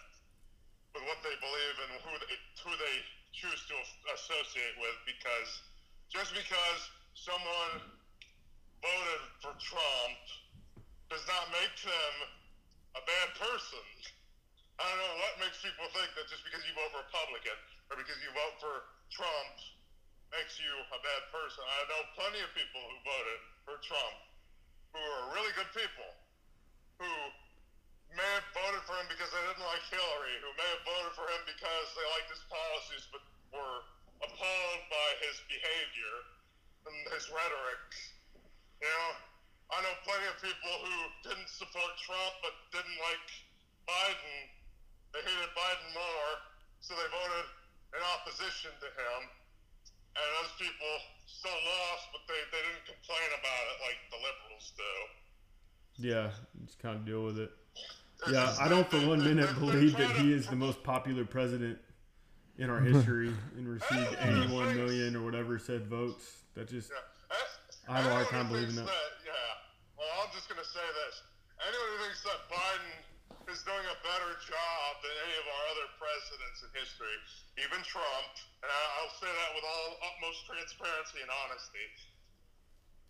with 0.97 1.03
what 1.05 1.19
they 1.21 1.35
believe 1.39 1.75
and 1.87 1.91
who 2.03 2.13
they, 2.19 2.35
who 2.65 2.73
they 2.75 2.95
choose 3.31 3.61
to 3.69 3.75
associate 4.17 4.75
with 4.81 4.97
because 5.05 5.49
just 6.09 6.33
because 6.33 6.79
someone 7.13 7.85
voted 8.81 9.23
for 9.45 9.53
Trump 9.61 10.19
does 11.09 11.25
not 11.25 11.49
make 11.49 11.73
them 11.81 12.13
a 12.93 13.01
bad 13.01 13.27
person. 13.37 13.85
I 14.79 14.85
don't 14.85 15.01
know 15.01 15.17
what 15.19 15.33
makes 15.43 15.59
people 15.59 15.89
think 15.91 16.07
that 16.15 16.29
just 16.31 16.45
because 16.45 16.63
you 16.63 16.71
vote 16.77 16.93
Republican 16.95 17.57
or 17.91 17.99
because 17.99 18.15
you 18.23 18.31
vote 18.31 18.55
for 18.61 18.75
Trump 19.11 19.55
makes 20.31 20.55
you 20.61 20.69
a 20.69 20.99
bad 21.01 21.21
person. 21.33 21.65
I 21.65 21.79
know 21.89 22.01
plenty 22.15 22.39
of 22.45 22.49
people 22.53 22.79
who 22.79 22.97
voted 23.03 23.39
for 23.65 23.75
Trump 23.83 24.15
who 24.93 25.01
are 25.01 25.25
really 25.35 25.53
good 25.57 25.69
people 25.73 26.09
who 27.01 27.11
may 28.13 28.31
have 28.37 28.47
voted 28.53 28.81
for 28.85 28.97
him 28.97 29.09
because 29.09 29.29
they 29.29 29.43
didn't 29.49 29.65
like 29.65 29.83
Hillary, 29.89 30.35
who 30.41 30.49
may 30.57 30.69
have 30.69 30.83
voted 30.85 31.13
for 31.13 31.25
him 31.29 31.41
because 31.45 31.87
they 31.93 32.05
liked 32.17 32.29
his 32.29 32.43
policies 32.49 33.03
but 33.13 33.21
were 33.53 33.77
appalled 34.25 34.81
by 34.89 35.09
his 35.25 35.37
behavior 35.49 36.15
and 36.89 36.97
his 37.13 37.29
rhetoric. 37.29 37.85
You 38.81 38.87
know, 38.87 39.28
I 39.69 39.77
know 39.85 39.93
plenty 40.05 40.25
of 40.27 40.37
people 40.41 40.73
who 40.81 40.95
didn't 41.29 41.49
support 41.49 41.93
Trump 42.01 42.33
but 42.41 42.53
didn't 42.73 42.97
like 43.05 43.25
Biden. 43.85 44.37
They 45.13 45.21
hated 45.21 45.51
Biden 45.53 45.89
more, 45.93 46.29
so 46.81 46.93
they 46.97 47.05
voted 47.09 47.47
in 47.93 48.01
opposition 48.17 48.71
to 48.81 48.89
him. 48.89 49.19
And 50.17 50.27
those 50.41 50.53
people 50.57 50.91
still 51.29 51.53
lost, 51.53 52.03
but 52.13 52.21
they, 52.27 52.41
they 52.49 52.61
didn't 52.65 52.85
complain 52.85 53.29
about 53.37 53.63
it 53.69 53.77
like 53.85 53.99
the 54.09 54.19
liberals 54.25 54.65
do. 54.75 54.93
Yeah, 56.01 56.27
just 56.65 56.79
kind 56.79 56.97
of 56.97 57.05
deal 57.05 57.23
with 57.23 57.37
it. 57.37 57.51
It's 58.25 58.31
Yeah, 58.33 58.45
just 58.49 58.61
I 58.61 58.67
don't 58.67 58.89
for 58.89 58.99
one 59.05 59.19
minute 59.23 59.47
they- 59.47 59.53
they 59.53 59.59
believe 59.59 59.97
that 59.97 60.11
he 60.17 60.33
is 60.33 60.47
the 60.47 60.55
most 60.57 60.83
popular 60.83 61.25
president 61.25 61.77
in 62.57 62.69
our 62.69 62.79
history 62.91 63.31
and 63.55 63.67
received 63.67 64.17
Anyone 64.19 64.49
who 64.49 64.55
81 64.61 64.65
thinks- 64.65 64.77
million 64.77 65.15
or 65.15 65.21
whatever 65.23 65.59
said 65.59 65.85
votes. 65.87 66.25
That 66.55 66.67
just, 66.67 66.89
Yeah. 66.89 67.37
A- 67.37 67.91
I 67.93 67.97
have 68.01 68.05
a 68.05 68.09
hard 68.09 68.27
anyone 68.27 68.31
time 68.33 68.45
who 68.47 68.53
believing 68.53 68.75
thinks 68.75 68.91
that. 68.91 69.11
Yeah. 69.25 69.33
Well, 69.99 70.07
I'm 70.23 70.31
just 70.31 70.47
going 70.47 70.63
to 70.63 70.71
say 70.71 70.87
this. 71.05 71.15
Anyone 71.59 71.87
who 71.91 71.97
thinks 72.07 72.23
that 72.23 72.39
Biden 72.47 72.87
is 73.51 73.59
doing 73.67 73.83
a 73.83 73.97
better 73.99 74.31
job 74.47 74.89
than 75.03 75.11
any 75.27 75.35
of 75.35 75.45
our 75.51 75.63
other 75.75 75.87
presidents 75.99 76.57
in 76.63 76.69
history, 76.71 77.15
even 77.67 77.83
Trump, 77.83 78.31
and 78.63 78.71
I, 78.71 78.79
I'll 79.03 79.11
say 79.19 79.27
that 79.27 79.51
with 79.59 79.65
all 79.67 79.89
utmost 80.07 80.39
transparency 80.47 81.19
and 81.19 81.27
honesty, 81.27 81.85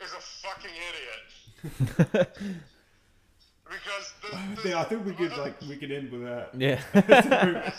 is 0.01 0.11
a 0.17 0.23
fucking 0.41 0.73
idiot. 0.73 1.27
Because 3.69 4.13
the, 4.57 4.69
the, 4.69 4.79
I 4.79 4.83
think 4.83 5.05
we 5.05 5.13
could 5.13 5.31
like 5.37 5.61
we 5.61 5.75
could 5.75 5.91
end 5.91 6.11
with 6.11 6.23
that. 6.23 6.49
yeah. 6.57 6.81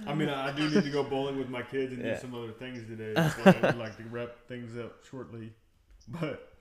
I 0.06 0.14
mean, 0.14 0.30
I 0.30 0.50
do 0.56 0.70
need 0.70 0.84
to 0.84 0.90
go 0.90 1.02
bowling 1.02 1.36
with 1.36 1.50
my 1.50 1.60
kids 1.60 1.92
and 1.92 2.02
Yeah. 2.02 2.14
do 2.14 2.20
some 2.22 2.34
other 2.34 2.52
things 2.52 2.88
today. 2.88 3.12
So 3.14 3.50
I 3.50 3.66
would 3.66 3.76
like 3.76 3.94
to 3.98 4.04
wrap 4.04 4.30
things 4.48 4.74
up 4.78 5.04
shortly, 5.10 5.52
but 6.08 6.53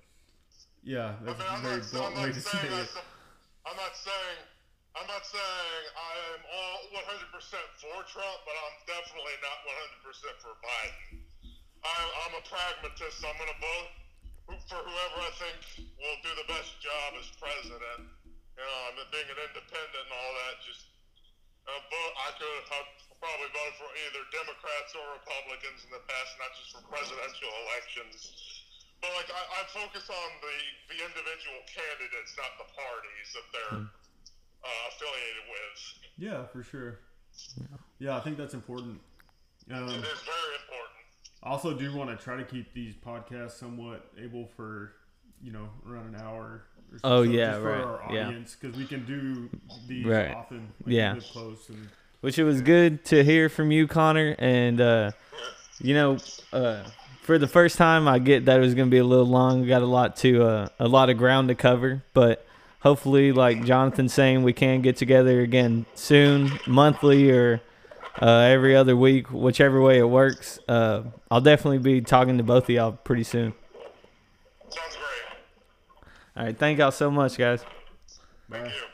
yeah, 0.84 1.16
I 1.16 1.24
that's 1.24 1.40
mean, 1.40 1.48
a 1.48 1.52
I'm 1.52 1.64
very 1.64 1.80
not, 1.80 1.92
blunt 1.92 2.12
I'm 2.14 2.22
way 2.22 2.30
not 2.30 2.36
to 2.36 2.44
say 2.48 2.60
saying 2.60 2.76
it. 2.76 2.92
I'm 3.64 3.78
not 3.80 3.96
saying 3.96 4.40
I'm 4.94 5.10
not 5.10 5.26
saying 5.26 5.84
I'm 5.98 6.42
all 6.54 6.80
100% 6.94 7.34
for 7.82 7.98
Trump, 8.06 8.38
but 8.46 8.54
I'm 8.54 8.78
definitely 8.86 9.38
not 9.42 9.58
100% 10.06 10.38
for 10.38 10.54
Biden. 10.62 11.26
I'm, 11.82 12.10
I'm 12.24 12.34
a 12.38 12.44
pragmatist. 12.46 13.26
I'm 13.26 13.34
going 13.42 13.50
to 13.50 13.60
vote 13.60 13.90
for 14.70 14.80
whoever 14.86 15.18
I 15.26 15.34
think 15.42 15.90
will 15.98 16.20
do 16.22 16.32
the 16.38 16.46
best 16.46 16.78
job 16.78 17.10
as 17.18 17.26
president. 17.42 18.06
You 18.54 18.62
know, 18.62 18.80
I 18.86 18.90
mean, 18.94 19.10
being 19.10 19.30
an 19.34 19.40
independent 19.50 19.98
and 19.98 20.14
all 20.14 20.34
that, 20.46 20.62
just 20.62 20.94
uh, 21.66 21.74
vote. 21.74 22.14
I 22.14 22.30
could 22.38 22.54
have 22.70 22.90
probably 23.18 23.50
voted 23.50 23.76
for 23.82 23.90
either 23.98 24.22
Democrats 24.30 24.92
or 24.94 25.04
Republicans 25.18 25.90
in 25.90 25.92
the 25.96 26.04
past, 26.06 26.32
not 26.38 26.52
just 26.54 26.70
for 26.78 26.84
presidential 26.86 27.50
elections. 27.66 28.53
But 29.04 29.12
like, 29.20 29.28
I, 29.36 29.44
I 29.60 29.62
focus 29.76 30.08
on 30.08 30.30
the 30.40 30.56
the 30.88 30.98
individual 31.04 31.60
candidates, 31.68 32.32
not 32.40 32.56
the 32.56 32.72
parties 32.72 33.28
that 33.36 33.48
they're 33.52 33.80
uh, 34.64 34.84
affiliated 34.96 35.46
with. 35.52 35.78
Yeah, 36.16 36.46
for 36.48 36.64
sure. 36.64 37.00
Yeah, 38.00 38.16
I 38.16 38.22
think 38.22 38.38
that's 38.38 38.54
important. 38.54 39.02
Um, 39.72 39.84
It 39.84 39.90
is 39.90 40.24
very 40.24 40.56
important. 40.64 41.04
I 41.44 41.50
also 41.50 41.74
do 41.74 41.94
want 41.94 42.10
to 42.18 42.24
try 42.24 42.38
to 42.38 42.44
keep 42.44 42.74
these 42.74 42.96
podcasts 42.96 43.60
somewhat 43.60 44.10
able 44.18 44.48
for, 44.56 44.94
you 45.42 45.52
know, 45.52 45.68
around 45.86 46.16
an 46.16 46.22
hour. 46.22 46.64
Or 46.92 47.00
so, 47.00 47.02
Oh, 47.04 47.24
so 47.24 47.30
yeah, 47.30 47.52
just 47.52 47.62
for 47.62 47.70
right, 47.72 47.84
our 47.84 48.14
yeah. 48.14 48.28
audience 48.28 48.56
because 48.56 48.78
we 48.78 48.86
can 48.86 49.06
do 49.06 49.50
these 49.88 50.06
Right. 50.06 50.32
often. 50.32 50.72
Yeah. 50.86 51.18
close 51.32 51.68
and 51.70 51.90
which 52.22 52.40
it 52.40 52.46
was 52.46 52.62
good 52.62 53.04
to 53.06 53.22
hear 53.24 53.50
from 53.50 53.72
you, 53.72 53.88
Connor. 53.88 54.36
And 54.40 54.80
uh, 54.80 55.12
you 55.82 55.94
know, 55.94 56.18
uh, 56.54 56.84
for 57.24 57.38
the 57.38 57.48
first 57.48 57.78
time, 57.78 58.08
I 58.08 58.20
get 58.20 58.46
that 58.46 58.58
it 58.58 58.62
was 58.62 58.76
gonna 58.76 58.92
be 58.92 58.98
a 58.98 59.04
little 59.04 59.26
long. 59.26 59.62
We 59.62 59.68
got 59.68 59.82
a 59.82 59.88
lot 59.88 60.16
to 60.18 60.44
uh, 60.44 60.68
a 60.80 60.88
lot 60.88 61.10
of 61.10 61.18
ground 61.18 61.48
to 61.48 61.56
cover, 61.56 62.04
but 62.14 62.46
hopefully, 62.82 63.32
like 63.32 63.66
Jonathan's 63.66 64.14
saying, 64.14 64.44
we 64.44 64.54
can 64.54 64.82
get 64.82 64.98
together 64.98 65.42
again 65.42 65.86
soon, 65.96 66.60
monthly 66.68 67.32
or 67.32 67.62
uh, 68.22 68.40
every 68.40 68.76
other 68.76 68.96
week, 68.96 69.32
whichever 69.32 69.82
way 69.82 69.98
it 70.00 70.10
works. 70.10 70.60
Uh, 70.68 71.04
I'll 71.32 71.42
definitely 71.42 71.80
be 71.80 72.02
talking 72.02 72.38
to 72.38 72.44
both 72.44 72.66
of 72.66 72.70
y'all 72.70 72.92
pretty 72.92 73.24
soon. 73.24 73.54
Sounds 74.70 74.96
great. 74.96 76.08
All 76.38 76.46
right, 76.46 76.58
thank 76.58 76.80
y'all 76.80 76.92
so 76.92 77.10
much, 77.10 77.38
guys. 77.38 77.64
Bye. 78.50 78.60
Thank 78.60 78.74
you. 78.76 78.93